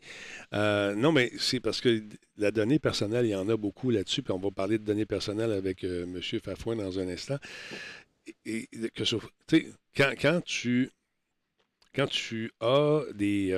[0.52, 2.02] Euh, non, mais c'est parce que
[2.36, 5.06] la donnée personnelle, il y en a beaucoup là-dessus, puis on va parler de données
[5.06, 6.20] personnelles avec M.
[6.42, 7.38] Fafouin dans un instant.
[8.46, 9.04] Et, que,
[9.96, 10.90] quand, quand, tu,
[11.94, 13.52] quand tu as des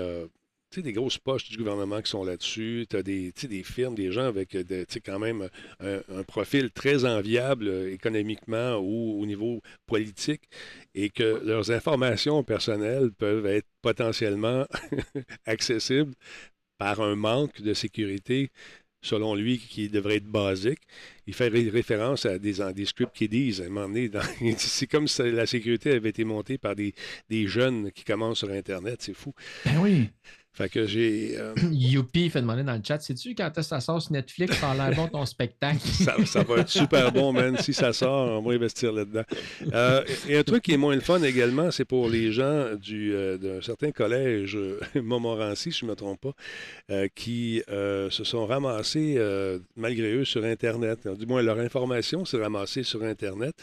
[0.76, 2.86] des grosses poches du gouvernement qui sont là-dessus.
[2.88, 5.48] Tu as des, des firmes, des gens avec de, quand même
[5.80, 10.42] un, profil très enviable euh, économiquement ou au niveau politique
[10.94, 14.66] et que leurs informations personnelles peuvent être potentiellement
[15.46, 16.14] accessibles
[16.78, 18.50] par un manque de sécurité
[19.02, 20.80] selon lui, qui devrait être basique.
[21.26, 24.10] Il fait référence à des, des scripts qui disent, à un moment donné,
[24.58, 26.92] c'est comme si la sécurité avait été montée par des,
[27.30, 29.32] des jeunes qui commencent sur Internet, c'est fou.
[29.64, 30.08] Ben oui.
[30.56, 31.36] Fait que j'ai.
[31.38, 31.54] Euh...
[31.70, 34.96] Youpi fait demander dans le chat sais-tu quand ça sort sur Netflix, ça a l'air
[34.96, 35.80] bon ton spectacle?
[36.26, 37.58] Ça, va être super bon, man.
[37.58, 39.24] Si ça sort, on va investir là-dedans.
[39.74, 43.14] Euh, et un truc qui est moins le fun également, c'est pour les gens du,
[43.14, 48.46] euh, d'un certain collège, euh, Montmorency, si je ne me trompe pas, qui se sont
[48.46, 49.18] ramassés,
[49.76, 51.06] malgré eux, sur Internet.
[51.18, 53.54] Du moins, leur information s'est ramassée sur Internet.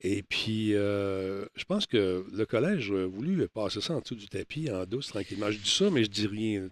[0.00, 4.70] Et puis, je pense que le collège a voulu passer ça en dessous du tapis,
[4.70, 5.50] en douce, tranquillement.
[5.50, 6.68] Je dis ça, mais je dis rien.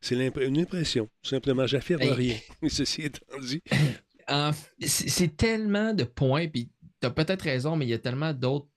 [0.00, 1.08] C'est une impression.
[1.22, 2.36] Simplement, j'affirme rien.
[2.68, 3.62] Ceci étant dit.
[4.86, 6.70] c'est tellement de points, puis
[7.00, 8.68] tu as peut-être raison, mais il y a tellement d'autres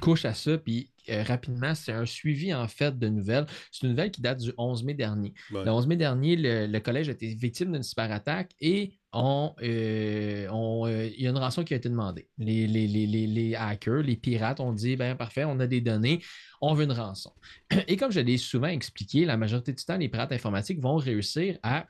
[0.00, 0.58] couches à ça.
[0.58, 3.46] Puis euh, rapidement, c'est un suivi en fait de nouvelles.
[3.70, 5.34] C'est une nouvelle qui date du 11 mai dernier.
[5.50, 11.10] Le 11 mai dernier, le, collège a été victime d'une cyberattaque et on, euh, euh,
[11.16, 12.28] il y a une rançon qui a été demandée.
[12.38, 16.22] Les, les, hackers, les pirates ont dit ben parfait, on a des données,
[16.60, 17.32] on veut une rançon.
[17.88, 21.58] Et comme je l'ai souvent expliqué, la majorité du temps, les pirates informatiques vont réussir
[21.62, 21.86] à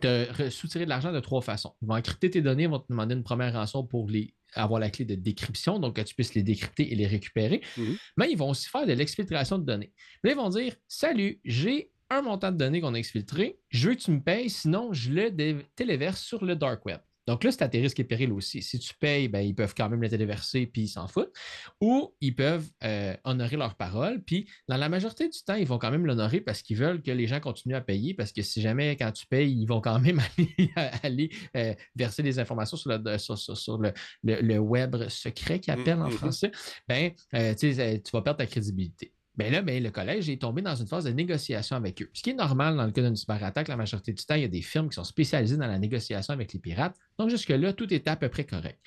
[0.00, 1.74] te soutirer de l'argent de trois façons.
[1.82, 4.80] Ils vont encrypter tes données, ils vont te demander une première rançon pour les avoir
[4.80, 7.62] la clé de décryption, donc que tu puisses les décrypter et les récupérer.
[7.76, 7.96] Mhm.
[8.16, 9.92] Mais ils vont aussi faire de l'exfiltration de données.
[10.22, 13.94] Là, ils vont dire Salut, j'ai un montant de données qu'on a exfiltré, je veux
[13.94, 17.00] que tu me payes, sinon je le téléverse sur le dark web.
[17.26, 18.62] Donc là, c'est à tes risques et périls aussi.
[18.62, 21.32] Si tu payes, ben, ils peuvent quand même le téléverser puis ils s'en foutent.
[21.80, 24.22] Ou ils peuvent euh, honorer leur parole.
[24.22, 27.10] Puis dans la majorité du temps, ils vont quand même l'honorer parce qu'ils veulent que
[27.10, 28.14] les gens continuent à payer.
[28.14, 30.20] Parce que si jamais, quand tu payes, ils vont quand même
[31.02, 33.80] aller, euh, verser des informations sur le, sur,
[34.22, 36.12] le, web secret qu'ils appellent en mm-hmm.
[36.12, 36.50] français,
[36.88, 37.72] ben, euh, tu
[38.12, 39.12] vas perdre ta crédibilité.
[39.34, 42.10] Bien là, ben, le collège est tombé dans une phase de négociation avec eux.
[42.12, 44.44] Ce qui est normal dans le cas d'une cyberattaque, la majorité du temps, il y
[44.44, 46.96] a des firmes qui sont spécialisées dans la négociation avec les pirates.
[47.18, 48.78] Donc, jusque-là, tout était à peu près correct.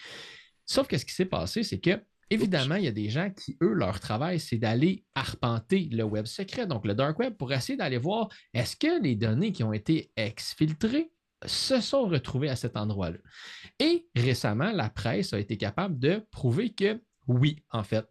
[0.66, 3.58] Sauf que ce qui s'est passé, c'est que, évidemment, il y a des gens qui,
[3.64, 7.76] eux, leur travail, c'est d'aller arpenter le web secret, donc le dark web, pour essayer
[7.76, 11.12] d'aller voir est-ce que les données qui ont été exfiltrées
[11.44, 13.18] se sont retrouvés à cet endroit-là?
[13.80, 18.08] Et récemment, la presse a été capable de prouver que oui, en fait,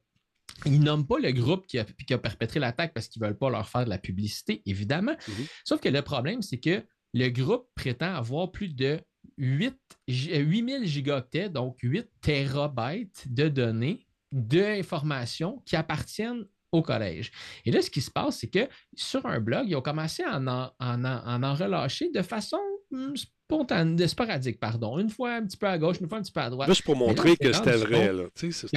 [0.67, 3.69] ils nomment pas le groupe qui a, perpétré l'attaque parce qu'ils ne veulent pas leur
[3.69, 5.17] faire de la publicité, évidemment.
[5.29, 5.47] Mhm.
[5.65, 6.83] Sauf que le problème, c'est que
[7.13, 9.01] le groupe prétend avoir plus de
[9.39, 9.77] 8,
[10.09, 17.31] 8000 gigaoctets, donc 8 terabytes de données, d'informations qui appartiennent au collège.
[17.65, 20.39] Et là, ce qui se passe, c'est que sur un blog, ils ont commencé à
[20.39, 22.59] en, en, relâcher de façon
[22.91, 23.15] hmm,
[23.47, 24.99] spontanée, sporadique, pardon.
[24.99, 26.69] Une fois un petit peu à gauche, une fois un petit peu à droite.
[26.69, 28.11] Juste pour montrer que c'était vrai.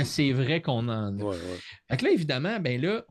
[0.04, 1.24] C'est vrai qu'on en a.
[1.24, 1.38] Ouais,
[1.90, 3.06] là, évidemment, ben là,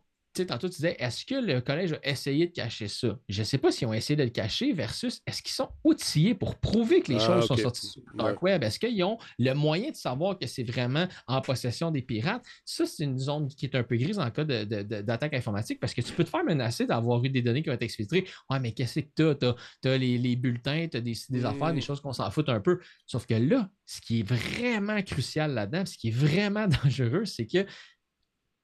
[0.45, 3.19] tantôt, tu disais, est-ce que le collège a essayé de cacher ça?
[3.29, 6.35] Je ne sais pas s'ils ont essayé de le cacher versus est-ce qu'ils sont outillés
[6.35, 8.63] pour prouver que les ah, choses sont sorties sur le dark web?
[8.63, 12.45] Est-ce qu'ils ont le moyen de savoir que c'est vraiment en possession des pirates?
[12.65, 16.03] Ça, c'est une zone qui est un peu grise en cas d'attaque informatique parce que
[16.03, 18.27] tu peux te faire menacer d'avoir eu des données qui ont été exfiltrées.
[18.51, 19.55] Ouais, mais qu'est-ce que tu as?
[19.83, 22.81] Tu as, les, bulletins, tu as des, affaires, des choses qu'on s'en fout un peu.
[23.07, 27.47] Sauf que là, ce qui est vraiment crucial là-dedans, ce qui est vraiment dangereux, c'est
[27.47, 27.67] que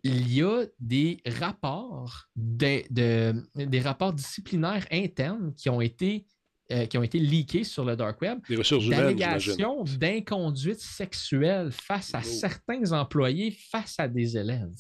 [0.05, 6.27] il y a des rapports, des rapports disciplinaires internes qui ont été
[6.73, 8.41] euh, qui ont été leakés sur le dark web.
[8.49, 12.27] Des ressources D'allégations d'inconduite sexuelle face à oh.
[12.27, 14.73] certains employés, face à des élèves.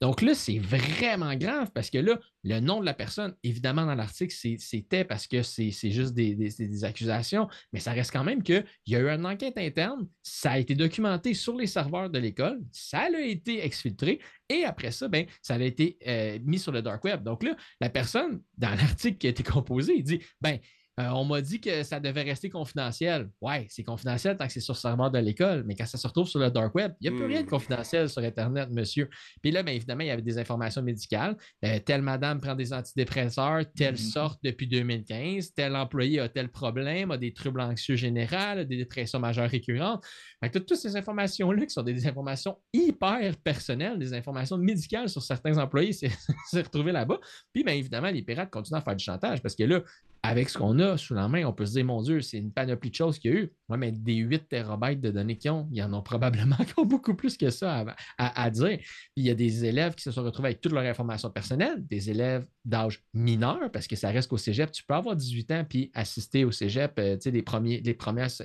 [0.00, 3.94] Donc là, c'est vraiment grave parce que là, le nom de la personne, évidemment, dans
[3.94, 8.96] l'article, c'était parce que c'est juste des, accusations, mais ça reste quand même qu'il y
[8.96, 13.00] a eu une enquête interne, ça a été documenté sur les serveurs de l'école, ça
[13.00, 17.02] a été exfiltré, et après ça, ben, ça a été euh, mis sur le dark
[17.04, 17.22] web.
[17.22, 20.58] Donc là, la personne, dans l'article qui a été composé, il dit, ben,
[21.00, 23.28] euh, on m'a dit que ça devait rester confidentiel.
[23.40, 26.06] Ouais, c'est confidentiel tant que c'est sur le serveur de l'école, mais quand ça se
[26.06, 27.50] retrouve sur le dark web, il n'y a plus rien de hmm.
[27.50, 29.08] confidentiel sur Internet, monsieur.
[29.42, 31.36] Puis là, bien évidemment, il y avait des informations médicales.
[31.64, 33.98] Euh, telle madame prend des antidépresseurs, telle hmm.
[33.98, 39.18] sorte depuis 2015, tel employé a tel problème, a des troubles anxieux généraux, des dépressions
[39.18, 40.04] majeures récurrentes.
[40.42, 45.58] Fait toutes ces informations-là qui sont des informations hyper personnelles, des informations médicales sur certains
[45.58, 45.92] employés,
[46.50, 47.18] c'est retrouvé là-bas.
[47.52, 49.82] Puis, bien évidemment, les pirates continuent à faire du chantage parce que là,
[50.24, 52.50] avec ce qu'on a sous la main, on peut se dire, mon Dieu, c'est une
[52.50, 53.52] panoplie de choses qu'il y a eu.
[53.68, 56.86] Oui, mais des 8 terabytes de données qu'ils ont, il y en a probablement encore
[56.86, 57.84] beaucoup plus que ça
[58.16, 58.78] à, dire.
[58.78, 58.86] Puis
[59.16, 62.08] il y a des élèves qui se sont retrouvés avec toutes leurs informations personnelles, des
[62.08, 65.90] élèves d'âge mineur, parce que ça reste qu'au cégep, tu peux avoir 18 ans puis
[65.92, 67.98] assister au cégep, euh, tu sais, premiers, les,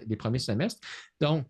[0.06, 0.82] les premiers semestres.
[1.22, 1.46] Donc,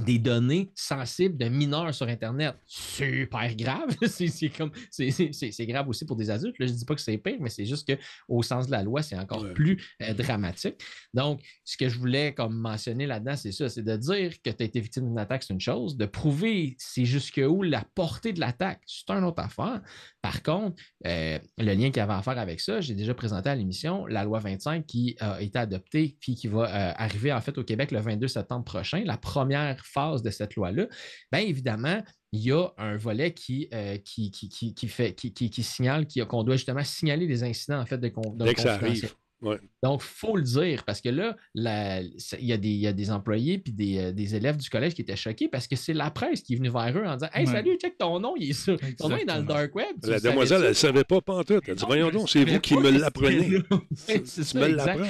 [0.00, 2.56] des données sensibles de mineurs sur Internet.
[2.66, 3.96] Super grave.
[4.06, 6.56] c'est comme c'est grave aussi pour des adultes.
[6.58, 9.02] je ne dis pas que c'est pire, mais c'est juste qu'au sens de la loi,
[9.02, 10.76] c'est encore plus euh, dramatique.
[11.14, 14.62] Donc, ce que je voulais comme mentionner là-dedans, c'est ça, c'est de dire que tu
[14.62, 15.96] as été victime d'une attaque, c'est une chose.
[15.96, 19.80] De prouver c'est jusqu'où la portée de l'attaque, c'est une autre affaire.
[20.22, 23.48] Par contre, euh, le lien qu'il y avait à faire avec ça, j'ai déjà présenté
[23.48, 27.40] à l'émission la loi 25 qui a été adoptée puis qui va euh, arriver en
[27.40, 29.02] fait au Québec le 22 septembre prochain.
[29.04, 30.86] La première phase de cette loi-là,
[31.32, 32.02] bien évidemment,
[32.32, 36.84] il y a un volet qui, euh, qui, qui, fait, qui, signale qu'on doit justement
[36.84, 39.14] signaler les incidents en fait de, de Dès que ça arrive.
[39.42, 43.98] Donc, il faut le dire parce que là, il, y a des, des employés puis
[43.98, 46.56] euh, des, élèves du collège qui étaient choqués parce que c'est la presse qui est
[46.56, 49.16] venue vers eux en disant Hey, salut, check ton nom, il est sur, ton nom
[49.16, 49.96] est dans le dark web.
[50.02, 51.64] La demoiselle, elle ne savait pas pantoute.
[51.66, 53.62] Elle dit Voyons donc, c'est vous qui me l'apprenez.
[53.94, 54.58] c'est ça.
[54.58, 55.04] me l'apprends.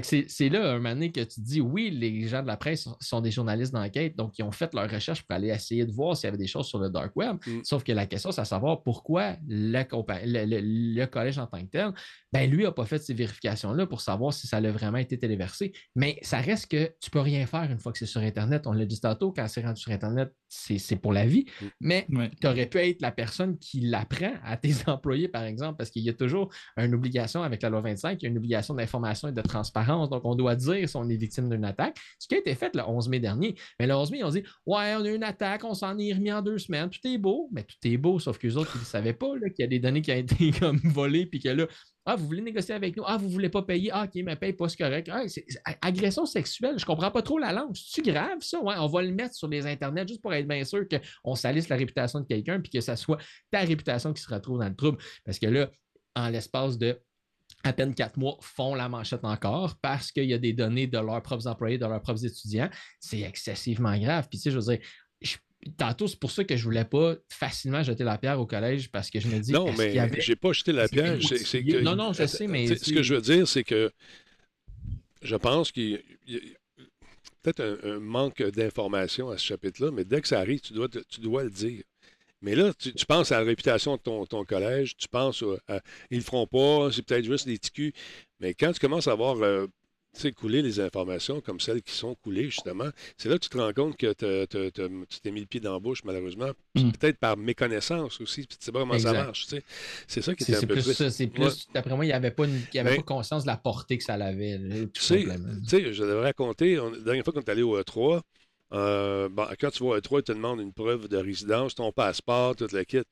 [0.02, 3.30] c'est là un moment que tu dis Oui, les gens de la presse sont des
[3.30, 6.28] journalistes d'enquête, donc ils ont fait leur recherche pour aller essayer de voir s'il y
[6.28, 7.36] avait des choses sur le dark web.
[7.46, 7.60] Mm.
[7.64, 11.92] Sauf que la question, c'est à savoir pourquoi le, le, collège en tant que tel,
[12.32, 15.72] ben lui n'a pas fait ces vérifications-là pour savoir si ça a vraiment été téléversé.
[15.94, 18.66] Mais ça reste que tu ne peux rien faire une fois que c'est sur Internet.
[18.66, 21.46] On l'a dit tantôt, quand c'est rendu sur Internet, c'est pour la vie.
[21.80, 22.06] Mais
[22.40, 26.02] tu aurais pu être la personne qui l'apprend à tes employés, par exemple, parce qu'il
[26.02, 29.28] y a toujours une obligation avec la loi 25, il y a une obligation d'information
[29.28, 30.10] et de transparence.
[30.10, 32.74] Donc, on doit dire si on est victime d'une attaque, ce qui a été fait
[32.74, 33.54] le 11 mai dernier.
[33.78, 36.12] Mais le 11 mai, ont dit Ouais, on a eu une attaque, on s'en est
[36.12, 37.48] remis en deux semaines, tout est beau.
[37.52, 39.78] Mais tout est beau, sauf qu'eux autres, ils ne savaient pas qu'il y a des
[39.78, 41.66] données qui ont été comme volées, puis que là,
[42.06, 43.02] ah, vous voulez négocier avec nous?
[43.06, 43.90] Ah, vous voulez pas payer?
[43.92, 45.10] Ah, OK, mais paye pas, c'est correct.
[45.10, 45.22] Ah,
[45.80, 47.74] agression sexuelle, je comprends pas trop la langue.
[47.74, 48.60] C'est-tu grave, ça?
[48.60, 51.68] Ouais, on va le mettre sur les internets juste pour être bien sûr qu'on salisse
[51.68, 53.18] la réputation de quelqu'un puis que ça soit
[53.50, 54.98] ta réputation qui se retrouve dans le trouble.
[55.24, 55.70] Parce que là,
[56.14, 57.00] en l'espace de
[57.62, 60.98] à peine quatre mois, font la manchette encore parce qu'il y a des données de
[60.98, 62.68] leurs propres employés, de leurs propres étudiants.
[63.00, 64.28] C'est excessivement grave.
[64.28, 64.86] Puis, tu sais, je veux dire,
[65.76, 69.10] tantôt, c'est pour ça que je voulais pas facilement jeter la pierre au collège parce
[69.10, 69.52] que je me dis.
[69.52, 71.18] Non, mais j'ai pas jeté la pierre.
[71.82, 72.66] non, non, je sais, mais.
[72.66, 73.90] Ce que je veux dire, c'est que
[75.22, 76.40] je pense qu'il y a
[77.42, 81.20] peut-être un, manque d'information à ce chapitre-là, mais dès que ça arrive, tu dois, tu
[81.20, 81.82] dois le dire.
[82.42, 85.80] Mais là, tu, penses à la réputation de ton, collège, tu penses à,
[86.10, 87.92] ils le feront pas, c'est peut-être juste des ticus.
[88.38, 89.66] Mais quand tu commences à avoir euh,
[90.20, 93.58] sais, couler les informations comme celles qui sont coulées, justement, c'est là que tu te
[93.58, 96.50] rends compte que tu t'es mis le pied dans la bouche, malheureusement.
[96.74, 96.92] Puis Mm.
[96.92, 98.46] Peut-être par méconnaissance aussi.
[98.46, 99.46] Puis tu sais pas comment ça marche.
[99.46, 99.62] tu sais.
[100.06, 101.10] C'est ça qui était un c'est peu plus ça.
[101.10, 101.50] C'est plus, Ouais.
[101.74, 103.98] d'après moi, il n'y avait, pas, une- il avait Ben, pas conscience de la portée
[103.98, 107.48] que ça avait, là, Tu sais, je devrais raconter, on- la dernière fois qu'on est
[107.50, 108.22] allé au E3,
[108.72, 111.92] euh, bon, quand tu vas au E3, ils te demandent une preuve de résidence, ton
[111.92, 113.02] passeport, tout le kit.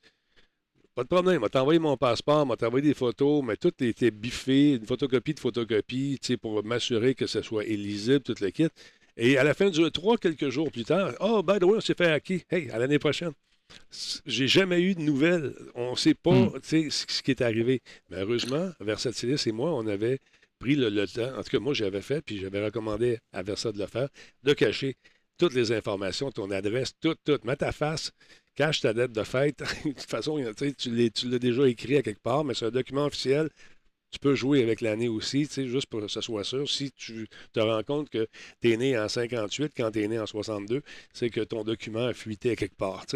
[0.95, 4.75] Pas de problème, m'a t'envoyé mon passeport, m'a t'envoyé des photos, mais tout était biffé,
[4.75, 8.69] une photocopie de photocopie, tu sais, pour m'assurer que ce soit illisible, tout le kit.
[9.17, 11.81] Et à la fin du E3, quelques jours plus tard, oh, by the way, on
[11.81, 12.41] s'est fait hacker.
[12.51, 13.33] Hey, à l'année prochaine.
[14.27, 15.55] J'ai jamais eu de nouvelles.
[15.75, 16.53] On ne sait pas Hmm.
[16.61, 17.81] tu sais, ce ce qui est arrivé.
[18.11, 20.19] Mais heureusement, Versatilis et moi, on avait
[20.59, 23.73] pris le, le temps, en tout cas moi j'avais fait, puis j'avais recommandé à Versa
[23.73, 24.09] de le faire,
[24.45, 24.95] de cacher
[25.39, 27.39] toutes les informations, ton adresse, tout, tout.
[27.45, 28.13] Mets ta face,
[28.55, 29.59] cache ta date de fête.
[29.85, 30.43] de toute façon,
[30.79, 33.49] tu l'as déjà écrit à quelque part, mais c'est un document officiel.
[34.11, 36.69] Tu peux jouer avec l'année aussi, juste pour que ce soit sûr.
[36.69, 38.29] Si tu te rends compte que
[38.61, 40.83] tu es né en 58 quand tu es né en 62,
[41.15, 43.07] c'est que ton document a fuité à quelque part.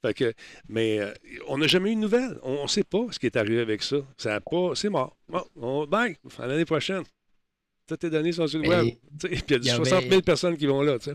[0.00, 0.32] Fait que,
[0.66, 1.12] mais euh,
[1.48, 2.38] on n'a jamais eu de nouvelles.
[2.42, 3.98] On ne sait pas ce qui est arrivé avec ça.
[4.16, 5.14] ça a pas, c'est mort.
[5.28, 7.02] Bon, on, bye, à l'année prochaine.
[7.86, 8.94] Toutes tes données sont sur le Mais web.
[9.18, 10.96] Puis il y a du il y avait- 60 000 personnes qui vont là.
[10.98, 11.12] sais.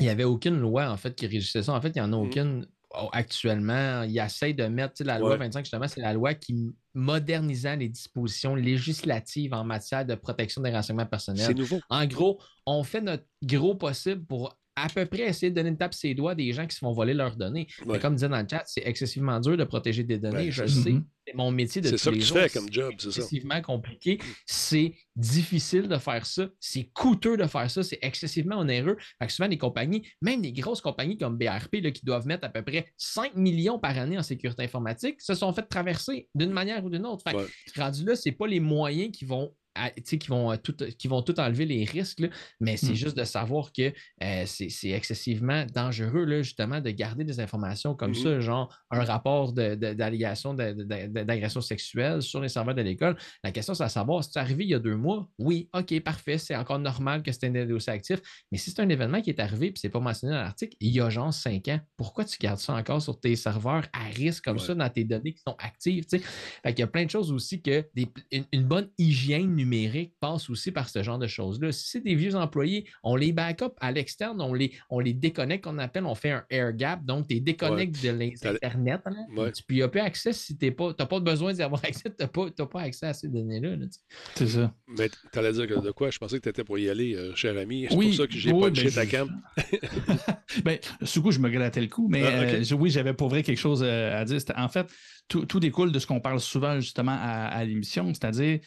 [0.00, 1.72] Il n'y avait aucune loi, en fait, qui régissait ça.
[1.72, 2.22] En fait, il n'y en a Mhm.
[2.26, 4.02] aucune oh, actuellement.
[4.02, 5.36] Il essaye de mettre, la loi Ouais.
[5.38, 10.70] 25, justement, c'est la loi qui modernisant les dispositions législatives en matière de protection des
[10.70, 11.56] renseignements C'est personnels.
[11.56, 11.80] nouveau.
[11.90, 15.76] En gros, on fait notre gros possible pour à peu près essayer de donner une
[15.78, 17.66] tape ses doigts des gens qui se font voler leurs données.
[17.86, 17.94] Ouais.
[17.94, 20.46] Mais comme disait dans le chat, c'est excessivement dur de protéger des données.
[20.46, 21.04] Ben, Je le c'est- sais, Mhm.
[21.26, 22.38] c'est mon métier de C'est tous ça que les tu jours.
[22.38, 23.20] fais comme job, c'est ça.
[23.22, 24.18] excessivement compliqué.
[24.46, 26.48] C'est difficile de faire ça.
[26.60, 27.82] C'est coûteux de faire ça.
[27.82, 28.96] C'est excessivement onéreux.
[29.20, 32.44] Fait que souvent, les compagnies, même les grosses compagnies comme BRP, là, qui doivent mettre
[32.44, 36.50] à peu près 5 millions par année en sécurité informatique, se sont fait traverser d'une
[36.50, 37.22] manière ou d'une autre.
[37.26, 37.46] Fait que, Ouais.
[37.76, 39.54] rendu là, ce n'est pas les moyens qui vont.
[39.74, 42.28] À- qui vont, euh, tout, qui vont tout enlever les risques, là,
[42.60, 42.96] mais c'est Mm.
[42.96, 43.92] juste de savoir que
[44.22, 48.14] euh, c'est excessivement dangereux, là, justement, de garder des informations comme Mhm.
[48.22, 53.16] ça, genre un rapport d'allégation d'agression sexuelle sur les serveurs de l'école.
[53.42, 55.98] La question, c'est à savoir, si c'est arrivé il y a deux mois, oui, OK,
[56.00, 58.20] parfait, c'est encore normal que c'était un dossier actif.
[58.52, 60.90] Mais si c'est un événement qui est arrivé et c'est pas mentionné dans l'article, il
[60.92, 64.44] y a genre cinq ans, pourquoi tu gardes ça encore sur tes serveurs à risque
[64.44, 64.62] comme Ouais.
[64.62, 66.04] ça dans tes données qui sont actives?
[66.10, 66.20] Fait
[66.68, 70.50] qu'il y a plein de choses aussi que des- une, une bonne hygiène numérique passe
[70.50, 71.72] aussi par ce genre de choses-là.
[71.72, 75.64] Si c'est des vieux employés, on les backup à l'externe, on les, on les déconnecte,
[75.64, 79.00] qu'on appelle, on fait un air gap, donc tu les déconnectes de l'Internet.
[79.06, 79.52] hein, Ouais.
[79.52, 82.10] tu n'y as pas accès si tu n'as pas, t'as pas besoin d'y avoir accès,
[82.10, 83.76] tu n'as pas, t'as pas accès à ces données-là.
[83.76, 83.86] là.
[84.34, 84.74] C'est ça.
[84.86, 86.10] Mais tu allais dire que de quoi?
[86.10, 87.86] Je pensais que tu étais pour y aller, euh, cher ami.
[87.88, 89.42] C'est Oui, pour ça que j'ai oui, pas ben, de ta cam.
[90.64, 93.28] ben, ce coup, je me grattais le coup, mais Ah, euh, je- oui, j'avais pour
[93.28, 94.40] vrai quelque chose euh, à dire.
[94.40, 94.86] C'était- En fait,
[95.28, 98.60] tout, tout découle de ce qu'on parle souvent justement à, à l'émission, c'est-à-dire,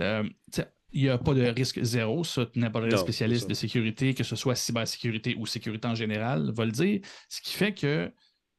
[0.00, 0.24] euh,
[0.92, 4.34] il n'y a pas de risque zéro, ça, n'importe quel spécialiste de sécurité, que ce
[4.36, 7.00] soit cybersécurité ou sécurité en général, va le dire.
[7.28, 8.12] Ce qui fait que,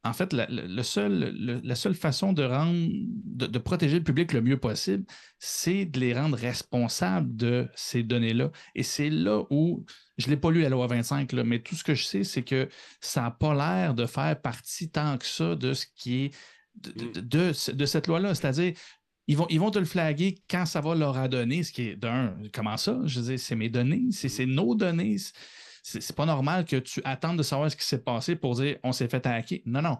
[0.04, 3.98] en fait, la, le- le seul, le- la seule façon de rendre, de, de protéger
[4.00, 5.04] le public le mieux possible,
[5.40, 8.50] c'est de les rendre responsables de ces données-là.
[8.76, 9.86] Et c'est là où,
[10.18, 12.24] je ne l'ai pas lu la loi 25, là, mais tout ce que je sais,
[12.24, 12.70] c'est que
[13.02, 16.32] ça n'a pas l'air de faire partie tant que ça de ce qui est
[16.76, 18.34] de, de- de- de- de cette loi-là.
[18.36, 18.74] C'est-à-dire,
[19.28, 21.96] ils vont, ils vont te le flaguer quand ça va leur donner, ce qui est
[21.96, 23.00] d'un, comment ça?
[23.06, 25.18] Je veux dire, c'est mes données, c'est c'est nos données.
[25.84, 28.92] C'est pas normal que tu attendes de savoir ce qui s'est passé pour dire on
[28.92, 29.60] s'est fait hacker.
[29.66, 29.98] Non, non.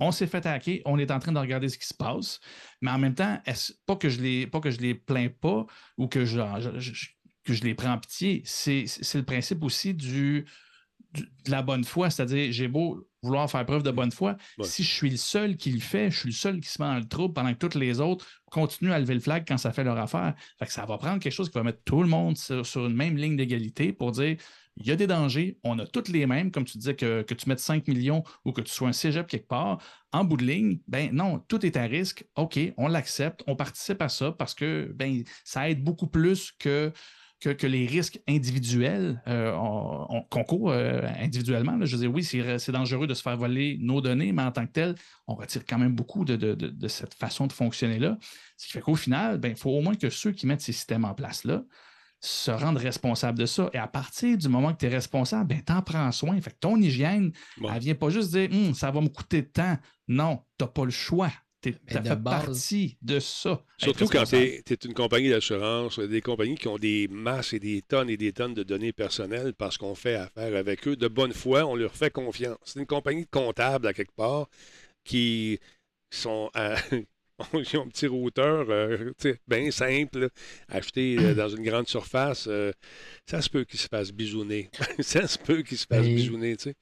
[0.00, 2.40] On s'est fait hacker, on est en train de regarder ce qui se passe,
[2.80, 3.38] mais en même temps,
[3.86, 5.64] pas que je les, pas que je les plains pas
[5.96, 7.08] ou que je, je- je-
[7.44, 8.84] que je les prends en pitié, c'est
[9.14, 10.44] le principe aussi du-
[11.14, 14.64] de la bonne foi, c'est-à-dire j'ai beau vouloir faire preuve de bonne foi, Ouais.
[14.64, 16.88] si je suis le seul qui le fait, je suis le seul qui se met
[16.88, 19.72] dans le trouble pendant que toutes les autres continuent à lever le flag quand ça
[19.72, 20.34] fait leur affaire.
[20.58, 22.86] Fait que ça va prendre quelque chose qui va mettre tout le monde sur, sur
[22.86, 24.36] une même ligne d'égalité pour dire
[24.76, 27.34] il y a des dangers, on a toutes les mêmes, comme tu disais, que, que
[27.34, 29.78] tu mettes 5 millions ou que tu sois un cégep quelque part,
[30.12, 32.24] en bout de ligne, ben non, tout est à risque.
[32.36, 36.90] OK, on l'accepte, on participe à ça parce que ben, ça aide beaucoup plus que,
[37.42, 41.76] que, que les risques individuels euh, on- on- qu'on court euh, individuellement.
[41.76, 41.86] là.
[41.86, 44.64] Je veux dire, oui, c'est dangereux de se faire voler nos données, mais en tant
[44.66, 44.94] que tel,
[45.26, 48.16] on retire quand même beaucoup de, de- de- de cette façon de fonctionner-là.
[48.56, 50.72] Ce qui fait qu'au final, ben, il faut au moins que ceux qui mettent ces
[50.72, 51.62] systèmes en place-là
[52.20, 53.68] se rendent responsables de ça.
[53.72, 56.40] Et à partir du moment que tu es responsable, ben, t'en prends soin.
[56.40, 57.68] Fait que ton hygiène, Bon.
[57.74, 59.76] elle vient pas juste dire Hum, ça va me coûter de temps.
[60.06, 61.32] Non, tu n'as pas le choix.
[61.88, 63.62] Ça de fait base- partie de ça.
[63.78, 67.82] Surtout quand tu es, une compagnie d'assurance, des compagnies qui ont des masses et des
[67.82, 71.32] tonnes et des tonnes de données personnelles parce qu'on fait affaire avec eux de bonne
[71.32, 72.58] foi, on leur fait confiance.
[72.64, 74.48] C'est une compagnie de comptables à quelque part
[75.04, 75.60] qui
[76.10, 76.76] sont à-
[77.54, 79.12] ils ont un petit routeur euh,
[79.48, 80.28] bien simple, là,
[80.68, 82.46] acheté euh, dans une grande surface.
[82.48, 82.72] euh,
[83.28, 84.70] ça se peut qu'ils se fassent bisouner.
[85.00, 86.74] ça se peut qu'ils se fassent Mais- bisouner, tu sais.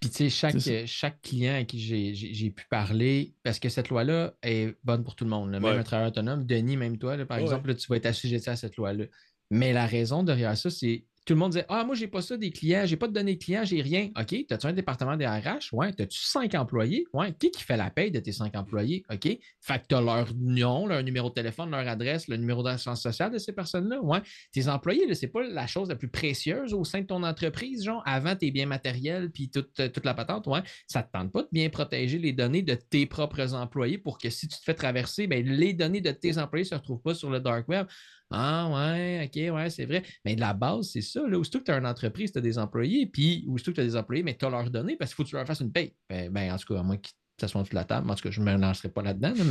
[0.00, 3.58] Puis, tu sais, chaque, euh, chaque client à qui j'ai- j'ai j'ai pu parler, parce
[3.58, 5.78] que cette loi-là est bonne pour tout le monde, là, même Ouais.
[5.78, 6.44] un travailleur autonome.
[6.46, 7.42] Denis, même toi, là, par Ouais.
[7.44, 9.04] exemple, là, tu vas être assujetti à cette loi-là.
[9.50, 12.36] Mais la raison derrière ça, c'est tout le monde disait Ah, moi, j'ai pas ça
[12.36, 14.10] des clients, j'ai pas de données de clients, j'ai rien.
[14.18, 15.72] OK, as-tu un département des RH?
[15.72, 15.88] Ouais.
[15.88, 17.04] As-tu cinq employés?
[17.12, 17.32] Ouais.
[17.38, 19.04] Qui qui fait la paye de tes cinq employés?
[19.10, 19.38] OK.
[19.60, 23.02] Fait que tu as leur nom, leur numéro de téléphone, leur adresse, le numéro d'assurance
[23.02, 24.00] sociale de ces personnes-là?
[24.00, 24.20] Ouais.
[24.52, 28.02] Tes employés, c'est pas la chose la plus précieuse au sein de ton entreprise, genre,
[28.04, 30.46] avant tes biens matériels puis toute, euh, toute la patente?
[30.48, 30.62] Ouais.
[30.88, 34.28] Ça te tente pas de bien protéger les données de tes propres employés pour que
[34.28, 37.14] si tu te fais traverser, ben, les données de tes employés ne se retrouvent pas
[37.14, 37.86] sur le dark web?
[38.32, 40.02] Ah ouais, ok, ouais, c'est vrai.
[40.24, 41.20] Mais de la base, c'est ça.
[41.26, 43.80] Là, aussitôt que tu as une entreprise, tu as des employés, puis aussitôt que tu
[43.80, 45.60] as des employés, mais tu as leurs données parce qu'il faut que tu leur fasses
[45.60, 45.92] une paye.
[46.08, 48.30] Ben, ben, en tout cas, à moins qu'ils s'assoient sur la table, en tout cas,
[48.30, 49.32] je ne me lancerai pas là-dedans.
[49.36, 49.44] là,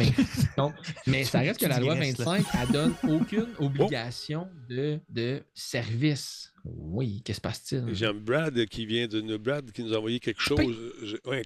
[1.07, 2.25] mais, ça reste que la loi digresse, là.
[2.25, 6.51] 25, elle donne aucune obligation de, de service.
[6.63, 7.95] Oui, qu'est-ce qui se passe-t-il?
[7.95, 9.39] J'aime Brad qui vient de nous.
[9.39, 10.59] Brad qui nous a envoyé quelque chose.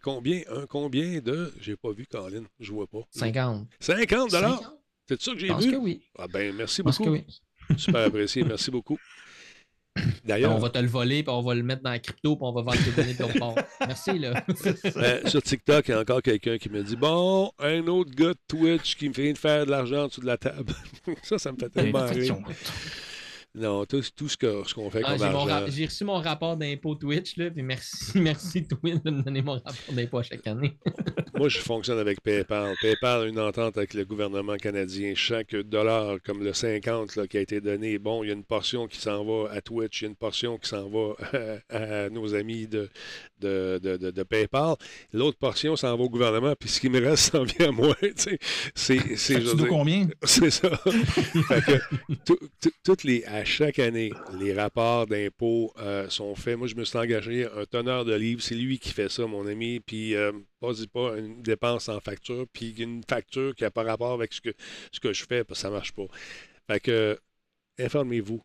[0.04, 1.54] Combien, un combien de.
[1.62, 2.44] J'ai pas vu, Colin.
[2.60, 3.00] Je vois pas.
[3.12, 3.68] 50.
[3.80, 4.74] 50 dollars?
[5.08, 5.20] 50?
[5.20, 5.72] C'est ça que j'ai pense vu?
[5.72, 6.02] que oui.
[6.18, 7.16] Ah ben, merci Je pense que beaucoup.
[7.16, 7.26] oui.
[7.78, 8.44] Super apprécié.
[8.44, 8.98] Merci beaucoup.
[10.26, 12.46] D'ailleurs, On va te le voler, puis on va le mettre dans la crypto, puis
[12.46, 13.56] on va vendre tes données de l'autre bord.
[13.80, 14.44] Merci, là.
[14.98, 18.34] euh, sur TikTok, il y a encore quelqu'un qui me dit Bon, un autre gars
[18.34, 20.74] de Twitch qui me fait de faire de l'argent en dessous de la table.
[21.24, 22.38] ça, ça me fait tellement rire.
[23.56, 25.66] Non, tout, tout ce que- ce qu'on fait Ah, comme argent.
[25.70, 29.54] j'ai reçu mon rapport d'impôt Twitch, là, puis merci, merci Twin de me donner mon
[29.54, 30.78] rapport d'impôt chaque année.
[31.38, 32.76] Moi, je fonctionne avec PayPal.
[32.82, 35.14] PayPal a une entente avec le gouvernement canadien.
[35.16, 38.44] Chaque dollar, comme le 50 là, qui a été donné, bon, il y a une
[38.46, 41.14] portion qui s'en va à Twitch, il y a une portion qui s'en va
[41.70, 42.90] à, nos amis de,
[43.40, 44.76] de, de- de- de PayPal.
[45.14, 47.96] L'autre portion s'en va au gouvernement, puis ce qui me reste s'en vient à moi.
[48.02, 48.38] tu
[48.76, 49.00] sais.
[49.16, 50.08] C'est, combien?
[50.24, 50.70] c'est ça.
[51.48, 52.40] Fait que
[52.84, 56.58] toutes les, à chaque année, les rapports d'impôts euh, sont faits.
[56.58, 58.42] Moi, je me suis engagé un teneur de livres.
[58.42, 59.80] C'est lui qui fait ça, mon ami.
[59.80, 64.14] Puis, euh, pas, pas une dépense en facture, puis une facture qui n'a pas rapport
[64.14, 64.54] avec ce que,
[64.92, 66.08] ce que je fais, parce que ça ne marche pas.
[66.68, 67.20] Fait que,
[67.80, 68.42] informez-vous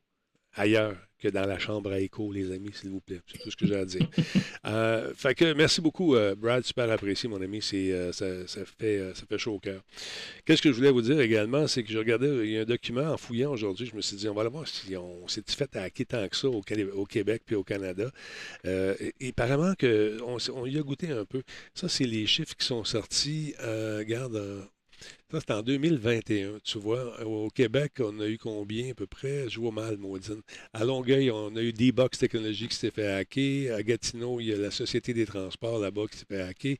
[0.54, 3.20] ailleurs que dans la chambre à écho, les amis, s'il vous plaît.
[3.30, 4.06] C'est tout ce que j'ai à dire.
[4.66, 6.62] Euh, fait que merci beaucoup, euh, Brad.
[6.64, 7.62] Super apprécié, mon ami.
[7.62, 9.82] C'est, euh, ça, ça fait, ça fait chaud au cœur.
[10.44, 12.64] Qu'est-ce que je voulais vous dire également, c'est que je regardais, il y a un
[12.66, 15.42] document en fouillant aujourd'hui, je me suis dit, on va aller voir si on s'est
[15.46, 16.60] fait hacker tant que ça au,
[17.06, 18.10] Québec puis au Canada.
[18.64, 21.42] Et, et apparemment qu'on on y a goûté un peu.
[21.74, 23.54] Ça, c'est les chiffres qui sont sortis.
[23.58, 24.68] Regarde,
[25.30, 27.24] ça, c'est en 2021, tu vois.
[27.24, 29.48] Au Québec, on a eu combien à peu près?
[29.48, 30.42] Je vois mal, Maudine.
[30.72, 33.74] À Longueuil, on a eu D-Box Technologies qui s'est fait hacker.
[33.76, 36.76] À Gatineau, il y a la Société des transports là-bas qui s'est fait hacker.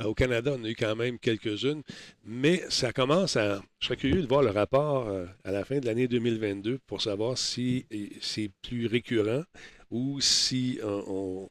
[0.00, 1.82] Euh, Au Canada, on a eu quand même quelques-unes.
[2.24, 3.62] Mais ça commence à...
[3.80, 7.02] Je serais curieux de voir le rapport euh, à la fin de l'année 2022 pour
[7.02, 7.86] savoir si
[8.20, 9.42] c'est plus récurrent
[9.90, 11.46] ou si euh,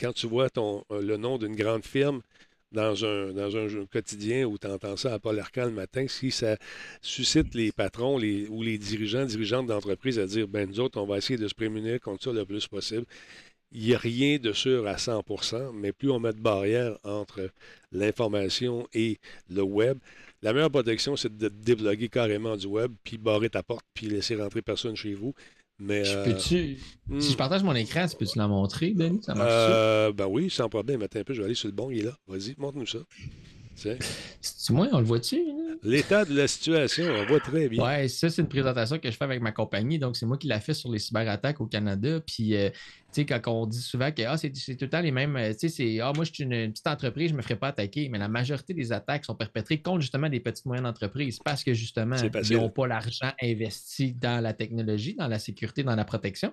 [0.00, 0.48] quand tu vois
[0.90, 2.22] le nom d'une grande firme
[2.74, 6.30] dans un, dans un quotidien où tu entends ça à Paul Arcan le matin, si
[6.30, 6.56] ça
[7.00, 11.06] suscite les patrons les, ou les dirigeants, dirigeantes d'entreprise à dire, ben nous autres, on
[11.06, 13.06] va essayer de se prémunir contre ça le plus possible.
[13.72, 17.50] Il n'y a rien de sûr à 100% mais plus on met de barrières entre
[17.92, 19.18] l'information et
[19.50, 19.98] le web,
[20.42, 24.36] la meilleure protection, c'est de débloguer carrément du web, puis barrer ta porte, puis laisser
[24.36, 25.34] rentrer personne chez vous.
[25.78, 26.78] Mais, Je euh, peux-tu,
[27.08, 27.20] hmm.
[27.20, 29.22] Si je partage mon écran, tu peux-tu la montrer, Denis?
[29.22, 31.02] Ça marche Euh, ben oui, sans problème.
[31.02, 32.16] Attends un peu, je vais aller sur le bon, il est là.
[32.28, 32.98] Vas-y, montre-nous ça.
[33.74, 35.36] C'est moi, on le voit-tu?
[35.36, 35.74] là?
[35.82, 37.84] L'état de la situation, on voit très bien.
[37.84, 39.98] Ouais, ça, c'est une présentation que je fais avec ma compagnie.
[39.98, 42.20] Donc, c'est moi qui l'a fait sur les cyberattaques au Canada.
[42.20, 42.70] Puis, euh,
[43.14, 45.60] sais, quand on dit souvent que ah, c'est tout le temps les mêmes, euh, tu
[45.60, 47.68] sais, c'est ah, moi, je suis une, une petite entreprise, je ne me ferai pas
[47.68, 48.08] attaquer.
[48.08, 51.74] Mais la majorité des attaques sont perpétrées contre justement des petites moyennes entreprises parce que
[51.74, 56.52] justement, ils n'ont pas l'argent investi dans la technologie, dans la sécurité, dans la protection.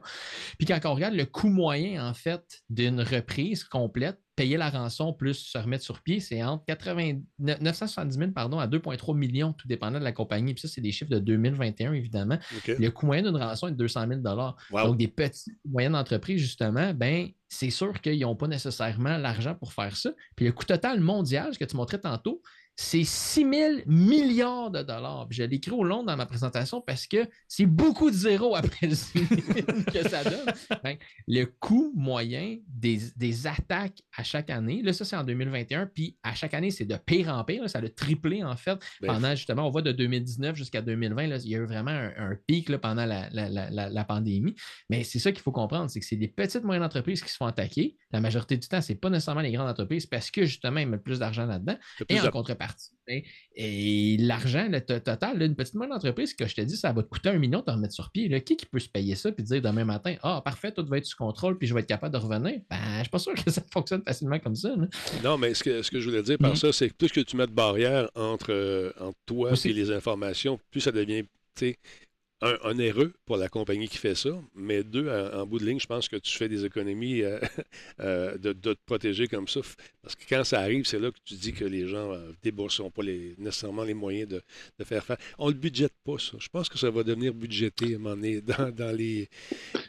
[0.58, 5.14] Puis, quand on regarde le coût moyen, en fait, d'une reprise complète, payer la rançon
[5.14, 9.68] plus se remettre sur pied, c'est entre 80 970 000 pardon, à 2,3 millions, tout
[9.68, 10.54] dépendant de la compagnie.
[10.54, 12.40] Puis ça, c'est des chiffres de 2021, évidemment.
[12.68, 14.88] Le coût moyen d'une rançon est de 200 000 Wow.
[14.88, 19.74] Donc, des petites, moyennes entreprises, justement, ben, c'est sûr qu'ils n'ont pas nécessairement l'argent pour
[19.74, 20.12] faire ça.
[20.36, 22.42] Puis le coût total mondial, que tu montrais tantôt,
[22.76, 25.28] c'est 6 000 milliards de dollars.
[25.30, 28.56] Puis je l'ai écrit au long dans ma présentation parce que c'est beaucoup de zéros
[28.56, 29.42] après le 6 000
[29.94, 30.54] que ça donne.
[30.84, 35.86] Ben, le coût moyen des, des attaques à chaque année, là, ça, c'est en 2021,
[35.94, 37.62] puis à chaque année, c'est de pire en pire.
[37.62, 41.28] là, ça a triplé, en fait, Ben, pendant justement, on voit de 2019 jusqu'à 2020,
[41.28, 44.04] là, il y a eu vraiment un, un pic là, pendant la, la- la- la-
[44.06, 44.56] pandémie.
[44.90, 47.38] Mais c'est ça qu'il faut comprendre, c'est que c'est des petites moyennes entreprises qui se
[47.38, 47.96] font attaquer.
[48.12, 50.88] La majorité du temps, ce n'est pas nécessairement les grandes entreprises parce que justement, ils
[50.88, 51.78] mettent plus d'argent là-dedans.
[52.10, 52.92] Et en contrepartie, parti.
[53.10, 53.20] hein.
[53.56, 57.04] Et l'argent, le to- total, une petite moyenne entreprise, que je te dis, ça va
[57.04, 58.28] te coûter un million de te remettre sur pied.
[58.30, 58.40] là.
[58.40, 61.06] Qui, qui peut se payer ça puis dire demain matin, ah, parfait, tout va être
[61.06, 62.62] sous contrôle puis je vais être capable de revenir?
[62.70, 64.70] Ben, je suis pas sûr que ça fonctionne facilement comme ça.
[64.76, 64.88] là.
[65.24, 66.56] Non, mais ce que, ce que je voulais dire par Mhm.
[66.58, 69.92] ça, c'est que plus que tu mets de barrières entre, euh, entre toi et les
[69.92, 71.24] informations, plus ça devient,
[72.42, 75.80] un, erreur pour la compagnie qui fait ça, mais deux, en, en bout de ligne,
[75.80, 77.40] je pense que tu fais des économies euh,
[78.00, 79.60] euh, de, de te protéger comme ça.
[80.02, 82.82] Parce que quand ça arrive, c'est là que tu dis que les gens euh, déboursent
[82.96, 84.42] pas les, nécessairement les moyens de,
[84.80, 85.18] de faire faire.
[85.38, 86.38] On le budgète pas, ça.
[86.40, 89.30] Je pense que ça va devenir budgété à un moment donné dans, dans les.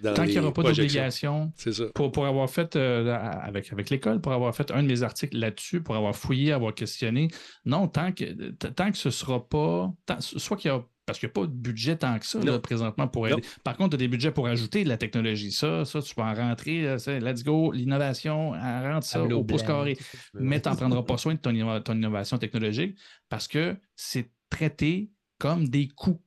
[0.02, 1.52] Dans Tant qu'il n'y aura pas d'obligation,
[1.94, 5.38] pour, pour avoir fait, euh, avec, avec l'école, pour avoir fait un de mes articles
[5.38, 7.28] là-dessus, pour avoir fouillé, avoir questionné,
[7.64, 11.18] non, tant que, tant que ce ne sera pas, tant- soit qu'il y a, parce
[11.20, 13.36] qu'il n'y a pas de budget tant que ça, là, présentement, pour Non.
[13.36, 13.46] aider.
[13.62, 15.52] Par contre, tu as des budgets pour ajouter de la technologie.
[15.52, 19.44] Ça, ça, tu peux en rentrer, c'est let's go, l'innovation, elle rentre ça Tableau au
[19.44, 19.98] pouce blanc, carré.
[20.34, 22.98] Mais tu n'en prendras pas soin de ton, ton innovation technologique
[23.28, 26.20] parce que c'est traité comme des coûts.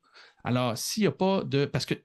[0.44, 1.66] Alors, s'il n'y a pas de.
[1.66, 1.96] Parce que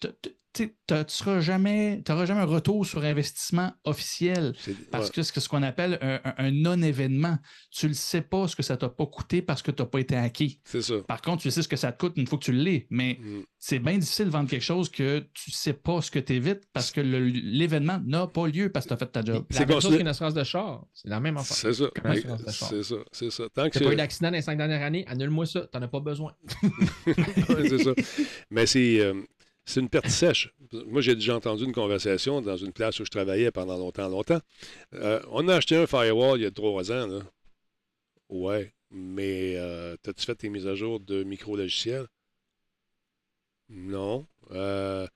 [0.53, 5.13] tu n'auras jamais, t'auras jamais un retour sur investissement officiel C'est- parce ouais.
[5.15, 5.99] que c'est ce qu'on appelle
[6.37, 7.39] un, non-événement.
[7.71, 10.01] Tu ne sais pas ce que ça t'a pas coûté parce que tu n'as pas
[10.01, 10.59] été hacké.
[10.65, 10.95] C'est ça.
[11.07, 12.87] Par contre, tu sais ce que ça te coûte une fois que tu l'es.
[12.91, 13.43] Mais Mm.
[13.59, 16.33] c'est bien difficile de vendre quelque chose que tu ne sais pas ce que tu
[16.35, 19.45] évites parce que l'événement n'a pas lieu parce que tu as fait ta job.
[19.51, 20.85] C'est la même chose qu'une assurance de char.
[20.95, 21.57] C'est la même affaire.
[21.57, 21.91] C'est ça.
[22.49, 22.97] C'est ça.
[23.13, 23.45] C'est ça.
[23.55, 25.79] Tant que Tu n'as pas eu d'accident dans les cinq dernières années, annule-moi ça, tu
[25.79, 26.33] n'en as pas besoin.
[27.07, 27.91] Ouais, c'est ça.
[28.51, 29.15] Mais c'est euh,
[29.71, 30.53] c'est une perte sèche.
[30.87, 34.41] Moi, j'ai déjà entendu une conversation dans une place où je travaillais pendant longtemps, longtemps.
[34.95, 37.07] Euh, on a acheté un firewall il y a trois ans.
[37.07, 37.21] Là.
[38.29, 42.07] Ouais, mais euh, as-tu fait tes mises à jour de micro-logiciels?
[43.69, 44.27] Non.
[44.51, 45.07] Euh,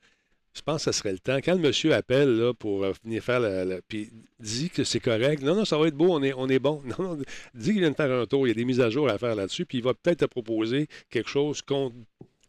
[0.55, 1.39] je pense que ça serait le temps.
[1.39, 5.43] Quand le monsieur appelle là, pour euh, venir faire la, Puis dit que c'est correct.
[5.43, 6.81] Non, non, ça va être beau, on est, on est bon.
[6.99, 7.23] Non, non,
[7.55, 8.47] dis qu'il vient de faire un tour.
[8.47, 9.67] Il y a des mises à jour à faire là-dessus.
[9.67, 11.97] Puis il va peut-être te proposer quelque chose contre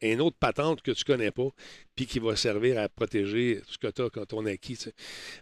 [0.02, 1.48] une autre patente que tu connais pas,
[1.96, 4.78] puis qui va servir à protéger ce que tu as quand on acquis.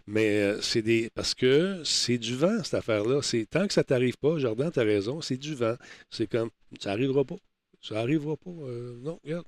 [0.06, 1.10] Mais euh, c'est des.
[1.14, 3.20] Parce que c'est du vent, cette affaire-là.
[3.22, 5.74] C'est tant que ça t'arrive pas, Jordan, tu as raison, c'est du vent.
[6.10, 6.50] C'est comme
[6.80, 7.36] ça arrivera pas.
[7.80, 8.50] Ça arrivera pas.
[8.50, 9.44] euh, non, regarde.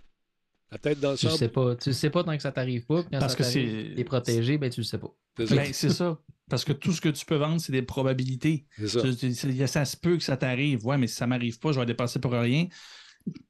[0.73, 1.39] La tête dans le Tu ne sable.
[1.39, 1.77] sais pas.
[1.77, 3.03] Tu le sais pas tant que ça t'arrive pas.
[3.03, 5.15] puis Quand Parce ça que t'es protégé, ben tu le sais pas.
[5.37, 5.55] C'est ça.
[5.55, 6.21] Ben, c'est ça.
[6.51, 8.67] Parce que tout ce que tu peux vendre, c'est des probabilités.
[8.79, 9.01] C'est ça.
[9.03, 10.85] Tu- tu- Ça, ça se peut que ça t'arrive.
[10.85, 12.67] Ouais, mais si ça m'arrive pas, je vais dépenser pour rien.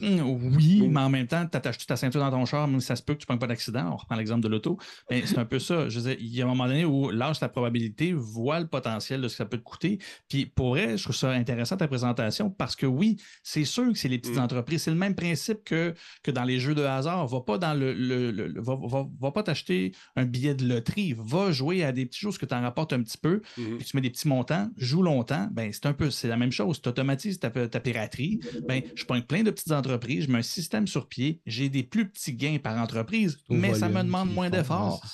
[0.03, 0.21] Hum,
[0.57, 2.97] Oui, mais en même temps, tu attaches ta ceinture dans ton char, même si ça
[2.97, 3.91] se peut que tu ne prennes pas d'accident?
[3.93, 4.79] On reprend l'exemple de l'auto.
[5.11, 5.89] Mais c'est un peu ça.
[5.89, 9.29] Je il y a un moment donné où lâche la probabilité, voit le potentiel de
[9.29, 9.99] ce que ça peut te coûter.
[10.29, 13.99] Puis pour vrai, je trouve ça intéressant ta présentation parce que oui, c'est sûr que
[13.99, 14.41] c'est les petites Mm.
[14.41, 14.83] entreprises.
[14.83, 17.27] C'est le même principe que, que dans les jeux de hasard.
[17.27, 17.93] Va pas dans le.
[17.93, 21.15] le- le- le- va, va- va pas t'acheter un billet de loterie.
[21.19, 23.77] Va jouer à des petites choses que tu en rapportes un petit peu Mhm.
[23.79, 26.53] puis tu mets des petits montants, joue longtemps, ben c'est un peu, c'est la même
[26.53, 26.81] chose.
[26.81, 28.41] Tu automatises ta, ta piraterie.
[28.69, 31.83] Ben, je prends plein de petites entreprises, je mets un système sur pied, j'ai des
[31.83, 35.05] plus petits gains par entreprise, mais ça me demande moins d'efforts.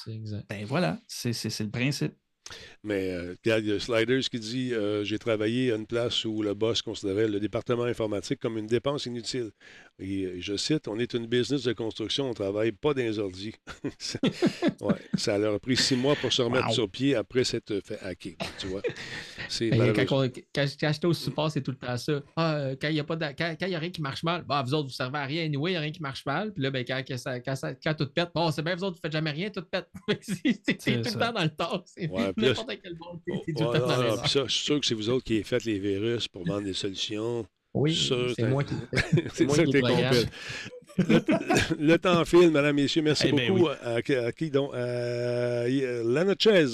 [0.49, 2.15] Ben voilà, c'est le principe.
[2.85, 6.43] Mais euh, il y a Sliders qui dit euh, J'ai travaillé à une place où
[6.43, 9.51] le boss considérait le département informatique comme une dépense inutile.
[9.99, 13.03] Et, euh, je cite On est une business de construction, on ne travaille pas dans
[13.03, 13.55] les ordis.
[13.99, 14.21] C'est-
[14.81, 16.75] ouais, ça leur a pris six mois pour se remettre Wow.
[16.75, 18.35] sur pied après s'être fait hacker.
[18.59, 18.83] Tu vois
[19.49, 22.21] quand, j'étais au support, c'est tout le temps ça.
[22.37, 24.23] Ah, quand il n'y a, pas de- quand, quand il y a rien qui marche
[24.23, 25.45] mal, bah, vous autres, vous servez à rien.
[25.45, 26.53] Anyway, il n'y a rien qui marche mal.
[26.53, 28.97] Puis là, ben, quand, ça, quand, ça- quand tout pète, bon, c'est bien, vous autres,
[28.97, 29.89] vous faites jamais rien, tout pète.
[30.23, 31.19] c'est tout ça.
[31.19, 31.85] le temps dans le temps.
[32.11, 32.97] Ouais, n'importe quel
[34.25, 36.73] je suis sûr que c'est vous autres qui avez fait les virus pour vendre des
[36.75, 37.47] solutions.
[37.75, 37.95] Oui,
[38.37, 38.75] c'est moi qui.
[39.35, 40.25] C'est moi ça qui que t'es complet.
[40.99, 43.01] Le, le temps file, mesdames, messieurs.
[43.01, 44.75] Merci Eh ben beaucoup à, à qui donc?
[44.75, 46.67] À Lana Chez,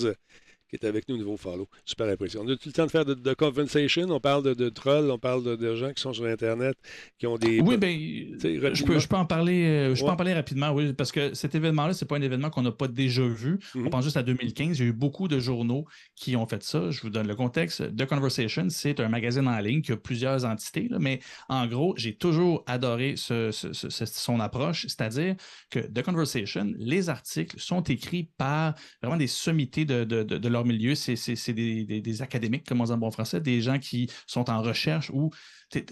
[0.68, 1.68] qui est avec nous au niveau follow.
[1.84, 2.42] Super impression.
[2.44, 4.06] On a tout le temps de faire de, de conversation.
[4.10, 6.76] On parle de, de trolls, on parle de, de gens qui sont sur Internet,
[7.18, 7.60] qui ont des.
[7.60, 10.92] Oui, ben, je peux, je peux en parler, euh, je peux en parler rapidement, oui,
[10.92, 13.58] parce que cet événement-là, c'est pas un événement qu'on n'a pas déjà vu.
[13.74, 13.86] Mhm.
[13.86, 14.78] On pense juste à 2015.
[14.78, 16.90] Il y a eu beaucoup de journaux qui ont fait ça.
[16.90, 17.96] Je vous donne le contexte.
[17.96, 21.94] The Conversation, c'est un magazine en ligne qui a plusieurs entités, là, mais en gros,
[21.96, 25.34] j'ai toujours adoré ce- ce- ce- ce- son approche, c'est-à-dire
[25.70, 30.48] que The Conversation, les articles sont écrits par vraiment des sommités de, de- de- de
[30.64, 30.94] milieu.
[30.94, 35.10] C'est des, académiques, comme on dit en bon français, des gens qui sont en recherche
[35.10, 35.30] ou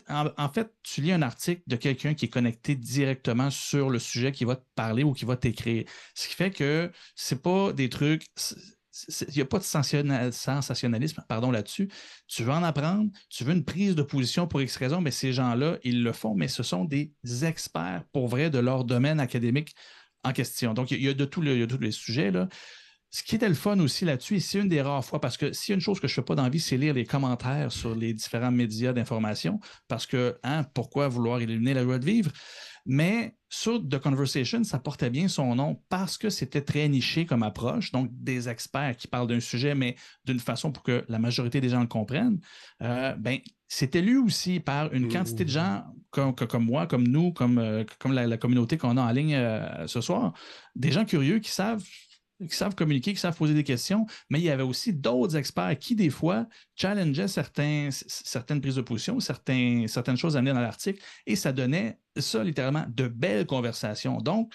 [0.08, 4.32] En, fait, tu lis un article de quelqu'un qui est connecté directement sur le sujet
[4.32, 5.84] qui va te parler ou qui va t'écrire.
[6.14, 8.26] Ce qui fait que c'est pas des trucs.
[9.28, 11.90] Il n'y a pas de sensationna- sensationnalisme pardon, là-dessus.
[12.28, 15.34] Tu veux en apprendre, tu veux une prise de position pour X raison, mais ces
[15.34, 17.12] gens-là, ils le font, mais ce sont des
[17.42, 19.74] experts pour vrai de leur domaine académique
[20.24, 20.74] en question.
[20.74, 22.30] Donc, il y a de, tout le- il y a tous les sujets.
[22.30, 22.48] Là.
[23.10, 25.52] Ce qui était le fun aussi là-dessus, et c'est une des rares fois, parce que
[25.52, 27.72] s'il y a une chose que je ne fais pas d'envie, c'est lire les commentaires
[27.72, 32.30] sur les différents médias d'information, parce que, hein, pourquoi vouloir éliminer la loi de vivre?
[32.86, 37.42] Mais sur The Conversation, ça portait bien son nom parce que c'était très niché comme
[37.42, 41.60] approche, donc des experts qui parlent d'un sujet, mais d'une façon pour que la majorité
[41.60, 42.40] des gens le comprennent.
[42.82, 47.32] Euh, ben, c'était lu aussi par une quantité de gens comme, comme moi, comme nous,
[47.32, 50.32] comme, euh, la, communauté qu'on a en ligne euh, ce soir,
[50.76, 51.84] des gens curieux qui savent
[52.40, 55.78] qui savent communiquer, qui savent poser des questions, mais il y avait aussi d'autres experts
[55.78, 61.52] qui, des fois, challengeaient certaines prises de position, certaines choses amenées dans l'article, et ça
[61.52, 64.18] donnait ça, littéralement, de belles conversations.
[64.18, 64.52] Donc,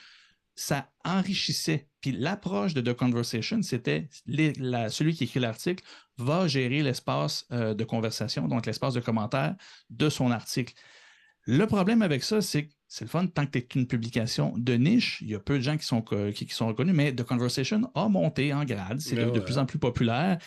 [0.56, 1.88] ça enrichissait.
[2.02, 5.84] Puis l'approche de The Conversation, c'était celui qui écrit l'article
[6.18, 9.56] va gérer l'espace euh, de conversation, donc l'espace de commentaires
[9.90, 10.74] de son article.
[11.46, 14.54] Le problème avec ça, c'est que c'est le fun tant que tu es une publication
[14.58, 15.20] de niche.
[15.22, 18.10] Il y a peu de gens qui sont, qui, sont reconnus, mais The Conversation a
[18.10, 19.00] monté en grade.
[19.00, 20.40] C'est de, plus en plus populaire.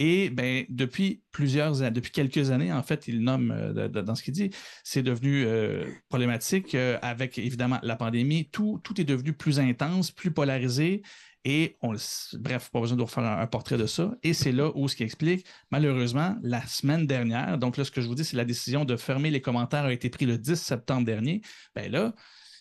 [0.00, 4.34] Et ben, depuis plusieurs depuis quelques années, en fait, il nomme euh, dans ce qu'il
[4.34, 4.50] dit,
[4.82, 8.48] c'est devenu euh, problématique euh, avec évidemment la pandémie.
[8.50, 11.02] Tout, tout est devenu plus intense, plus polarisé.
[11.44, 11.94] Et on,
[12.38, 14.14] bref, pas besoin de refaire un, portrait de ça.
[14.22, 18.00] Et c'est là où ce qui explique, malheureusement, la semaine dernière, donc là, ce que
[18.00, 20.54] je vous dis, c'est la décision de fermer les commentaires a été prise le 10
[20.54, 21.42] septembre dernier.
[21.74, 22.14] Bien là,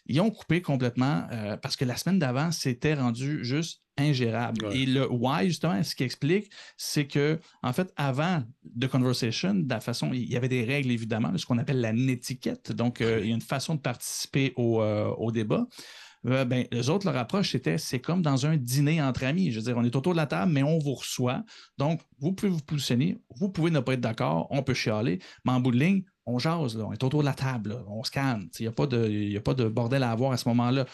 [0.08, 4.68] ils ont coupé complètement euh, parce que la semaine d'avant, c'était rendu juste ingérable.
[4.74, 8.44] Et le why, justement, ce qui explique, c'est que, en fait, avant
[8.80, 11.94] The Conversation, de la façon, il y avait des règles, évidemment, ce qu'on appelle la
[11.94, 12.72] netiquette.
[12.72, 15.68] Donc, euh, il y a une façon de participer au, euh, au débat.
[16.28, 19.52] Euh, ben, les autres, leur approche, c'était c'est comme dans un dîner entre amis.
[19.52, 21.44] Je veux dire, on est autour de la table, mais on vous reçoit.
[21.78, 25.52] Donc, vous pouvez vous positionner, vous pouvez ne pas être d'accord, on peut chialer, mais
[25.52, 28.50] en bout de ligne, on jase, on est autour de la table, on se calme.
[28.60, 30.86] Il n'y a, pas de, a pas de bordel à avoir à ce moment-là.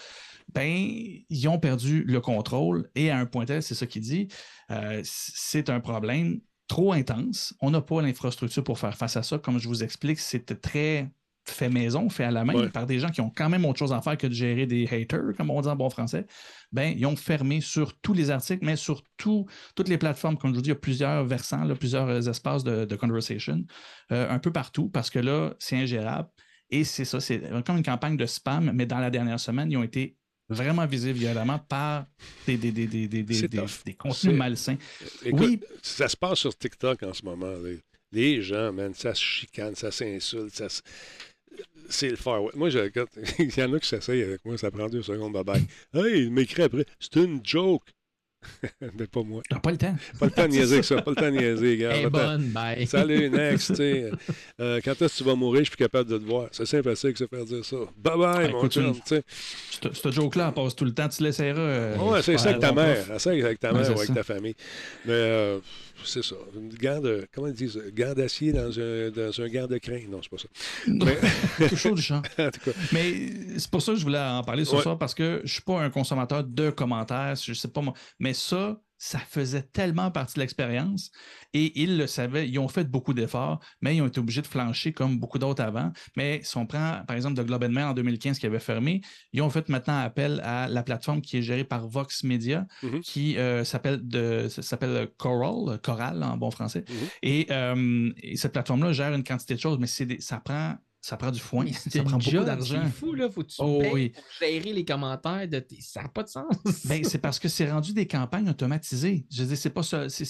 [0.53, 0.87] Ben,
[1.29, 4.29] ils ont perdu le contrôle et à un point tel, c'est ça qu'il dit,
[4.71, 7.53] euh, c'est un problème trop intense.
[7.61, 9.37] On n'a pas l'infrastructure pour faire face à ça.
[9.39, 11.09] Comme je vous explique, c'était très
[11.49, 13.93] fait maison, fait à la main, par des gens qui ont quand même autre chose
[13.93, 16.25] à faire que de gérer des haters, comme on dit en bon français,
[16.71, 20.37] ben, ils ont fermé sur tous les articles, mais sur toutes les plateformes.
[20.37, 23.63] Comme je vous dis, il y a plusieurs versants, plusieurs euh, espaces de, conversation,
[24.11, 26.29] euh, un peu partout, parce que là, c'est ingérable.
[26.69, 29.77] Et c'est ça, c'est comme une campagne de spam, mais dans la dernière semaine, ils
[29.77, 30.17] ont été
[30.49, 32.05] vraiment visés violemment par
[32.45, 34.77] des, des, des, des contenus malsains.
[35.31, 35.59] oui.
[35.81, 37.53] Ça se passe sur TikTok en ce moment.
[38.11, 40.81] Les, gens, man, ça se chicane, ça s'insulte, ça se
[41.89, 42.55] c'est le Far West.
[42.55, 42.79] Moi, je,
[43.39, 45.63] il y en a qui s'essayent avec moi, ça prend deux secondes, bye bye.
[45.93, 47.83] Hey, il m'écrit après, c'est une joke.
[48.81, 49.41] Mais pas moi.
[49.61, 49.95] pas le temps.
[50.19, 51.01] Pas le temps de niaiser que ça.
[51.01, 51.95] Pas le temps de niaiser, gars.
[51.95, 52.85] Hey, bonne, bye.
[52.87, 53.79] Salut, next.
[53.79, 54.11] Euh,
[54.83, 56.47] quand est-ce que tu vas mourir, je suis capable de te voir.
[56.51, 57.77] C'est simple assez que se faire dire ça.
[57.97, 58.93] Bye bye, mon chum.
[59.09, 61.09] Ce joke-là, passe tout le temps.
[61.09, 61.59] Tu l'essaieras.
[61.59, 63.11] Euh, ouais, c'est ça avec ta mère.
[63.11, 64.55] Essaye avec ta mère ou avec ta famille.
[65.05, 65.13] Mais.
[65.13, 65.59] Euh,
[66.03, 66.35] c'est ça.
[66.55, 70.01] Une gant de, comment ils disent, gant d'acier dans un, dans un gant de crin.
[70.09, 70.47] Non, c'est pas ça.
[70.87, 71.75] Mais...
[71.75, 72.21] Chose du champ.
[72.91, 75.61] Mais c'est pour ça que je voulais en parler ce soir parce que je suis
[75.61, 77.35] pas un consommateur de commentaires.
[77.35, 77.93] Je sais pas moi.
[78.19, 81.11] Mais ça, ça faisait tellement partie de l'expérience
[81.53, 82.49] et ils le savaient.
[82.49, 85.63] Ils ont fait beaucoup d'efforts, mais ils ont été obligés de flancher comme beaucoup d'autres
[85.63, 85.91] avant.
[86.15, 89.01] Mais si on prend, par exemple, de Globe Mail en 2015 qui avait fermé,
[89.33, 93.01] ils ont fait maintenant appel à la plateforme qui est gérée par Vox Media, mm-hmm.
[93.01, 94.01] qui euh, s'appelle
[94.49, 96.83] s'appelle Coral, Coral en bon français.
[97.23, 97.45] Mm-hmm.
[97.51, 99.87] Euh, et, cette plateforme-là gère une quantité de choses, mais
[100.19, 102.81] ça prend ça prend du foin, ça prend beaucoup d'argent.
[102.85, 103.29] C'est fou, là.
[103.29, 104.09] Faut que tu oh, oui.
[104.09, 105.47] pour gérer les commentaires.
[105.47, 106.45] De Ça n'a pas de sens.
[106.85, 109.25] ben, c'est parce que c'est rendu des campagnes automatisées.
[109.31, 110.09] Je veux dire, c'est pas ça.
[110.09, 110.25] C'est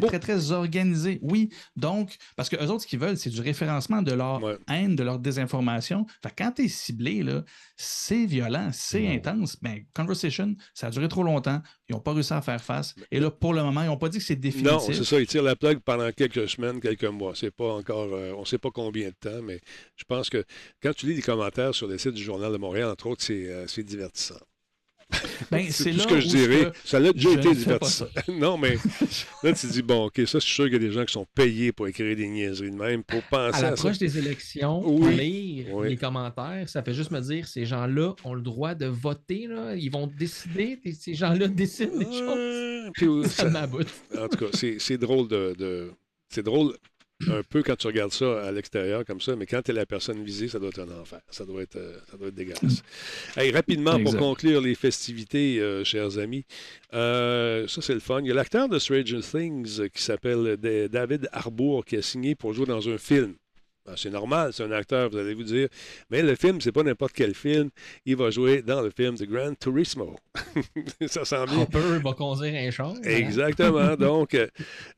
[0.00, 1.18] très, très organisé.
[1.22, 1.50] Oui.
[1.76, 5.02] Donc, parce que eux autres, ce qu'ils veulent, c'est du référencement de leur haine, de
[5.02, 6.06] leur désinformation.
[6.22, 7.44] Fait quand tu es ciblé, là,
[7.76, 9.58] c'est violent, c'est intense.
[9.62, 11.60] Mais ben, Conversation, ça a duré trop longtemps.
[11.92, 12.94] Ils n'ont pas réussi à faire face.
[13.10, 14.72] Et là, pour le moment, ils n'ont pas dit que c'est définitif.
[14.72, 15.20] Non, c'est ça.
[15.20, 17.32] Ils tirent la plug pendant quelques semaines, quelques mois.
[17.34, 18.08] C'est pas encore.
[18.14, 19.60] Euh, on ne sait pas combien de temps, mais
[19.96, 20.42] je pense que
[20.82, 23.46] quand tu lis des commentaires sur les sites du Journal de Montréal, entre autres, c'est
[23.46, 24.40] euh, divertissant.
[25.50, 26.72] Ben, c'est ce que je dirais.
[26.84, 28.06] Ça a déjà été divertissant.
[28.28, 28.76] non, mais
[29.42, 31.12] là, tu dis, bon, OK, ça, je suis sûr qu'il y a des gens qui
[31.12, 34.82] sont payés pour écrire des niaiseries de même, pour penser à, à l'approche des élections,
[35.08, 39.46] lire les commentaires, ça fait juste me dire, ces gens-là ont le droit de voter,
[39.46, 39.74] là.
[39.74, 43.26] ils vont décider, ces gens-là décident des choses.
[43.30, 43.48] ça,
[44.18, 45.54] En tout cas, c'est drôle de...
[45.58, 45.92] de...
[46.28, 46.74] C'est drôle
[47.30, 49.86] un peu quand tu regardes ça à l'extérieur comme ça, mais quand tu es la
[49.86, 51.20] personne visée, ça doit être un enfer.
[51.30, 52.82] Ça doit être, euh, ça doit être dégueulasse.
[53.52, 56.44] rapidement, pour conclure les festivités, euh, chers amis,
[56.94, 58.20] euh, ça c'est le fun.
[58.20, 60.56] Il y a l'acteur de Stranger Things qui s'appelle
[60.90, 63.34] David Harbour qui a signé pour jouer dans un film.
[63.84, 65.68] Ben, c'est normal, c'est un acteur, vous allez vous dire.
[66.10, 67.70] Mais le film, c'est pas n'importe quel film.
[68.06, 70.16] Il va jouer dans le film de Gran Turismo.
[71.06, 71.62] ça sent bien.
[71.62, 72.94] Hopper va conduire un char.
[72.94, 73.18] voilà.
[73.18, 73.96] Exactement.
[73.96, 74.36] Donc,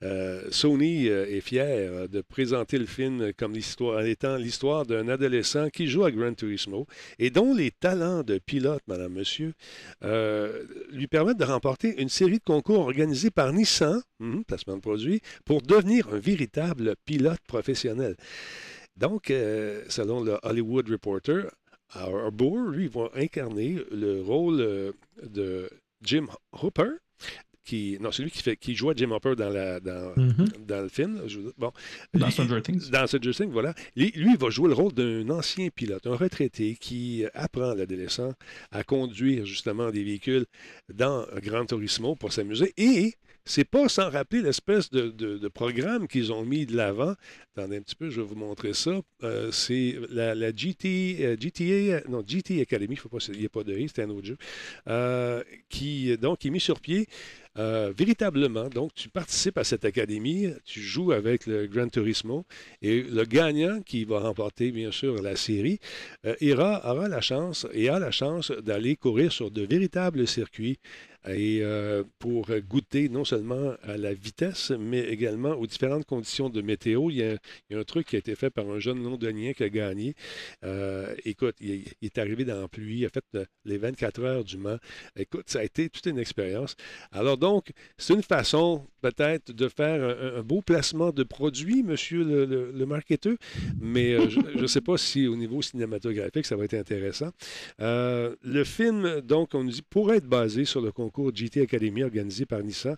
[0.02, 5.09] euh, Sony euh, est fier de présenter le film comme l'histoire, en étant l'histoire d'un
[5.09, 6.86] adolescent qui joue à Gran Turismo
[7.19, 9.55] et dont les talents de pilote, madame, monsieur,
[10.02, 14.81] euh, lui permettent de remporter une série de concours organisés par Nissan, hum, placement de
[14.81, 18.16] produit, pour devenir un véritable pilote professionnel.
[18.96, 21.50] Donc, euh, selon le Hollywood Reporter,
[21.90, 24.92] Harbour, lui, va incarner le rôle euh,
[25.22, 25.68] de
[26.02, 26.26] Jim
[26.62, 26.90] Hooper,
[27.64, 30.48] qui, non, c'est lui qui, fait, qui jouait Jim Hopper dans, la, dans, Mhm.
[30.66, 31.22] dans le film.
[31.26, 31.72] Je- bon,
[32.12, 32.90] Dans Stranger Things.
[32.90, 33.74] dans Stranger Things, voilà.
[33.96, 37.74] Lui, lui, il va jouer le rôle d'un ancien pilote, un retraité qui apprend à
[37.74, 38.34] l'adolescent
[38.70, 40.44] à conduire justement des véhicules
[40.92, 42.74] dans Gran Turismo pour s'amuser.
[42.76, 43.14] Et
[43.46, 47.14] c'est pas sans rappeler l'espèce de, programme qu'ils ont mis de l'avant.
[47.54, 49.00] Attendez un petit peu, je vais vous montrer ça.
[49.22, 52.98] Euh, c'est la, GT, euh, GTA, non, GT Academy,
[53.28, 54.36] il n'y a pas de I, c'était un autre jeu,
[54.88, 57.06] euh, qui donc est mis sur pied
[57.56, 58.68] véritablement.
[58.68, 62.44] Donc, tu participes à cette académie, tu joues avec le Gran Turismo
[62.82, 65.78] et le gagnant qui va remporter, bien sûr, la série,
[66.40, 70.80] ira, aura la chance et a la chance d'aller courir sur de véritables circuits
[71.26, 76.60] et euh, pour goûter non seulement à la vitesse, mais également aux différentes conditions de
[76.60, 77.10] météo.
[77.10, 77.38] Il y a,
[77.78, 80.14] un truc qui a été fait par un jeune londonien qui a gagné.
[80.64, 84.44] Euh, écoute, il, est arrivé dans la pluie, il a fait euh, les 24 heures
[84.44, 84.78] du Mans.
[85.16, 86.76] Écoute, ça a été toute une expérience.
[87.10, 92.44] Alors donc, c'est une façon peut-être de faire un, beau placement de produit, monsieur le,
[92.72, 93.36] le- marketeur,
[93.80, 97.30] mais je ne sais pas si au niveau cinématographique, ça va être intéressant.
[97.78, 102.46] Le film, donc, on nous dit, pourrait être basé sur le concours GT Academy organisé
[102.46, 102.96] par Nissan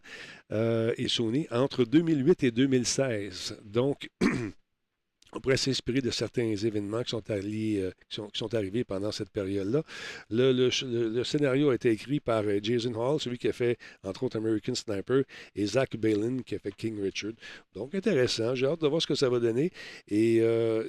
[0.53, 3.59] euh, et Sony entre 2008 et 2016.
[3.65, 4.09] Donc,
[5.33, 9.83] on pourrait s'inspirer de certains événements qui sont, euh, arrivés pendant cette période-là.
[10.31, 14.39] Le, scénario a été écrit par euh, Jason Hall, celui qui a fait, entre autres,
[14.39, 15.25] American Sniper,
[15.55, 17.33] et Zach Balin, qui a fait King Richard.
[17.75, 18.55] Donc, intéressant.
[18.55, 19.71] J'ai hâte de voir ce que ça va donner.
[20.09, 20.43] Et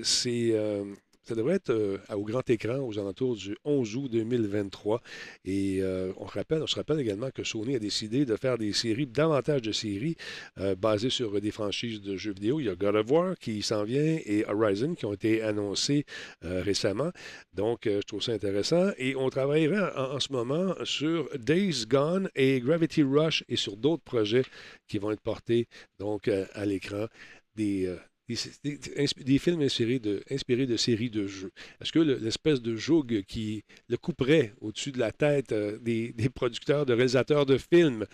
[0.03, 0.55] c'est...
[1.27, 5.01] ça devrait être euh, au grand écran aux alentours du 11 août 2023.
[5.45, 9.61] Et euh, on, se rappelle également que Sony a décidé de faire des séries, davantage
[9.61, 10.15] de séries
[10.57, 12.59] euh, basées sur des franchises de jeux vidéo.
[12.59, 16.05] Il y a God of War qui s'en vient et Horizon qui ont été annoncés
[16.41, 17.11] récemment.
[17.53, 18.91] Donc, je trouve ça intéressant.
[18.97, 23.75] Et on travaillera en, en ce moment sur Days Gone et Gravity Rush et sur
[23.75, 24.43] d'autres projets
[24.87, 25.67] qui vont être portés
[25.99, 27.07] donc à l'écran.
[27.55, 27.91] Des,
[28.27, 31.51] des, des- inspi- des films inspirés de, inspirés de séries de jeux.
[31.81, 36.11] Est-ce que le- l'espèce de joug qui le couperait au-dessus de la tête euh, des,
[36.13, 38.05] des producteurs, de réalisateurs de films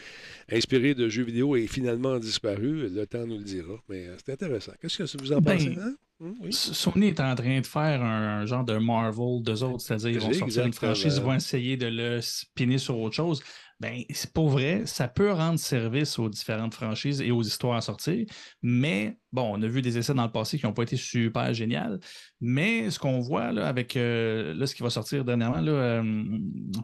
[0.52, 2.90] inspirés de jeux vidéo est finalement disparu?
[2.90, 3.76] Le temps nous le dira.
[3.90, 4.73] Mais euh, c'est intéressant.
[4.81, 5.77] Qu'est-ce que vous en Ben, pensez?
[5.80, 5.95] hein?
[6.19, 6.53] Hum, oui.
[6.53, 10.19] Sony est en train de faire un, un genre de Marvel d'eux autres, c'est-à-dire ils
[10.19, 13.41] vont sortir une franchise, ils vont essayer de le spinner sur autre chose.
[13.80, 17.82] Ben, c'est pas vrai, ça peut rendre service aux différentes franchises et aux histoires à
[17.82, 18.26] sortir,
[18.62, 21.54] mais bon, on a vu des essais dans le passé qui n'ont pas été super
[21.54, 21.98] géniaux,
[22.40, 26.24] mais ce qu'on voit là, avec euh, là, ce qui va sortir dernièrement, là, euh,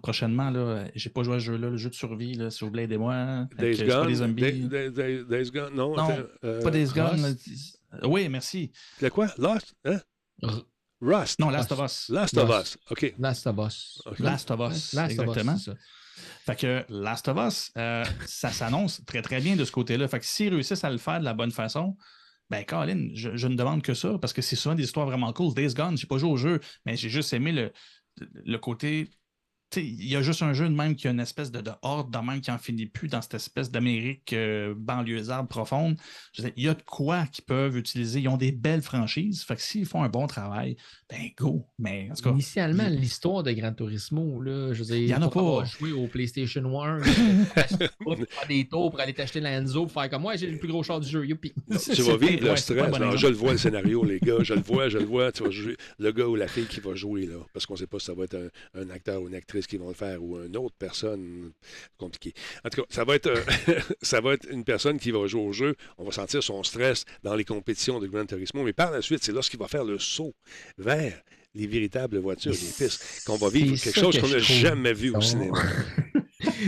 [0.03, 2.71] prochainement, là, j'ai pas joué à ce jeu-là, le jeu de survie, là, s'il vous
[2.71, 3.13] plaît, aidez-moi.
[3.15, 4.07] avec, Days euh, pas Gone?
[4.07, 4.41] des zombies.
[4.41, 5.95] Day- Day- Day- Days Gone, non.
[6.43, 7.35] Euh, Pas des Gone.
[8.03, 8.71] Oui, merci.
[9.01, 9.27] Le quoi?
[9.37, 9.73] Lost?
[9.85, 9.99] Hein?
[10.43, 10.63] R-
[11.01, 11.39] Rust.
[11.39, 12.09] Non, Last of Us.
[12.09, 12.49] Last of.
[12.49, 12.77] Us.
[12.91, 13.15] OK.
[13.17, 14.01] Last of Us.
[14.19, 15.57] Last of Us, Last of Us, exactement.
[15.57, 15.77] c'est ça.
[16.45, 20.07] Fait que Last of Us, euh, ça s'annonce très très bien de ce côté-là.
[20.07, 21.95] Fait que s'ils réussissent à le faire de la bonne façon,
[22.49, 25.31] ben Colin, je, je ne demande que ça parce que c'est souvent des histoires vraiment
[25.33, 25.53] cool.
[25.53, 27.71] Days Gone, j'ai pas joué au jeu, mais j'ai juste aimé le,
[28.17, 29.09] le côté.
[29.75, 32.11] Il y a juste un jeu de même qui a une espèce de, de horde
[32.11, 35.95] de même qui en finit plus dans cette espèce d'Amérique euh, banlieusarde profonde.
[36.57, 38.19] Il y a de quoi qu'ils peuvent utiliser.
[38.21, 39.43] Ils ont des belles franchises.
[39.43, 40.75] Fait que s'ils font un bon travail,
[41.09, 41.67] ben go.
[41.77, 45.07] Mais en tout cas, Initialement, il- l'histoire de Gran Turismo, là, je veux dire, Il
[45.07, 45.63] y en a pas.
[45.65, 47.01] joué au PlayStation 1,
[47.99, 50.67] pour faire des tours pour aller t'acheter l'Enzo pour faire comme moi, j'ai le plus
[50.67, 51.53] gros char du jeu, youpi.
[51.93, 52.77] Tu vas vivre le stress.
[52.77, 53.17] bon Non, exemple.
[53.17, 54.37] je le vois, le scénario, les gars.
[54.41, 55.31] Je le vois, je le vois.
[55.31, 57.35] Tu vas jouer, le gars ou la fille qui va jouer, là.
[57.53, 58.35] Parce qu'on ne sait pas si ça va être
[58.73, 61.51] un, un acteur ou une actrice qui vont le faire ou une autre personne.
[61.97, 62.33] Compliqué.
[62.63, 63.43] En tout cas, ça va être, euh,
[64.01, 65.75] ça va être une personne qui va jouer au jeu.
[65.97, 68.63] On va sentir son stress dans les compétitions de Gran Turismo.
[68.63, 70.33] Mais par la suite, c'est lorsqu'il va faire le saut
[70.77, 71.21] vers
[71.55, 75.21] les véritables voitures, les pistes, qu'on va vivre quelque chose qu'on n'a jamais vu au
[75.21, 75.59] cinéma.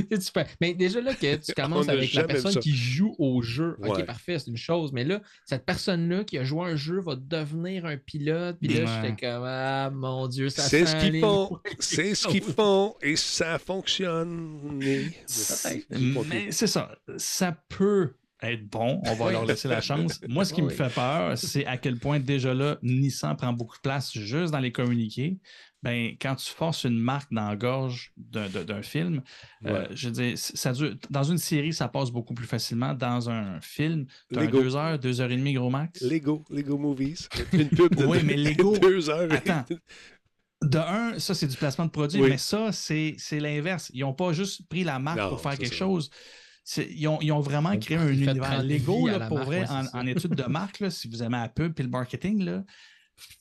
[0.10, 3.76] Tu fais- Mais déjà là que tu commences avec la personne qui joue au jeu,
[3.80, 3.90] Ouais.
[3.90, 7.16] ok parfait, c'est une chose, mais là, cette personne-là qui a joué un jeu va
[7.16, 9.10] devenir un pilote, puis là, Ouais.
[9.10, 11.58] j'étais comme ah mon Dieu, ça C'est ce qu'ils font.
[11.80, 14.60] C'est ce qu'ils font et ça fonctionne.
[14.80, 16.96] Mais- c'est ça.
[17.18, 18.14] Ça peut
[18.44, 19.02] être bons.
[19.06, 20.20] On va leur laisser la chance.
[20.28, 23.76] Moi, ce qui me fait peur, c'est à quel point déjà là, Nissan prend beaucoup
[23.78, 25.38] de place juste dans les communiqués.
[25.84, 29.24] Ben, quand tu forces une marque dans la gorge d'un d'un- d'un film,
[29.66, 32.94] euh, je dire, ça dure, dans une série, ça passe beaucoup plus facilement.
[32.94, 34.62] Dans un film, tu as Lego.
[34.62, 36.02] deux heures, deux heures et demie, gros max.
[36.02, 37.28] Lego, Lego Movies.
[37.54, 39.32] Une pub de Oui, mais Lego- deux heures.
[39.32, 39.66] Attends.
[40.64, 42.30] De un, ça, c'est du placement de produit, Oui.
[42.30, 43.90] mais ça, c'est c'est l'inverse.
[43.96, 45.80] Ils n'ont pas juste pris la marque Non, pour faire quelque ça.
[45.80, 46.12] chose.
[46.64, 49.70] C'est- Ils ont, ils ont vraiment créé un univers Lego, là, pour marque, vrai, ouais,
[49.94, 52.64] en, en études de marque, là, si vous aimez la pub et le marketing, là,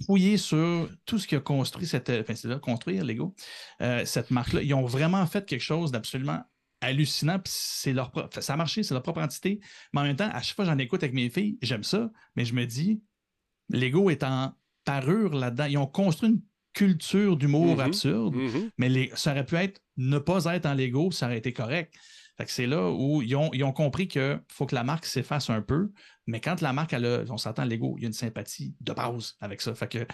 [0.06, 2.10] fouillez sur tout ce qui a construit cette.
[2.10, 3.34] Enfin, c'est là, construire Lego,
[3.82, 4.62] euh, cette marque-là.
[4.62, 6.42] Ils ont vraiment fait quelque chose d'absolument
[6.80, 7.38] hallucinant.
[7.38, 9.60] Puis c'est leur ça a marché, c'est leur propre entité.
[9.92, 12.10] Mais en même temps, à chaque fois que j'en écoute avec mes filles, j'aime ça,
[12.36, 13.02] mais je me dis,
[13.68, 14.52] Lego est en
[14.84, 15.66] parure là-dedans.
[15.66, 16.40] Ils ont construit une
[16.72, 17.80] culture d'humour Mhm.
[17.80, 18.70] absurde, Mhm.
[18.78, 21.94] mais les- ça aurait pu être ne pas être en Lego, ça aurait été correct.
[22.48, 25.60] C'est là où ils ont, ils ont compris qu'il faut que la marque s'efface un
[25.62, 25.92] peu,
[26.26, 28.92] mais quand la marque, elle a- on s'entend Lego, il y a une sympathie de
[28.92, 29.74] base avec ça.
[29.74, 30.06] Fait que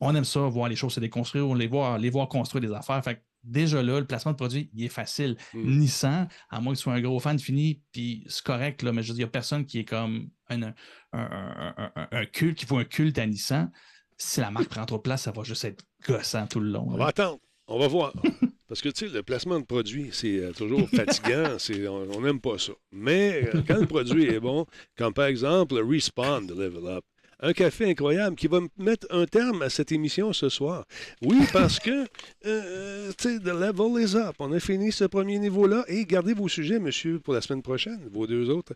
[0.00, 2.72] on aime ça, voir les choses se déconstruire, on les voit, les voir construire des
[2.74, 3.02] affaires.
[3.02, 5.36] Fait que déjà là, le placement de produit, il est facile.
[5.54, 5.78] Mm.
[5.78, 9.02] Nissan, à moins que tu sois un gros fan fini, puis c'est correct, là, mais
[9.02, 10.74] je veux dire, il n'y a personne qui est comme un, un,
[11.12, 13.70] un- un- culte, qui faut un culte à Nissan.
[14.16, 16.86] Si la marque prend trop de place, ça va juste être gossant tout le long.
[16.88, 17.04] On là.
[17.04, 17.38] va attendre.
[17.66, 18.12] On va voir.
[18.74, 21.44] Parce que, tu sais, le placement de produit, c'est euh, toujours fatigant.
[21.60, 22.72] c'est- on n'aime pas ça.
[22.90, 24.66] Mais euh, quand le produit est bon,
[24.98, 27.04] comme par exemple le Respawn de Level Up,
[27.38, 30.86] un café incroyable qui va mettre un terme à cette émission ce soir.
[31.22, 32.04] Oui, parce que,
[32.46, 34.34] euh, tu sais, the level is up.
[34.40, 35.84] On a fini ce premier niveau-là.
[35.86, 38.72] Et gardez vos sujets, monsieur, pour la semaine prochaine, vos deux autres.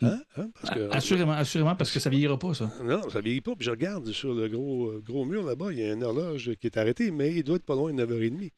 [0.00, 0.20] Le- Hein?
[0.36, 0.50] Hein?
[0.60, 2.70] Parce que, Assurément, assurément, parce que ça ne vieillira pas, ça.
[2.82, 3.54] non, ça vieillit pas.
[3.54, 6.50] Puis je regarde sur le gros, euh, gros mur là-bas, il y a une horloge
[6.60, 8.50] qui est arrêtée, mais il doit être pas loin de 9h30.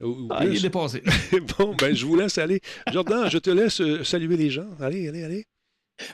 [0.00, 1.02] Ou- ou Ah, il est dépassé.
[1.58, 2.60] bon, ben, je vous laisse aller.
[2.92, 4.68] Jordan, je te laisse euh, saluer les gens.
[4.80, 5.44] Allez, allez, allez.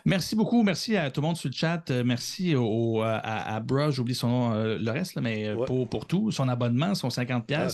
[0.05, 0.65] Merci beaucoup.
[0.65, 1.91] Merci à tout le monde sur le chat.
[1.93, 5.65] Euh, Merci au, à, Bra, j'oublie son nom, euh, le reste, là, mais euh, Ouais.
[5.65, 7.69] pour, pour tout, son abonnement, son 50$, Ah,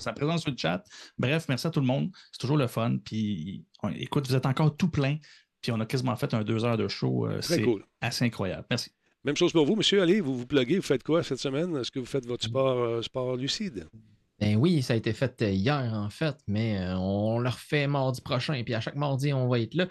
[0.00, 0.82] sa présence sur le chat.
[1.18, 2.10] Bref, merci à tout le monde.
[2.32, 2.96] C'est toujours le fun.
[3.04, 5.18] Puis, on- écoute, vous êtes encore tout plein.
[5.62, 7.26] Puis, on a quasiment fait un deux heures de show.
[7.26, 7.84] Euh, Très C'est cool.
[8.00, 8.66] assez incroyable.
[8.70, 8.90] Merci.
[9.24, 10.00] Même chose pour vous, monsieur.
[10.02, 10.76] Allez, vous vous pluguez.
[10.76, 11.76] Vous faites quoi cette semaine?
[11.76, 13.88] Est-ce que vous faites votre sport, euh, sport lucide?
[14.38, 18.20] Ben oui, ça a été fait euh, hier en fait, mais on le refait mardi
[18.20, 18.52] prochain.
[18.52, 19.86] Et puis à chaque mardi, on va être là.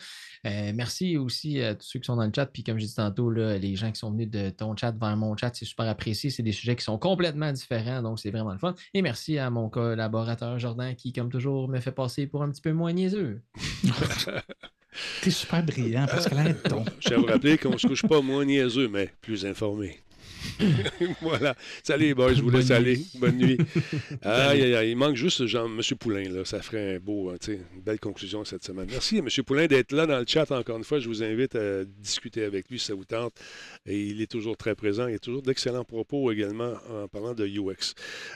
[0.46, 2.46] Euh, merci aussi à tous ceux qui sont dans le chat.
[2.46, 5.18] Puis comme j'ai dit tantôt, là, les gens qui sont venus de ton chat vers
[5.18, 6.30] mon chat, c'est super apprécié.
[6.30, 8.76] C'est des sujets qui sont complètement différents, donc c'est vraiment le fun.
[8.94, 12.62] Et merci à mon collaborateur Jordan qui, comme toujours, me fait passer pour un petit
[12.62, 13.42] peu moins niaiseux.
[15.22, 16.86] T'es super brillant, parce que arrête ton.
[17.00, 20.00] Je à vous rappeler qu'on ne se couche pas moins niaiseux, mais plus informé.
[21.22, 21.56] voilà.
[21.84, 22.76] Salut, boys, je vous Bonne laisse nuit.
[22.76, 23.00] aller.
[23.16, 23.58] Bonne nuit.
[24.22, 24.92] Aïe, aïe, aïe.
[24.92, 25.82] Il manque juste Jean, M.
[26.00, 26.30] Poulain.
[26.30, 26.46] Là.
[26.46, 28.88] Ça ferait un beau, hein, sais, une belle conclusion cette semaine.
[28.90, 29.28] Merci à M.
[29.46, 31.00] Poulain d'être là dans le chat encore une fois.
[31.00, 33.34] Je vous invite à discuter avec lui si ça vous tente.
[33.86, 35.08] Et il est toujours très présent.
[35.08, 37.94] Il a toujours d'excellents propos également en parlant de UX.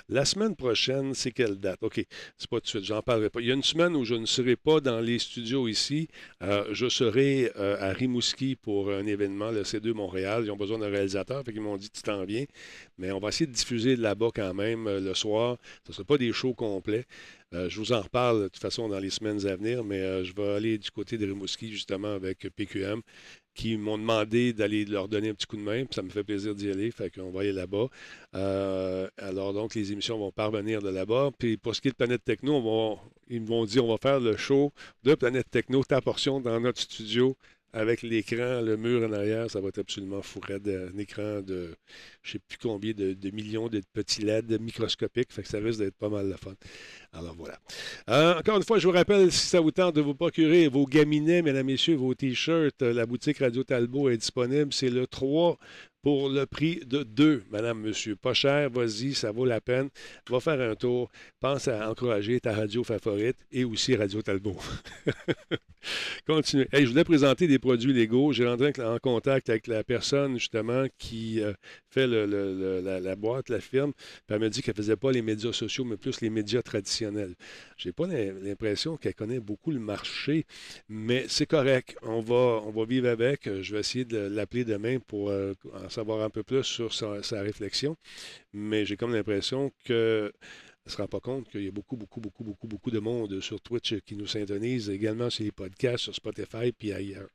[0.10, 1.80] La semaine prochaine, c'est quelle date?
[1.82, 2.04] OK,
[2.38, 3.42] c'est pas tout de suite, j'en parlerai pas.
[3.42, 6.08] Il y a une semaine où je ne serai pas dans les studios ici.
[6.42, 10.44] Euh, je serai euh, à Rimouski pour un événement, le C2 Montréal.
[10.46, 12.26] Ils ont besoin d'un réalisateur, fait qu'ils m'ont dit tu t'en.
[12.98, 15.58] Mais on va essayer de diffuser là-bas quand même euh, le soir.
[15.86, 17.06] Ce ne sera pas des shows complets.
[17.54, 20.24] Euh, je vous en reparle de toute façon dans les semaines à venir, mais euh,
[20.24, 23.02] je vais aller du côté de Rimouski justement avec PQM
[23.56, 26.24] qui m'ont demandé d'aller leur donner un petit coup de main, puis ça me fait
[26.24, 27.88] plaisir d'y aller, fait qu'on va aller là-bas.
[29.18, 31.32] Alors donc, les émissions vont parvenir de là-bas.
[31.38, 34.38] Puis pour ce qui est de Planète Techno, ils m'ont dit on va faire le
[34.38, 34.72] show
[35.04, 37.36] de Planète Techno, ta portion dans notre studio
[37.74, 40.68] avec l'écran, le mur en arrière, ça va être absolument fou raide.
[40.68, 41.76] Un écran de
[42.22, 45.60] je ne sais plus combien de, de millions de petits LED microscopiques, fait que ça
[45.60, 46.54] risque d'être pas mal la fun.
[47.14, 47.60] Alors voilà.
[48.10, 50.86] Euh, encore une fois, je vous rappelle, si ça vous tente de vous procurer vos
[50.86, 54.74] gaminets, mesdames, messieurs, vos t-shirts, euh, la boutique Radio Talbot est disponible.
[54.74, 55.58] C'est le 3
[56.02, 58.16] pour le prix de 2, madame, monsieur.
[58.16, 59.90] Pas cher, vas-y, ça vaut la peine.
[60.30, 61.10] Va faire un tour.
[61.40, 64.58] Pense à encourager ta radio favorite et aussi Radio Talbot.
[66.26, 66.68] Continuez.
[66.72, 68.32] Hey, je voulais présenter des produits légaux.
[68.34, 71.54] J'ai rentré en contact avec la personne, justement, qui euh,
[71.90, 73.94] fait la, boîte, la firme.
[73.94, 76.62] Puis elle m'a dit qu'elle ne faisait pas les médias sociaux, mais plus les médias
[76.62, 77.36] traditionnels.
[77.78, 80.46] J'ai pas l'im- l'impression qu'elle connaît beaucoup le marché,
[80.88, 81.98] mais c'est correct.
[82.04, 83.50] On va, vivre avec.
[83.62, 87.42] Je vais essayer de l'appeler demain pour euh, en savoir un peu plus sur sa
[87.42, 87.96] réflexion.
[88.54, 90.32] Mais j'ai comme l'impression que
[90.90, 93.40] ne se rend pas compte qu'il y a beaucoup, beaucoup, beaucoup, beaucoup, beaucoup de monde
[93.42, 97.30] sur Twitch qui nous syntonise, également sur les podcasts, sur Spotify, puis ailleurs.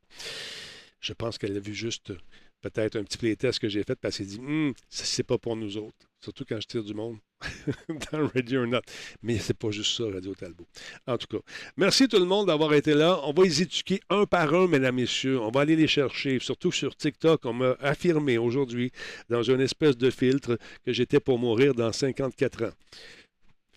[0.99, 2.13] Je pense qu'elle a vu juste
[2.61, 5.55] peut-être un petit playtest que j'ai fait, parce qu'elle s'est dit, ça, c'est pas pour
[5.55, 6.07] nous autres.
[6.21, 7.17] Surtout quand je tire du monde.
[8.11, 8.81] dans Radio or Not.
[9.21, 10.65] Mais c'est pas juste ça, Radio Talbot.
[11.05, 11.43] En tout cas,
[11.77, 13.19] merci tout le monde d'avoir été là.
[13.23, 15.39] On va les éduquer un par un, mesdames, messieurs.
[15.39, 16.39] On va aller les chercher.
[16.39, 18.91] Surtout sur TikTok, on m'a affirmé aujourd'hui,
[19.29, 22.73] dans une espèce de filtre, que j'étais pour mourir dans 54 ans.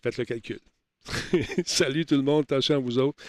[0.02, 0.60] Faites le calcul.
[1.64, 3.22] Salut tout le monde, attention à vous autres.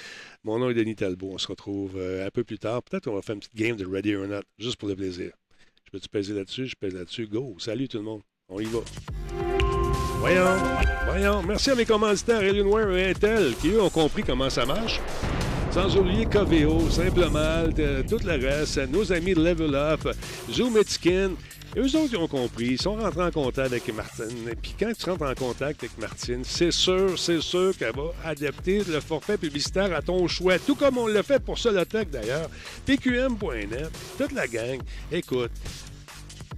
[0.44, 1.32] Mon nom est Denis Talbot.
[1.34, 2.84] On se retrouve euh, un peu plus tard.
[2.84, 5.32] Peut-être qu'on va faire une petite game de Ready or Not, juste pour le plaisir.
[5.86, 6.68] Je peux-tu peser là-dessus?
[6.68, 7.28] Je pèse là-dessus.
[7.28, 7.56] Go!
[7.60, 8.22] Salut tout le monde.
[8.50, 8.80] On y va.
[10.20, 10.58] Voyons,
[11.06, 11.44] voyons.
[11.44, 15.00] Merci à mes commanditaires Alienware et Intel qui, eux, ont compris comment ça marche.
[15.72, 17.68] Sans oublier Coveo, Simplement,
[18.10, 20.10] tout le reste, nos amis de Level Up,
[20.52, 21.32] Zoom et Skin.
[21.76, 22.68] Et eux autres, ils ont compris.
[22.72, 24.50] Ils sont rentrés en contact avec Martine.
[24.50, 28.12] Et puis quand tu rentres en contact avec Martine, c'est sûr, c'est sûr qu'elle va
[28.26, 30.58] adapter le forfait publicitaire à ton choix.
[30.60, 32.50] Tout comme on l'a fait pour Solotech d'ailleurs.
[32.86, 34.80] PQM.net, toute la gang.
[35.12, 35.52] Écoute,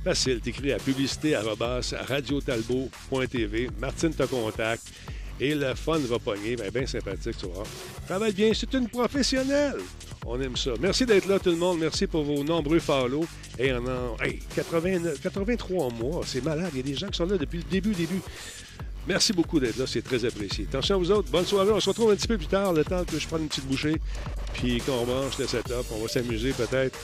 [0.04, 1.44] Facile, t'écris à publicité à
[2.08, 3.70] radiotalbot.tv.
[3.80, 4.88] Martine te contacte
[5.40, 6.56] et le fun va pogner.
[6.56, 7.64] Bien, bien sympathique, tu vois.
[8.08, 9.78] Travaille bien, c'est une professionnelle.
[10.26, 10.72] On aime ça.
[10.80, 11.80] Merci d'être là, tout le monde.
[11.80, 13.26] Merci pour vos nombreux follow.
[13.58, 16.22] Et on a hey, 83 mois.
[16.26, 16.70] C'est malade.
[16.74, 18.22] Il y a des gens qui sont là depuis le début, début.
[19.08, 19.86] Merci beaucoup d'être là.
[19.88, 20.68] C'est très apprécié.
[20.70, 21.32] Attention à vous autres.
[21.32, 21.72] Bonne soirée.
[21.72, 23.66] On se retrouve un petit peu plus tard, le temps que je prenne une petite
[23.66, 23.96] bouchée.
[24.54, 25.86] Puis qu'on branche le setup.
[25.92, 27.00] On va s'amuser peut-être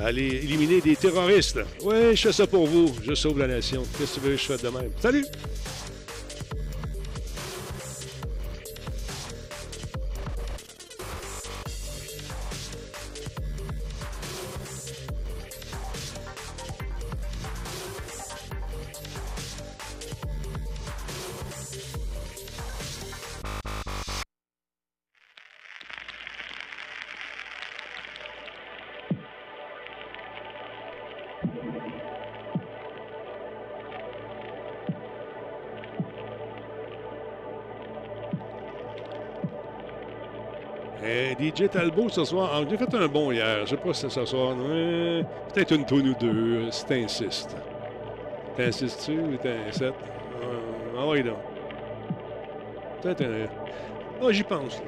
[0.00, 1.60] à aller éliminer des terroristes.
[1.82, 2.92] Oui, je fais ça pour vous.
[3.06, 3.84] Je sauve la nation.
[3.96, 4.90] Qu'est-ce que tu veux je fasse de même?
[5.00, 5.24] Salut!
[41.50, 42.50] DJ Talbot ce soir.
[42.52, 43.64] Ah, j'ai fait un bon hier.
[43.64, 44.54] Je sais pas si c'est ce soir.
[44.56, 47.56] Peut-être une tonne ou deux, si t'insistes.
[48.56, 49.94] T'insistes-tu ou t'insistes?
[50.96, 51.36] Ah oui, donc.
[53.02, 53.46] Peut-être un.
[54.22, 54.82] Ah, j'y pense.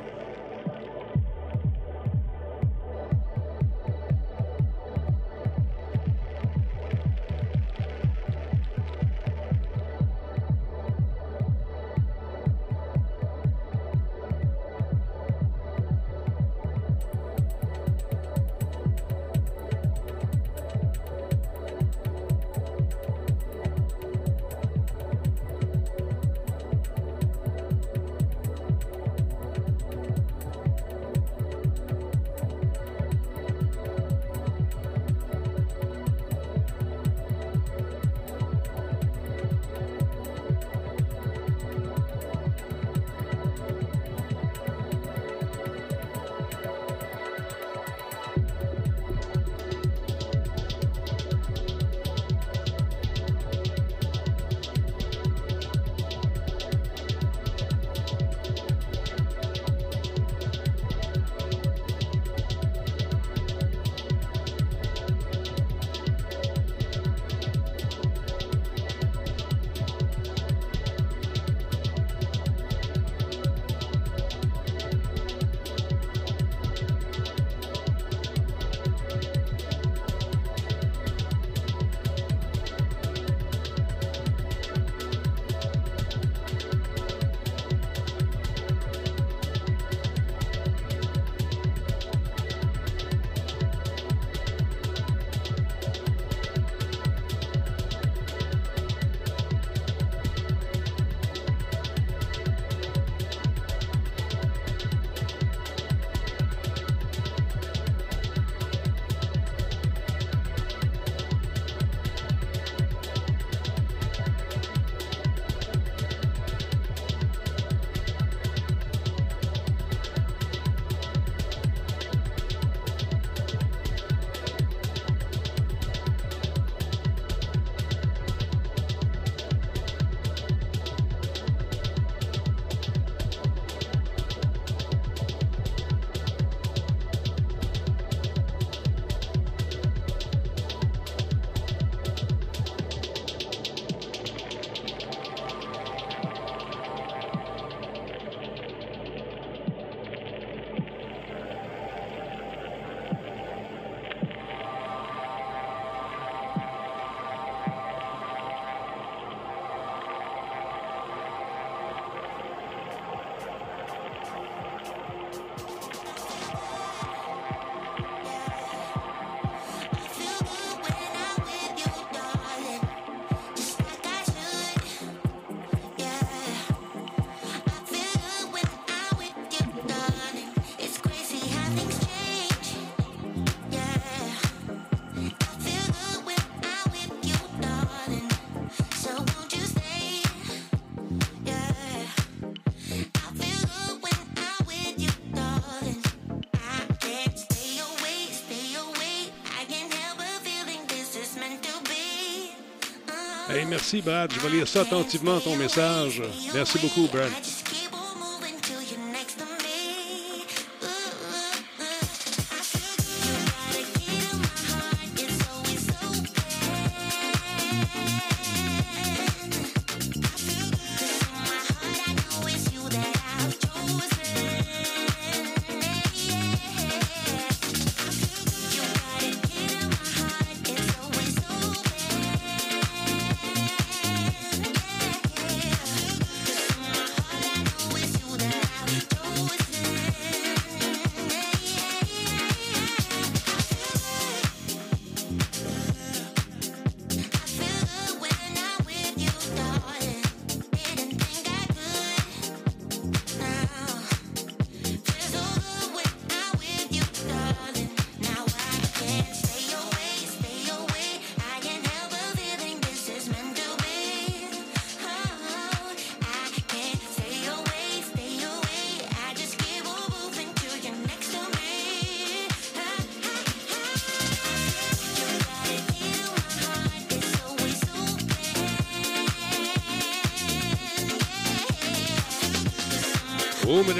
[203.83, 204.33] Merci, Brad.
[204.33, 206.23] Je vais lire ça attentivement, ton message.
[206.55, 207.33] Merci beaucoup, Brad.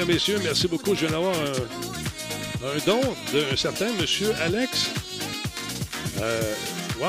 [0.05, 0.93] Messieurs, merci beaucoup.
[0.95, 2.99] Je viens d'avoir un, don
[3.31, 4.91] d'un certain monsieur Alex.
[6.21, 6.53] Euh,
[6.99, 7.07] wow!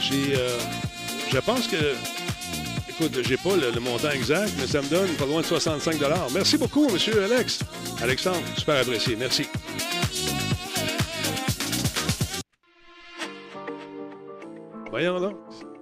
[0.00, 0.34] J'ai.
[0.36, 0.58] euh,
[1.32, 1.76] je pense que.
[2.88, 5.96] Écoute, j'ai pas le, le montant exact, mais ça me donne pas loin de 65
[6.34, 7.60] Merci beaucoup, monsieur Alex.
[8.02, 9.14] Alexandre, super apprécié.
[9.14, 9.46] Merci.
[14.90, 15.36] Voyons donc.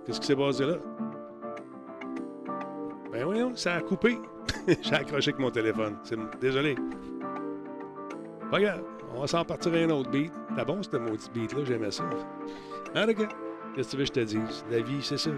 [0.04, 0.76] Qu'est-ce qui s'est passé là?
[3.10, 4.18] Ben voyons, ça a coupé.
[4.82, 5.96] J'ai accroché avec mon téléphone.
[6.40, 6.76] Désolé.
[8.50, 8.82] Pas grave.
[9.14, 10.32] On va s'en partir un autre beat.
[10.56, 11.64] C'est bon, ce maudit beat-là?
[11.64, 12.04] J'aimais ça.
[12.94, 13.28] Le gars?
[13.74, 14.64] Qu'est-ce que tu veux que je te dise?
[14.70, 15.30] La vie, c'est ça.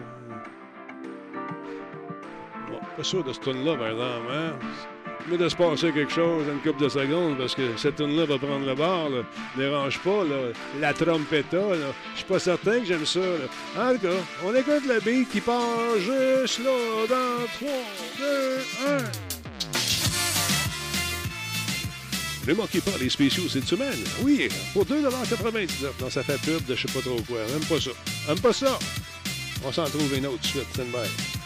[2.69, 4.53] Bon, pas sûr de ce tune-là, par exemple, hein?
[5.31, 8.39] Mais de se passer quelque chose une couple de secondes, parce que cette tune-là va
[8.39, 9.23] prendre le bord, là.
[9.57, 10.53] Dérange pas, là.
[10.81, 11.59] La trompetta.
[12.15, 13.21] Je suis pas certain que j'aime ça.
[13.79, 14.15] En tout cas,
[14.45, 16.71] on écoute le beat qui part juste là,
[17.09, 17.69] dans 3,
[18.19, 18.59] 2,
[22.47, 22.49] 1.
[22.49, 23.99] Ne manquez pas les spéciaux cette semaine.
[24.23, 25.69] Oui, pour 2,99
[26.01, 27.41] dans sa fait pub de je sais pas trop quoi.
[27.53, 27.91] Même pas ça.
[28.27, 28.79] Même pas ça.
[29.67, 30.65] On s'en trouve une autre suite.
[30.73, 30.97] Stand by.
[30.97, 31.38] Bon,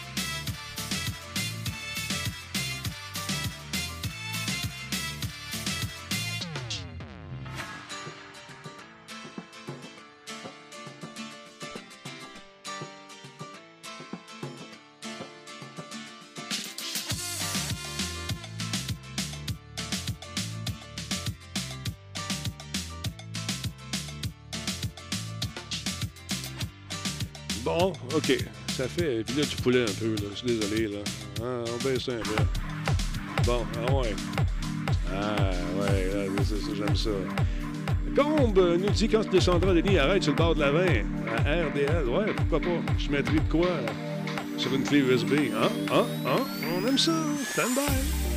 [28.14, 28.38] OK.
[28.68, 30.28] Ça fait filet du poulet un peu, là.
[30.32, 30.98] Je suis désolé, là.
[31.42, 32.42] Ah, on baisse un peu.
[33.44, 34.14] Bon, ah ouais.
[35.10, 36.42] Ah, ouais, là,
[36.76, 37.10] j'aime ça.
[38.16, 40.84] Combe nous dit quand tu descendras, Denis, arrête sur le bord de la 20.
[41.46, 42.92] À RDL, ouais, pourquoi pas?
[42.98, 43.92] Je mettrai de quoi là,
[44.58, 45.32] sur une clé USB.
[45.54, 45.68] Hein?
[45.90, 46.06] Hein?
[46.26, 46.44] Hein?
[46.76, 47.12] On aime ça.
[47.52, 48.31] Stand by.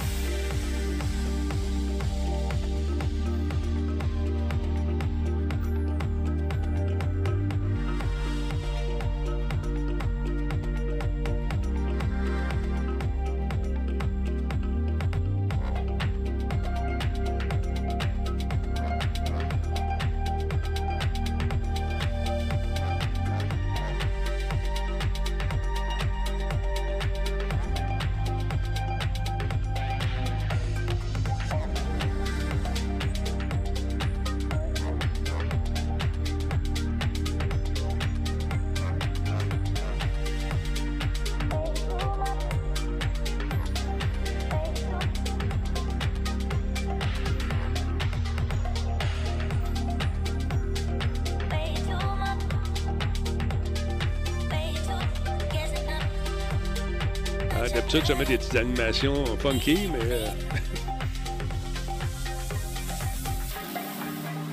[58.06, 60.00] Ah, D'habitude, je des petites animations funky, mais.
[60.04, 60.28] Euh...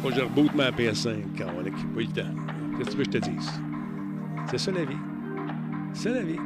[0.03, 2.23] Faut que je reboot ma PS5 quand on n'a pas le temps.
[2.79, 3.51] Qu'est-ce que tu veux que je te dise?
[4.51, 4.97] C'est ça la vie.
[5.93, 6.39] C'est la vie.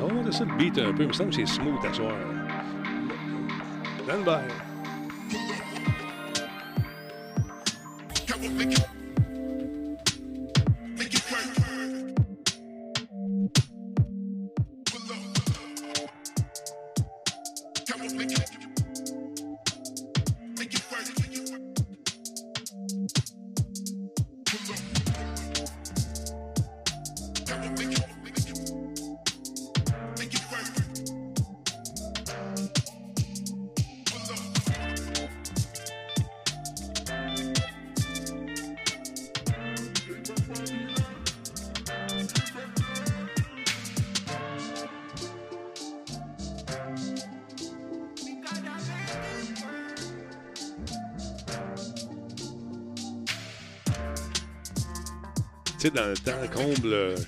[0.00, 1.02] On a ça le beat un peu.
[1.02, 2.14] Il me semble que c'est smooth à soir.
[4.04, 4.24] Stand.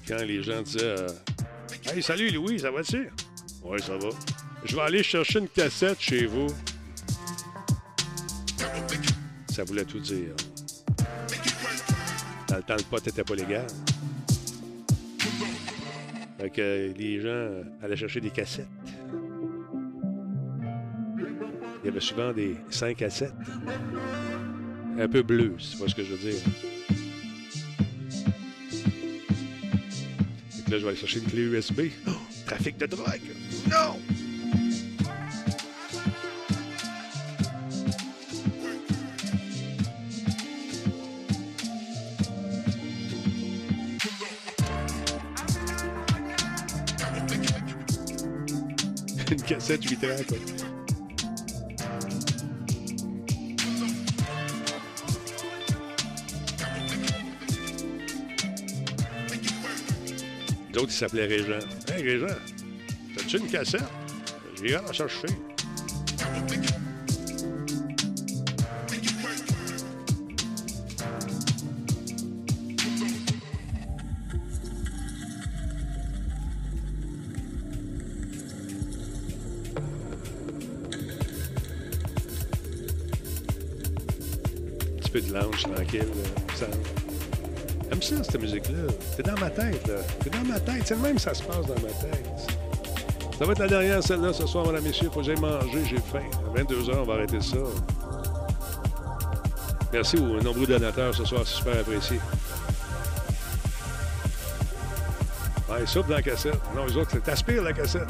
[0.07, 1.09] Quand les gens disaient euh,
[1.93, 3.11] Hey, salut Louis, ça va-tu?
[3.63, 4.09] Ouais, ça va.
[4.65, 6.49] Je vais aller chercher une cassette chez vous.
[9.49, 10.35] Ça voulait tout dire.
[12.49, 13.67] Dans le temps, le pot n'était pas légal.
[16.39, 18.67] Fait que les gens euh, allaient chercher des cassettes.
[21.83, 23.33] Il y avait souvent des 5 à 7.
[24.99, 26.41] Un peu bleu, c'est pas ce que je veux dire.
[30.69, 31.83] Là, je vais aller chercher une clé USB.
[32.09, 32.11] Oh,
[32.45, 33.21] trafic de drogue!
[33.71, 34.01] Non!
[49.31, 50.66] une cassette 8 ans, quoi.
[60.77, 61.59] D'autres, ils s'appelaient Régent.
[61.89, 62.27] Hey, Régent,
[63.17, 63.81] t'as-tu une cassette?
[64.63, 65.29] J'ai la chercher.
[84.91, 86.05] Un petit peu de lounge tranquille.
[86.61, 86.67] là,
[88.07, 88.93] ça- cette musique-là.
[89.17, 89.95] C'est dans ma tête, là.
[90.23, 90.83] C'est dans ma tête.
[90.85, 92.27] C'est le même ça se passe dans ma tête.
[93.39, 95.11] Ça va être la dernière, celle-là, ce soir, mesdames et messieurs.
[95.13, 96.23] Faut que j'aille manger, j'ai faim.
[96.55, 97.59] À 22h, on va arrêter ça.
[99.93, 102.19] Merci aux nombreux donateurs ce soir, c'est super apprécié.
[105.69, 106.59] Ouais, souffrent dans la cassette.
[106.75, 108.07] Non, les autres, t'aspires la cassette.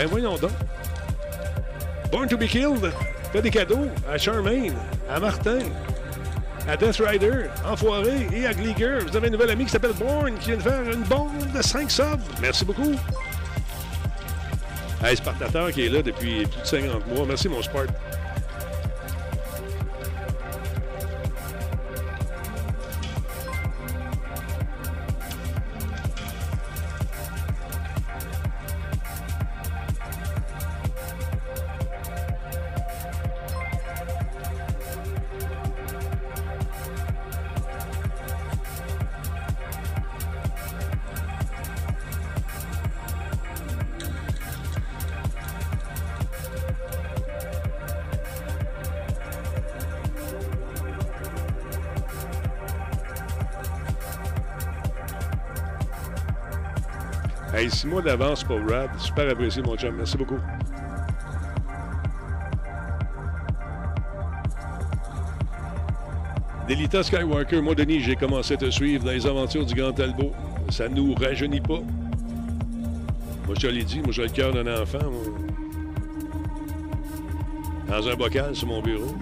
[0.00, 0.52] Ben voyons donc.
[2.10, 2.90] Born to be Killed
[3.34, 4.74] fait des cadeaux à Charmaine,
[5.10, 5.58] à Martin,
[6.66, 9.00] à Death Rider, Enfoiré et à Gleeger.
[9.06, 11.60] Vous avez un nouvel ami qui s'appelle Born qui vient de faire une bombe de
[11.60, 12.18] 5 subs.
[12.40, 12.94] Merci beaucoup.
[15.04, 17.26] Hey, Spartateur qui est là depuis plus de 50 mois.
[17.26, 17.88] Merci, mon Spart.
[58.10, 58.90] D'avance pour Rad.
[58.98, 59.94] Super apprécié, mon chum.
[59.96, 60.38] Merci beaucoup.
[66.68, 70.32] Delita Skywalker, moi, Denis, j'ai commencé à te suivre dans les aventures du Grand Talbot.
[70.70, 71.80] Ça nous rajeunit pas.
[73.46, 74.98] Moi, je te l'ai dit, moi, j'ai le cœur d'un enfant.
[77.86, 79.14] Dans un bocal sur mon bureau.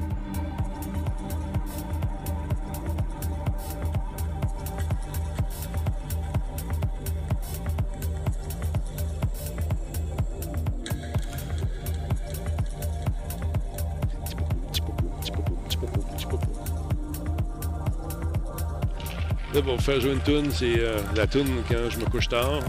[19.88, 22.60] Faire jouer une toune, c'est euh, la toune quand je me couche tard.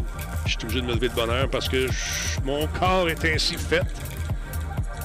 [0.45, 1.87] Je suis obligé de me lever de bonne heure parce que
[2.45, 3.83] mon corps est ainsi fait.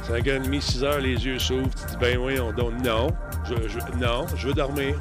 [0.08, 1.70] 5h30, 6h, les yeux s'ouvrent.
[1.70, 2.80] Tu dis, ben oui, on donne.
[2.84, 3.08] Non,
[3.48, 4.94] je, non, je veux dormir.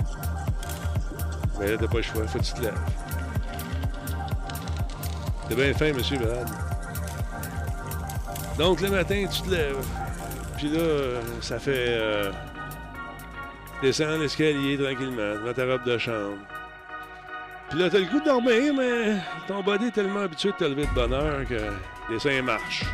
[1.59, 2.79] Mais là, t'as pas le choix, faut que tu te lèves.
[5.49, 6.49] T'es bien fin, monsieur Brad.
[8.57, 9.85] Donc, le matin, tu te lèves.
[10.57, 12.31] Puis là, ça fait euh,
[13.83, 16.37] descendre l'escalier tranquillement, devant ta robe de chambre.
[17.73, 19.15] Puis là, t'as le goût de dormir, mais
[19.47, 21.57] ton body est tellement habitué de te lever de bonne heure que
[22.07, 22.85] les seins marchent.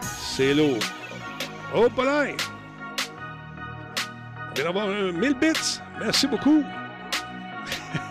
[0.00, 0.78] C'est lourd.
[1.74, 2.32] Oh, pas là!
[4.48, 5.52] On vient d'avoir un 1000 bits.
[6.00, 6.64] Merci beaucoup.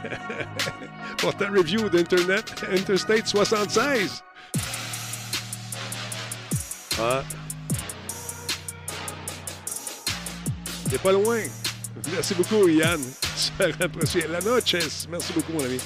[1.18, 4.24] Pour ta review d'Internet Interstate 76.
[7.02, 7.24] Ah.
[10.88, 11.40] T'es pas loin.
[12.12, 13.02] Merci beaucoup, Yann.
[13.80, 14.26] Apprécié.
[14.28, 14.76] La noche.
[15.10, 15.80] Merci beaucoup, mon ami.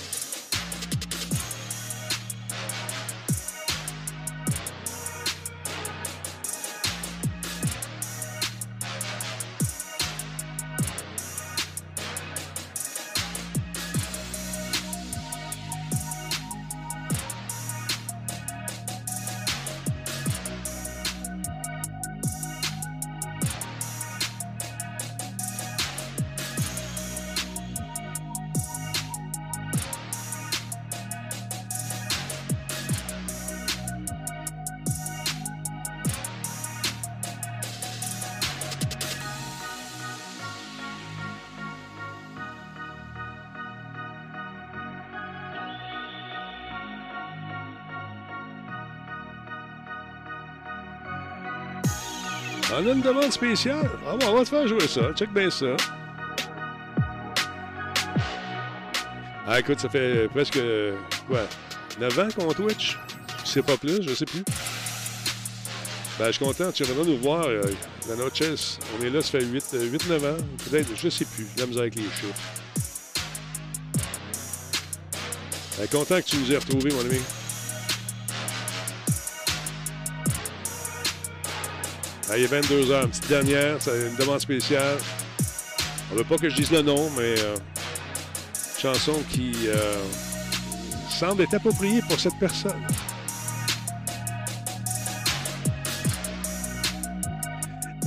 [53.31, 53.89] Spéciale.
[54.07, 55.13] Ah bon, on va te faire jouer ça.
[55.13, 55.75] Check bien ça.
[59.47, 60.59] Ah, écoute, ça fait presque,
[61.27, 61.41] quoi,
[61.99, 62.97] 9 ans qu'on Twitch?
[63.45, 64.43] C'est pas plus, je sais plus.
[66.19, 66.71] Ben, je suis content.
[66.71, 67.45] Tu viendras nous voir.
[67.47, 67.61] Euh,
[68.09, 70.37] la Noches, on est là, ça fait 8-9 ans.
[70.69, 71.47] Peut-être, je sais plus.
[71.57, 72.33] La misère avec les chiffres.
[75.77, 77.19] Ben, content que tu nous aies retrouvés, mon ami.
[82.31, 84.97] Ah, il est 22h, une petite dernière, c'est une demande spéciale.
[86.11, 87.55] On veut pas que je dise le nom, mais euh,
[88.77, 89.95] chanson qui euh,
[91.09, 92.79] semble être appropriée pour cette personne.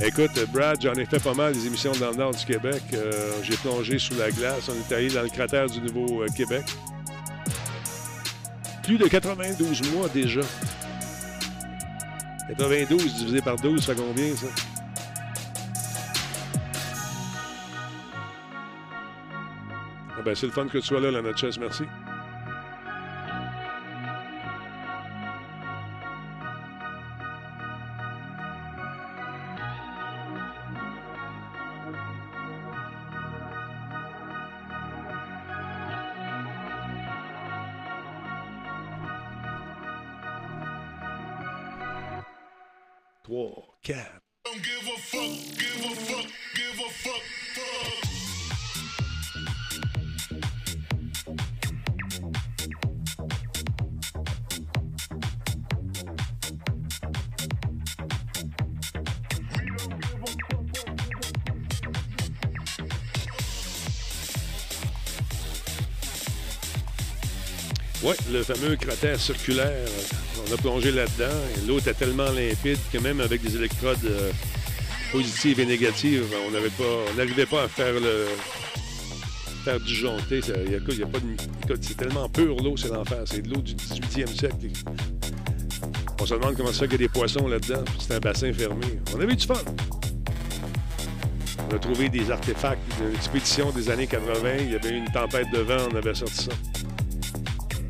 [0.01, 2.81] Écoute, Brad, j'en ai fait pas mal des émissions dans le nord du Québec.
[2.93, 4.69] Euh, j'ai plongé sous la glace.
[4.69, 6.63] On est allé dans le cratère du Nouveau-Québec.
[8.83, 10.41] Plus de 92 mois déjà.
[12.49, 14.47] 92 divisé par 12, ça fait combien, ça?
[20.17, 21.83] Ah ben, c'est le fun que tu sois là, la Natchez, merci.
[68.47, 69.87] Le fameux cratère circulaire.
[70.47, 74.31] On a plongé là-dedans et l'eau était tellement limpide que même avec des électrodes euh,
[75.11, 76.51] positives et négatives, on
[77.15, 78.27] n'arrivait pas à faire le
[79.63, 79.77] faire
[81.81, 83.23] c'est tellement pur l'eau, c'est l'enfer.
[83.25, 84.55] C'est de l'eau du 18e siècle.
[86.19, 87.83] On se demande comment ça qu'il y a des poissons là-dedans.
[87.99, 88.99] C'est un bassin fermé.
[89.15, 89.55] On avait du fun.
[91.69, 94.49] On a trouvé des artefacts d'une expédition des années 80.
[94.59, 96.51] Il y avait une tempête de vent, on avait sorti ça.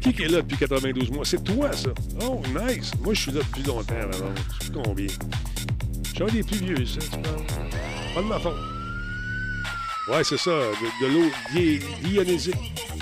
[0.03, 1.23] Qui est là depuis 92 mois?
[1.25, 1.89] C'est toi, ça.
[2.21, 2.91] Oh, nice.
[3.01, 4.11] Moi, je suis là depuis longtemps, alors.
[4.59, 5.07] Je sais plus combien?
[5.07, 7.45] Je suis un des plus vieux, ça, tu parles.
[8.13, 8.53] Pas de ma faute.
[10.09, 10.51] Ouais, c'est ça.
[10.51, 12.55] De, de l'eau di- dionysique.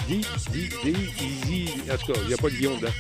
[0.08, 0.22] Di,
[0.52, 2.94] di, di, di, di- En tout cas, il n'y a pas de guillon dedans.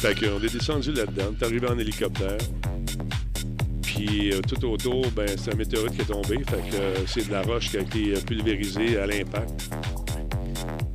[0.00, 2.38] Fait qu'on est descendu là-dedans, t'es arrivé en hélicoptère.
[3.82, 6.38] Puis euh, tout autour, ben, c'est un météorite qui est tombé.
[6.48, 9.68] Fait que euh, c'est de la roche qui a été euh, pulvérisée à l'impact.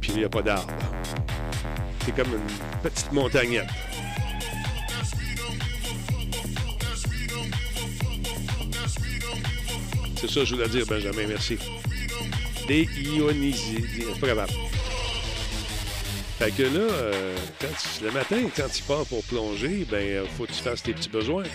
[0.01, 0.73] Puis il n'y a pas d'arbre.
[2.03, 3.67] C'est comme une petite montagnette.
[10.15, 11.59] C'est ça que je voulais dire, Benjamin, merci.
[12.67, 13.85] Déionisé.
[14.13, 14.49] C'est pas grave.
[16.37, 17.35] Fait que là, euh,
[18.03, 21.09] le matin, quand tu pars pour plonger, ben, euh, faut que tu fasses tes petits
[21.09, 21.45] besoins.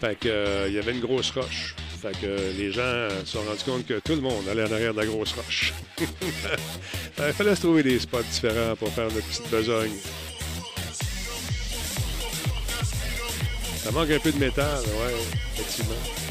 [0.00, 1.76] Fait que, euh, il y avait une grosse roche.
[2.00, 4.94] Fait que les gens se sont rendus compte que tout le monde allait en arrière
[4.94, 5.74] de la grosse roche.
[6.00, 9.92] Il fallait se trouver des spots différents pour faire notre petite besogne.
[13.82, 15.14] Ça manque un peu de métal, ouais,
[15.54, 16.23] effectivement.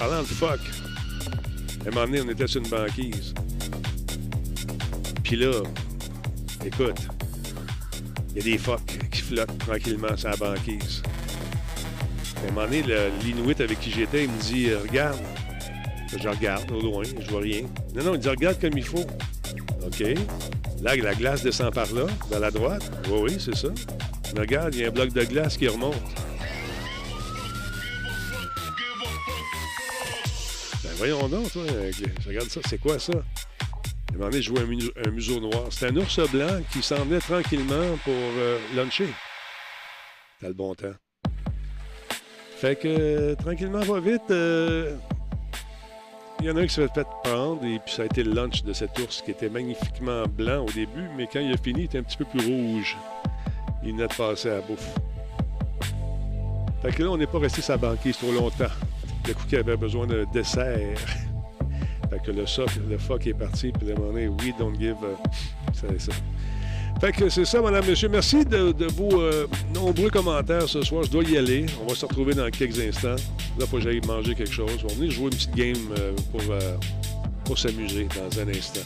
[0.00, 0.60] Parlant de fuck,
[1.84, 3.34] à un moment donné, on était sur une banquise.
[5.22, 5.60] Puis là,
[6.64, 6.96] écoute,
[8.30, 11.02] il y a des phoques qui flottent tranquillement sur la banquise.
[12.34, 12.82] À un moment donné,
[13.22, 15.20] l'Inuit avec qui j'étais, il me dit Regarde.
[16.16, 17.64] Je regarde au loin, je vois rien.
[17.94, 19.04] Non, non, il dit Regarde comme il faut.
[19.84, 20.00] OK.
[20.80, 22.90] Là, la glace descend par là, vers la droite.
[23.10, 23.68] Oui, oui, c'est ça.
[24.32, 25.94] Mais regarde, il y a un bloc de glace qui remonte.
[31.00, 31.62] Voyons donc, toi.
[31.62, 31.90] euh,
[32.26, 32.60] regarde ça.
[32.68, 33.12] C'est quoi ça?
[34.12, 35.64] Un moment donné, je vois un, mu- un museau noir.
[35.70, 39.08] C'est un ours blanc qui s'en venait tranquillement pour euh, luncher.
[40.40, 40.92] T'as le bon temps.
[42.56, 44.30] Fait que, euh, tranquillement, va vite.
[44.30, 44.96] euh,
[46.40, 48.32] Il y en a un qui s'est fait prendre et puis ça a été le
[48.32, 51.80] lunch de cet ours qui était magnifiquement blanc au début, mais quand il a fini,
[51.80, 52.96] il était un petit peu plus rouge.
[53.82, 54.86] Il venait de passer à la bouffe.
[56.82, 58.64] Fait que là, on n'est pas resté la banquise trop longtemps.
[59.26, 60.98] Le coup qui avait besoin d'un dessert.
[62.10, 64.96] fait que le, soc, le phoque est parti, puis moment donné, we don't give.
[65.72, 66.12] c'est ça.
[67.00, 68.10] Fait que c'est ça, madame, monsieur.
[68.10, 71.02] Merci de, de vos euh, nombreux commentaires ce soir.
[71.04, 71.64] Je dois y aller.
[71.82, 73.16] On va se retrouver dans quelques instants.
[73.58, 74.70] Là, faut que j'aille manger quelque chose.
[74.84, 76.76] On va venir jouer une petite game euh, pour, euh,
[77.46, 78.80] pour s'amuser dans un instant.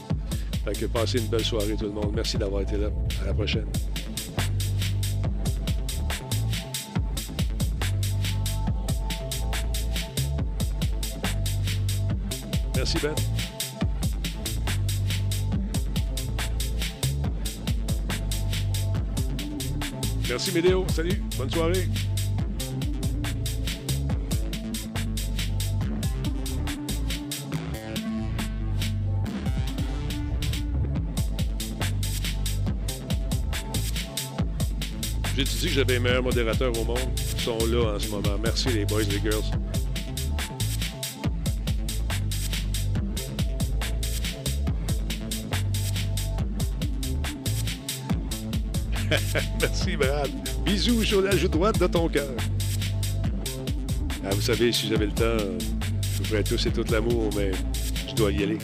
[0.64, 2.12] Fait que passez une belle soirée, tout le monde.
[2.14, 2.86] Merci d'avoir été là.
[3.20, 3.66] À la prochaine.
[12.84, 13.14] Merci, Ben.
[20.28, 20.84] Merci, Médéo.
[20.94, 21.22] Salut.
[21.38, 21.88] Bonne soirée.
[35.34, 36.98] J'ai dit que j'avais les meilleurs modérateurs au monde?
[37.34, 38.38] Ils sont là en ce moment.
[38.42, 39.73] Merci les boys, les girls.
[49.60, 50.30] Merci, Brad.
[50.64, 52.30] Bisous sur la joue droite de ton cœur.
[54.24, 57.52] Ah, vous savez, si j'avais le temps, je vous ferais tous et tout l'amour, mais
[58.08, 58.58] je dois y aller.